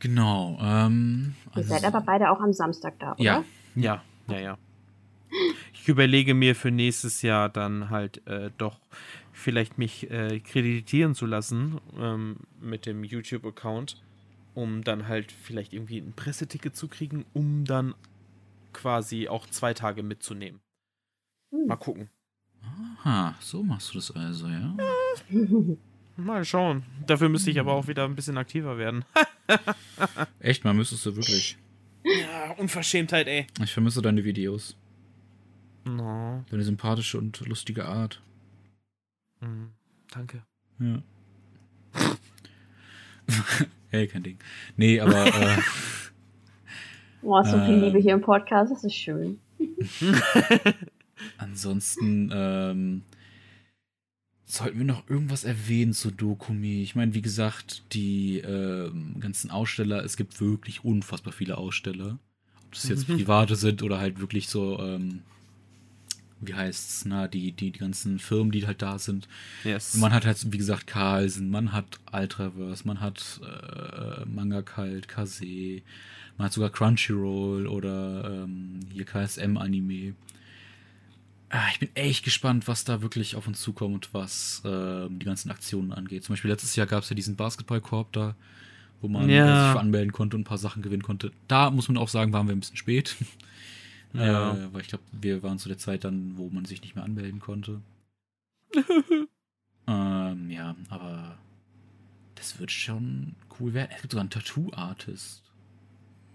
[0.00, 0.58] Genau.
[0.60, 3.22] Ähm, Ihr also- seid aber beide auch am Samstag da, oder?
[3.22, 3.44] Ja,
[3.74, 4.58] Ja, ja, ja.
[5.86, 8.80] Ich überlege mir für nächstes Jahr dann halt äh, doch
[9.32, 14.02] vielleicht mich äh, kreditieren zu lassen ähm, mit dem YouTube-Account,
[14.54, 17.94] um dann halt vielleicht irgendwie ein Presseticket zu kriegen, um dann
[18.72, 20.58] quasi auch zwei Tage mitzunehmen.
[21.52, 21.68] Hm.
[21.68, 22.10] Mal gucken.
[23.04, 24.74] Aha, so machst du das also, ja?
[26.16, 26.82] Mal schauen.
[27.06, 29.04] Dafür müsste ich aber auch wieder ein bisschen aktiver werden.
[30.40, 31.56] Echt, man müsstest du wirklich.
[32.02, 33.46] ja, Unverschämtheit, ey.
[33.62, 34.76] Ich vermisse deine Videos.
[35.86, 36.44] No.
[36.50, 38.20] Deine sympathische und lustige Art.
[39.40, 39.70] Hm,
[40.10, 40.42] danke.
[40.80, 41.02] Ja.
[43.88, 44.38] hey, kein Ding.
[44.76, 45.58] Nee, aber äh,
[47.22, 47.80] Oh, so viel Ähm.
[47.82, 49.40] Liebe hier im Podcast, das ist schön.
[51.38, 53.02] ansonsten ähm,
[54.44, 56.82] sollten wir noch irgendwas erwähnen zu Dokumi.
[56.82, 62.18] Ich meine, wie gesagt, die ähm, ganzen Aussteller, es gibt wirklich unfassbar viele Aussteller.
[62.64, 63.16] Ob das jetzt Mhm.
[63.16, 65.22] private sind oder halt wirklich so, ähm,
[66.40, 69.26] wie heißt's, na, die, die, die ganzen Firmen, die halt da sind.
[69.64, 69.94] Yes.
[69.96, 75.80] Man hat halt, wie gesagt, Carlsen, man hat Ultraverse, man hat äh, Manga Kalt, Kase,
[76.36, 80.14] man hat sogar Crunchyroll oder ähm, hier KSM-Anime.
[81.48, 85.50] Ah, ich bin echt gespannt, was da wirklich auf uns zukommt, was ähm, die ganzen
[85.50, 86.24] Aktionen angeht.
[86.24, 88.34] Zum Beispiel letztes Jahr gab es ja diesen Basketballkorb da,
[89.00, 89.44] wo man Ja.
[89.44, 91.30] äh, sich für anmelden konnte und ein paar Sachen gewinnen konnte.
[91.48, 93.14] Da muss man auch sagen, waren wir ein bisschen spät.
[94.16, 94.54] Ja.
[94.54, 97.04] Äh, weil ich glaube, wir waren zu der Zeit dann, wo man sich nicht mehr
[97.04, 97.80] anmelden konnte.
[99.86, 101.38] Ähm, ja, aber
[102.34, 103.90] das wird schon cool werden.
[103.94, 105.42] Es gibt sogar einen Tattoo-Artist.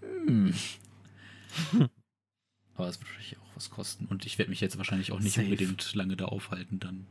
[0.00, 0.54] Hm.
[2.74, 4.06] aber es wird wahrscheinlich auch was kosten.
[4.06, 5.44] Und ich werde mich jetzt wahrscheinlich auch nicht Safe.
[5.44, 7.06] unbedingt lange da aufhalten, dann.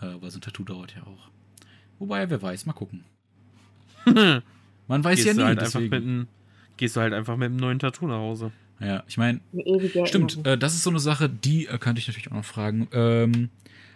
[0.00, 1.30] Äh, weil so ein Tattoo dauert ja auch.
[1.98, 3.04] Wobei, wer weiß, mal gucken.
[4.88, 5.42] Man weiß gehst, ja nie.
[5.44, 5.90] halt einfach deswegen.
[5.90, 6.28] mit einem,
[6.76, 8.50] gehst du halt einfach mit einem neuen Tattoo nach Hause.
[8.80, 9.40] Ja, ich meine,
[10.04, 12.88] Stimmt, äh, das ist so eine Sache, die äh, könnte ich natürlich auch noch fragen.
[12.92, 13.50] Ähm,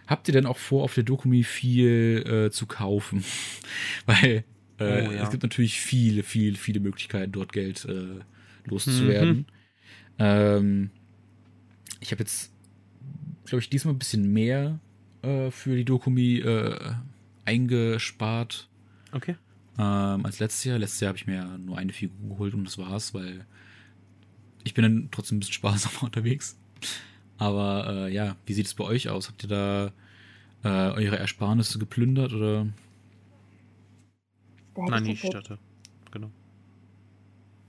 [0.07, 3.23] habt ihr denn auch vor, auf der Dokumi viel äh, zu kaufen?
[4.05, 4.43] Weil
[4.79, 5.23] äh, Oh, ja.
[5.23, 8.21] es gibt natürlich viele, viele, viele Möglichkeiten, dort Geld äh, Mhm.
[8.69, 9.45] loszuwerden.
[10.17, 10.89] Ähm,
[11.99, 12.51] ich habe jetzt,
[13.45, 14.79] glaube ich, diesmal ein bisschen mehr
[15.21, 16.77] äh, für die Dokumi äh,
[17.45, 18.67] eingespart
[19.13, 19.35] Okay.
[19.77, 20.77] ähm, als letztes Jahr.
[20.79, 23.45] Letztes Jahr habe ich mir ja nur eine Figur geholt und das war's, weil
[24.63, 26.57] ich bin dann trotzdem ein bisschen sparsamer unterwegs.
[27.37, 29.29] Aber äh, ja, wie sieht es bei euch aus?
[29.29, 29.91] Habt ihr da
[30.63, 32.67] äh, eure Ersparnisse geplündert oder?
[34.75, 35.57] Da hätte Nein, ich Städte.
[36.11, 36.29] Genau.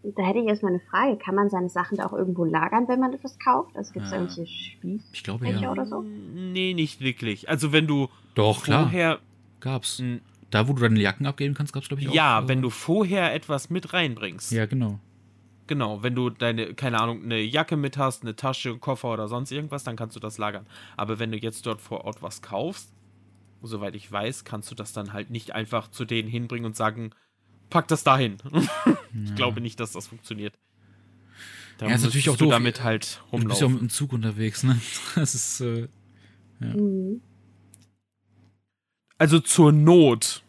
[0.03, 1.19] Da hätte ich erstmal eine Frage.
[1.19, 3.77] Kann man seine Sachen da auch irgendwo lagern, wenn man etwas kauft?
[3.77, 4.23] Also gibt es da Ja.
[4.23, 5.03] irgendwelche Spieß?
[5.12, 5.71] Ich glaube ja.
[5.71, 6.03] oder so?
[6.03, 7.49] Nee, nicht wirklich.
[7.49, 8.85] Also wenn du Doch, klar.
[8.85, 9.19] vorher.
[9.61, 9.99] Gab's.
[10.01, 12.15] n- Da, wo du deine Jacken abgeben kannst, gab's, glaube ich, auch.
[12.15, 14.51] Ja, wenn du vorher etwas mit reinbringst.
[14.53, 14.99] Ja, genau.
[15.70, 19.28] Genau, wenn du deine, keine Ahnung, eine Jacke mit hast, eine Tasche, einen Koffer oder
[19.28, 20.66] sonst irgendwas, dann kannst du das lagern.
[20.97, 22.92] Aber wenn du jetzt dort vor Ort was kaufst,
[23.62, 27.12] soweit ich weiß, kannst du das dann halt nicht einfach zu denen hinbringen und sagen,
[27.70, 28.38] pack das dahin.
[29.24, 30.59] ich glaube nicht, dass das funktioniert.
[31.78, 32.52] Da Ja, ist natürlich auch du doof.
[32.55, 33.78] damit halt Du bist ja auch mit rumlaufen.
[33.78, 34.80] dem Zug unterwegs, ne?
[35.14, 35.86] Das ist, äh,
[36.59, 37.20] Mhm.
[39.18, 40.42] Also zur Not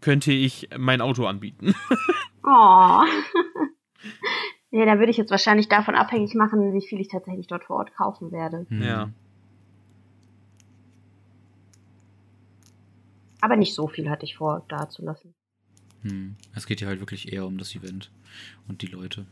[0.00, 1.74] könnte ich mein Auto anbieten.
[2.44, 3.02] Oh.
[4.70, 7.76] nee, da würde ich jetzt wahrscheinlich davon abhängig machen, wie viel ich tatsächlich dort vor
[7.76, 8.66] Ort kaufen werde.
[8.68, 8.82] hm.
[8.82, 9.10] Ja.
[13.40, 15.34] Aber nicht so viel hatte ich vor, da zu lassen.
[16.02, 16.36] Hm.
[16.54, 18.10] Es geht ja halt wirklich eher um das Event
[18.68, 19.26] und die Leute.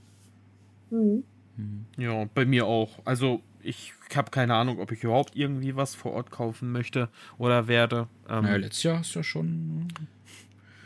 [0.91, 1.23] Mhm.
[1.57, 1.87] Hm.
[1.97, 3.01] Ja, bei mir auch.
[3.05, 7.69] Also ich habe keine Ahnung, ob ich überhaupt irgendwie was vor Ort kaufen möchte oder
[7.69, 8.09] werde.
[8.29, 9.89] Ähm, Naja, letztes Jahr hast du ja schon.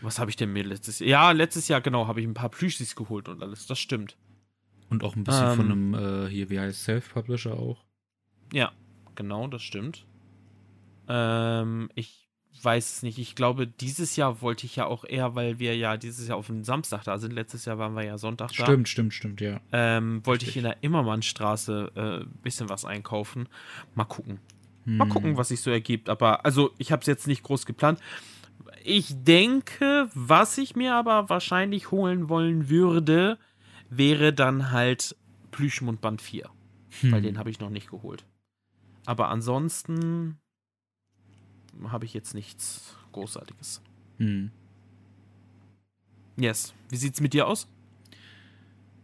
[0.05, 1.09] Was habe ich denn mir letztes Jahr?
[1.09, 3.67] Ja, letztes Jahr genau, habe ich ein paar Plüschis geholt und alles.
[3.67, 4.17] Das stimmt.
[4.91, 5.57] Und auch ein bisschen Ähm.
[5.57, 7.85] von einem, äh, hier, wie heißt Self-Publisher auch.
[8.53, 8.73] Ja,
[9.15, 10.05] genau, das stimmt.
[11.09, 12.29] Ähm, ich
[12.63, 13.19] weiß es nicht.
[13.19, 16.47] Ich glaube, dieses Jahr wollte ich ja auch eher, weil wir ja dieses Jahr auf
[16.47, 17.33] dem Samstag da sind.
[17.33, 18.65] Letztes Jahr waren wir ja Sonntag da.
[18.65, 19.61] Stimmt, stimmt, stimmt, ja.
[19.73, 20.63] Ähm, wollte ich Richtig.
[20.65, 23.49] in der Immermannstraße ein äh, bisschen was einkaufen.
[23.95, 24.39] Mal gucken.
[24.85, 25.13] Mal Hm.
[25.13, 26.09] gucken, was sich so ergibt.
[26.09, 27.99] Aber also, ich habe es jetzt nicht groß geplant.
[28.87, 33.39] Ich denke, was ich mir aber wahrscheinlich holen wollen würde,
[33.89, 35.17] wäre dann halt
[35.53, 36.51] Plüschmund-Band 4.
[37.01, 37.13] Hm.
[37.13, 38.27] Weil den habe ich noch nicht geholt.
[39.07, 40.39] Aber ansonsten
[41.89, 43.81] habe ich jetzt nichts Großartiges.
[44.19, 44.51] Hm.
[46.37, 46.75] Yes.
[46.91, 47.67] Wie sieht's mit dir aus?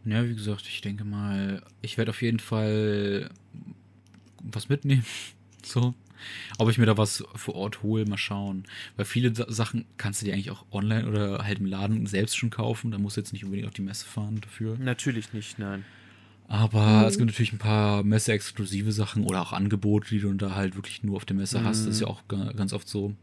[0.05, 3.31] Ja, wie gesagt, ich denke mal, ich werde auf jeden Fall
[4.43, 5.07] was mitnehmen.
[5.62, 5.94] So.
[6.59, 8.64] Ob ich mir da was vor Ort hole, mal schauen.
[8.97, 12.36] Weil viele Sa- Sachen kannst du dir eigentlich auch online oder halt im Laden selbst
[12.36, 12.90] schon kaufen.
[12.90, 14.76] Da musst du jetzt nicht unbedingt auf die Messe fahren dafür.
[14.78, 15.84] Natürlich nicht, nein.
[16.48, 17.05] Aber Mhm.
[17.05, 21.02] es gibt natürlich ein paar Messe-exklusive Sachen oder auch Angebote, die du da halt wirklich
[21.05, 21.86] nur auf der Messe hast.
[21.86, 23.14] Das ist ja auch ga- ganz oft so.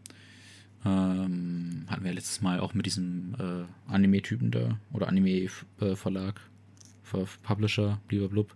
[0.86, 6.40] Ähm, hatten wir letztes Mal auch mit diesem äh, Anime-Typen da oder Anime-Verlag,
[7.44, 8.56] Publisher, blub,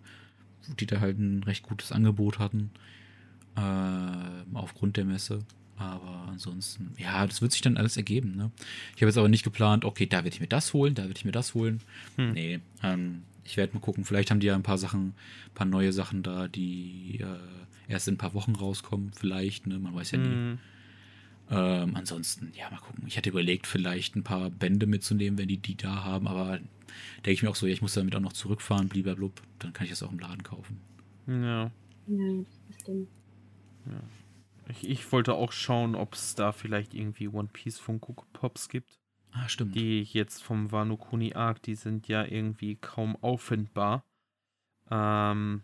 [0.79, 2.71] die da halt ein recht gutes Angebot hatten.
[3.57, 5.39] Ähm, aufgrund der Messe.
[5.77, 8.35] Aber ansonsten, ja, das wird sich dann alles ergeben.
[8.35, 8.51] Ne?
[8.95, 11.17] Ich habe jetzt aber nicht geplant, okay, da werde ich mir das holen, da werde
[11.17, 11.81] ich mir das holen.
[12.17, 12.33] Hm.
[12.33, 14.05] Nee, ähm, ich werde mal gucken.
[14.05, 18.07] Vielleicht haben die ja ein paar Sachen, ein paar neue Sachen da, die äh, erst
[18.07, 19.11] in ein paar Wochen rauskommen.
[19.13, 19.79] Vielleicht, ne?
[19.79, 20.25] Man weiß ja nie.
[20.27, 20.59] Hm.
[21.49, 23.03] Ähm, ansonsten, ja, mal gucken.
[23.07, 26.59] Ich hatte überlegt, vielleicht ein paar Bände mitzunehmen, wenn die die da haben, aber
[27.17, 29.83] denke ich mir auch so, ja, ich muss damit auch noch zurückfahren, blub, dann kann
[29.85, 30.79] ich das auch im Laden kaufen.
[31.27, 31.71] Ja.
[32.07, 33.09] Ja, das stimmt.
[34.67, 38.99] Ich, ich wollte auch schauen, ob es da vielleicht irgendwie One Piece Funko Pops gibt.
[39.33, 39.75] Ah, stimmt.
[39.75, 44.03] Die jetzt vom Wano Kuni Arc, die sind ja irgendwie kaum auffindbar.
[44.89, 45.63] Ähm,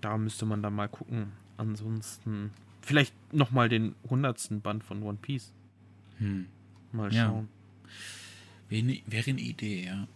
[0.00, 1.32] da müsste man dann mal gucken.
[1.56, 2.52] Ansonsten
[2.82, 5.52] vielleicht nochmal den hundertsten Band von One Piece.
[6.18, 6.46] Hm.
[6.92, 7.26] Mal Ja.
[7.26, 7.48] schauen.
[8.68, 10.06] Wäre ne- wäre eine Idee, ja.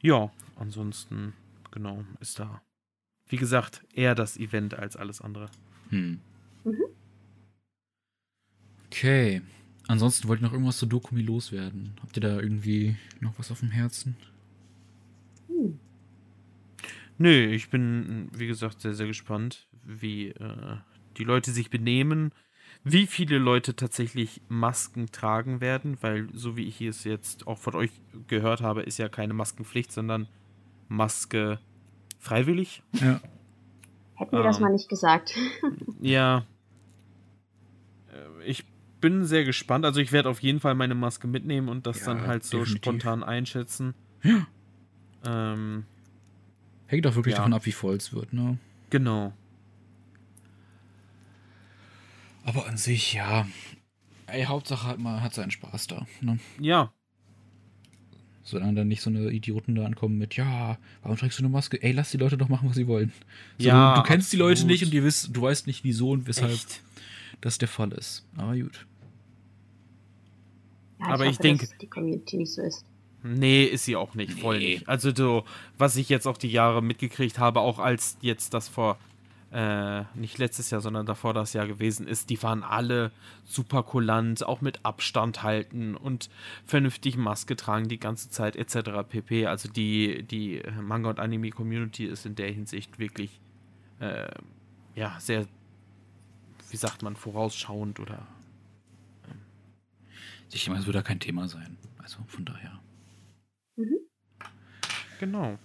[0.00, 1.34] Ja, ansonsten,
[1.70, 2.62] genau, ist da.
[3.28, 5.50] Wie gesagt, eher das Event als alles andere.
[5.90, 6.20] Hm.
[6.64, 6.84] Mhm.
[8.86, 9.42] Okay.
[9.88, 11.92] Ansonsten wollte ich noch irgendwas zu Dokumi loswerden.
[12.02, 14.16] Habt ihr da irgendwie noch was auf dem Herzen?
[15.48, 15.78] Hm.
[17.18, 20.76] Nö, ich bin, wie gesagt, sehr, sehr gespannt, wie äh,
[21.16, 22.32] die Leute sich benehmen,
[22.84, 27.74] wie viele Leute tatsächlich Masken tragen werden, weil, so wie ich es jetzt auch von
[27.74, 27.90] euch
[28.28, 30.28] gehört habe, ist ja keine Maskenpflicht, sondern
[30.88, 31.58] Maske
[32.26, 32.82] freiwillig.
[32.92, 33.20] Ja.
[34.14, 34.62] Hätten wir das Ähm.
[34.64, 35.34] mal nicht gesagt.
[36.00, 36.44] Ja.
[38.12, 38.64] Äh, Ich
[39.00, 39.84] bin sehr gespannt.
[39.84, 42.58] Also ich werde auf jeden Fall meine Maske mitnehmen und das Ja, dann halt so
[42.60, 42.82] definitiv.
[42.84, 43.94] spontan einschätzen.
[44.22, 44.46] Ja.
[45.24, 45.84] Ähm,
[46.86, 47.38] Hängt auch wirklich Ja.
[47.38, 48.58] davon ab, wie voll es wird, ne?
[48.90, 49.32] genau.
[52.44, 53.46] Aber an sich, ja.
[54.26, 56.38] Ey, Hauptsache hat man hat seinen Spaß da, ne?
[56.60, 56.92] Ja,
[58.48, 61.82] Solange dann nicht so eine Idioten da ankommen mit, ja, warum trägst du eine Maske?
[61.82, 63.12] Ey, lass die Leute doch machen, was sie wollen.
[63.58, 64.70] So, Ja, du, du kennst die Leute absolut.
[64.70, 66.80] nicht und die wiss, du weißt nicht, wieso und weshalb echt.
[67.40, 68.24] das der Fall ist.
[68.36, 68.86] Aber gut.
[71.00, 72.84] Ja, Aber ich denke- dass die Community nicht so ist.
[73.24, 74.74] Nee, ist sie auch nicht, voll Nee.
[74.74, 74.88] nicht.
[74.88, 75.44] Also so,
[75.76, 78.96] was ich jetzt auch die Jahre mitgekriegt habe, auch als jetzt das vor,
[79.56, 83.10] äh, nicht letztes Jahr, sondern davor das Jahr gewesen ist, die waren alle
[83.46, 86.28] super kulant, auch mit Abstand halten und
[86.66, 89.08] vernünftig Maske tragen die ganze Zeit etc.
[89.08, 89.46] pp.
[89.46, 93.40] Also die, die Manga- und Anime-Community ist in der Hinsicht wirklich,
[94.00, 94.28] äh,
[94.94, 95.46] ja, sehr,
[96.68, 98.26] wie sagt man, vorausschauend oder
[100.50, 101.78] Ich denke mal, es wird da kein Thema sein.
[101.96, 102.78] Also von daher.
[105.18, 105.58] genau.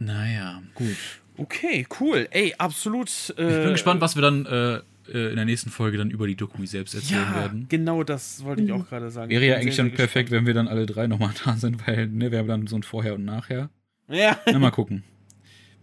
[0.00, 1.21] Naja, gut.
[1.42, 2.28] Okay, cool.
[2.30, 3.08] Ey, absolut.
[3.30, 4.74] Ich bin gespannt, was wir dann äh,
[5.12, 7.66] äh, in der nächsten Folge dann über die Dokumi selbst erzählen ja, werden.
[7.68, 8.74] genau das wollte ich Mhm.
[8.82, 9.30] auch gerade sagen.
[9.30, 10.40] Wäre ja eigentlich sehr, dann sehr perfekt, gespannt.
[10.42, 12.82] wenn wir dann alle drei nochmal da sind, weil ne, wir haben dann so ein
[12.82, 13.70] Vorher und Nachher.
[14.08, 15.04] Ja, Na, mal gucken,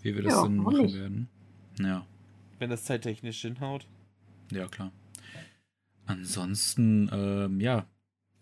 [0.02, 0.96] wie wir das Ja, dann machen nicht?
[0.96, 1.30] werden.
[1.80, 2.06] Ja,
[2.60, 3.86] wenn das zeittechnisch hinhaut.
[4.52, 4.92] ja, klar.
[6.06, 7.86] Ansonsten, ähm, ja,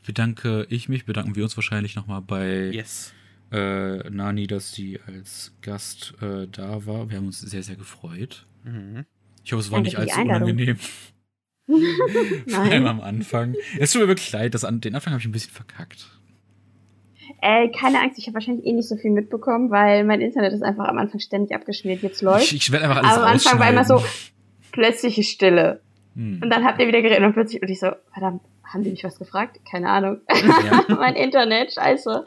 [0.06, 3.14] bedanke ich mich, bedanken wir uns wahrscheinlich nochmal bei Yes.
[3.52, 7.10] Äh, Nani, dass sie als Gast äh, da war.
[7.10, 8.46] Wir haben uns sehr, sehr gefreut.
[8.64, 9.06] Mhm.
[9.44, 10.78] Ich hoffe, es war Danke nicht allzu unangenehm.
[12.48, 13.56] Vor allem am Anfang.
[13.80, 16.08] Es tut mir wirklich leid, das an, den Anfang habe ich ein bisschen verkackt.
[17.42, 20.64] Äh, keine Angst, ich habe wahrscheinlich eh nicht so viel mitbekommen, weil mein Internet ist
[20.64, 22.02] einfach am Anfang ständig abgeschmiert.
[22.02, 22.52] Jetzt läuft.
[22.52, 24.02] Ich, ich werde einfach alles Aber am Anfang war immer so
[24.72, 25.82] plötzliche Stille.
[26.16, 26.42] Hm.
[26.42, 28.42] Und dann habt ihr wieder geredet und plötzlich, und ich so, verdammt,
[28.74, 29.60] haben die mich was gefragt?
[29.70, 30.22] Keine Ahnung.
[30.30, 30.86] Ja.
[30.96, 32.24] mein Internet, scheiße.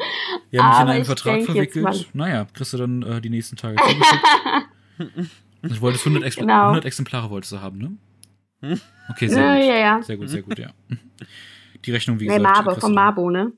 [0.51, 2.09] Wir haben mich in Aber einen ich Vertrag jetzt verwickelt.
[2.15, 3.77] Naja, kriegst du dann äh, die nächsten Tage
[5.62, 6.62] ich wolltest 100, Expl Genau.
[6.69, 8.77] 100 Exemplare wolltest du haben, ne?
[9.11, 9.65] Okay, Ja, sehr gut.
[9.69, 10.03] ja, ja.
[10.03, 10.71] Sehr gut, sehr gut, ja.
[11.85, 12.65] Die Rechnung, wie Nee, gesagt.
[12.65, 12.93] Marbo, vom.
[12.95, 13.53] Mabo, ne?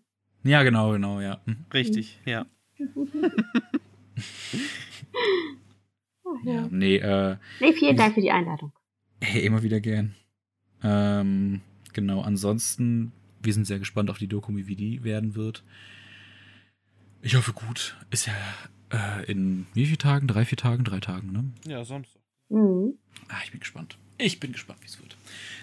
[0.44, 1.40] Ja, genau, genau, ja.
[1.44, 1.64] Mhm.
[1.74, 2.46] Richtig, ja.
[6.24, 6.52] Oh, ja.
[6.52, 6.66] ja.
[6.70, 8.72] Nee, äh, Nee, vielen Dank für die Einladung.
[9.20, 10.14] hey, immer wieder gern.
[10.84, 11.60] Ähm,
[11.92, 13.12] genau, ansonsten,
[13.42, 15.64] wir sind sehr gespannt auf die Dokumi, wie die werden wird.
[17.22, 17.96] Ich hoffe gut.
[18.10, 18.34] Ist ja
[18.90, 20.26] äh, in wie vielen Tagen?
[20.26, 20.84] Drei, vier Tagen?
[20.84, 21.44] Drei Tagen, ne?
[21.66, 22.20] Ja, Samstag.
[22.48, 22.94] Mhm.
[23.28, 23.98] Ah, ich bin gespannt.
[24.18, 25.16] Ich bin gespannt, wie es wird.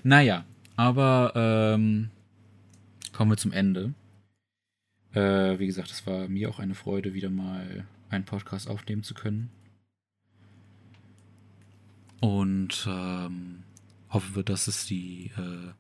[0.04, 0.46] Naja,
[0.76, 2.10] aber ähm,
[3.14, 3.94] kommen wir zum Ende.
[5.14, 9.14] Äh, wie gesagt, es war mir auch eine Freude, wieder mal einen Podcast aufnehmen zu
[9.14, 9.50] können.
[12.22, 13.64] Und ähm,
[14.10, 15.72] hoffen wir, dass es die äh,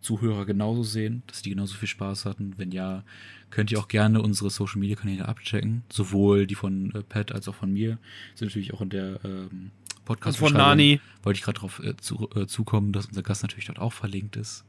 [0.00, 2.54] Zuhörer genauso sehen, dass die genauso viel Spaß hatten.
[2.56, 3.04] Wenn ja,
[3.50, 5.82] könnt ihr auch gerne unsere Social Media Kanäle abchecken.
[5.90, 7.98] Sowohl die von äh, Pat als auch von mir.
[8.34, 9.70] Sind natürlich auch in der ähm,
[10.04, 11.00] podcast Von Nani.
[11.22, 14.36] Wollte ich gerade darauf äh, zu, äh, zukommen, dass unser Gast natürlich dort auch verlinkt
[14.36, 14.64] ist.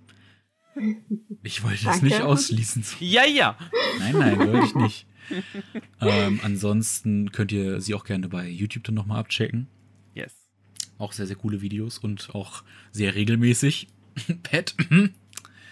[1.44, 2.84] Ich wollte das nicht ausschließen.
[3.00, 3.58] Ja, ja.
[4.00, 5.08] Nein, nein, wollte ich nicht.
[6.02, 9.68] ähm, ansonsten könnt ihr sie auch gerne bei YouTube dann nochmal abchecken.
[10.14, 10.34] Yes.
[10.98, 13.88] Auch sehr, sehr coole Videos und auch sehr regelmäßig.
[14.44, 14.76] Pat.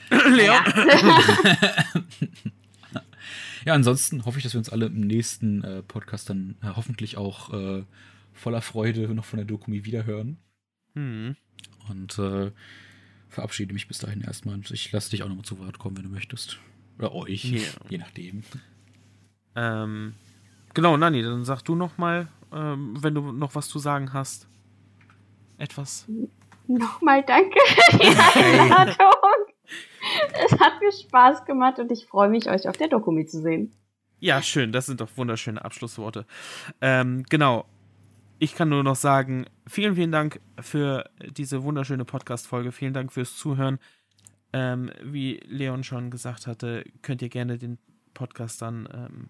[0.10, 0.64] Leon.
[3.66, 7.18] ja, ansonsten hoffe ich, dass wir uns alle im nächsten äh, Podcast dann äh, hoffentlich
[7.18, 7.84] auch äh,
[8.34, 10.38] voller Freude noch von der Dokumi wiederhören.
[10.96, 11.36] Hm.
[11.90, 12.52] Und äh,
[13.30, 14.60] verabschiede mich bis dahin erstmal.
[14.72, 16.58] Ich lasse dich auch nochmal zu Wort kommen, wenn du möchtest.
[16.98, 17.62] Oder euch, Ja.
[17.90, 18.44] je nachdem.
[19.56, 20.14] Ähm,
[20.74, 24.48] genau, Nani, dann sag du noch mal, ähm, wenn du noch was zu sagen hast.
[25.58, 26.06] Etwas.
[26.68, 29.56] Nochmal danke für die Einladung.
[30.46, 33.74] Es hat mir Spaß gemacht und ich freue mich, euch auf der Dokumi zu sehen.
[34.20, 34.72] Ja, schön.
[34.72, 36.26] Das sind doch wunderschöne Abschlussworte.
[36.82, 37.66] Ähm, genau.
[38.40, 42.72] Ich kann nur noch sagen, vielen, vielen Dank für diese wunderschöne Podcast-Folge.
[42.72, 43.80] Vielen Dank fürs Zuhören.
[44.54, 47.80] Ähm, wie Leon schon gesagt hatte, könnt ihr gerne den
[48.14, 49.30] Podcast dann ähm,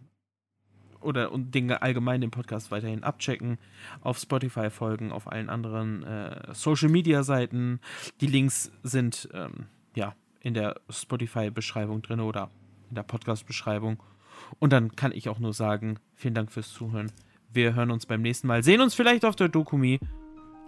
[1.08, 3.58] oder und den allgemein den Podcast weiterhin abchecken,
[4.02, 7.80] auf Spotify folgen, auf allen anderen äh, Social Media Seiten.
[8.22, 12.52] Die Links sind ähm, ja in der Spotify-Beschreibung drin oder
[12.90, 14.04] in der Podcast-Beschreibung.
[14.60, 17.12] Und dann kann ich auch nur sagen, vielen Dank fürs Zuhören.
[17.52, 18.64] Wir hören uns beim nächsten Mal.
[18.64, 20.00] Sehen uns vielleicht auf der Dokumi.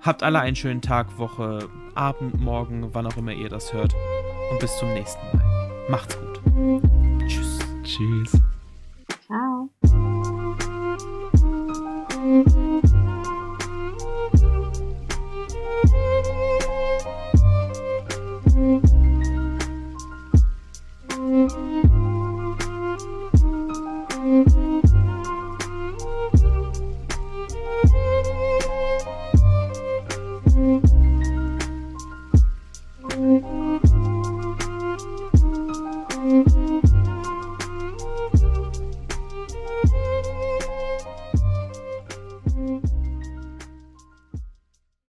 [0.02, 3.94] Habt alle einen schönen Tag, Woche, Abend, Morgen, wann auch immer ihr das hört.
[4.52, 5.88] Und bis zum nächsten Mal.
[5.90, 6.82] Macht's gut.
[7.28, 7.60] Tschüss.
[7.84, 8.32] Tschüss.
[12.30, 12.69] Bye.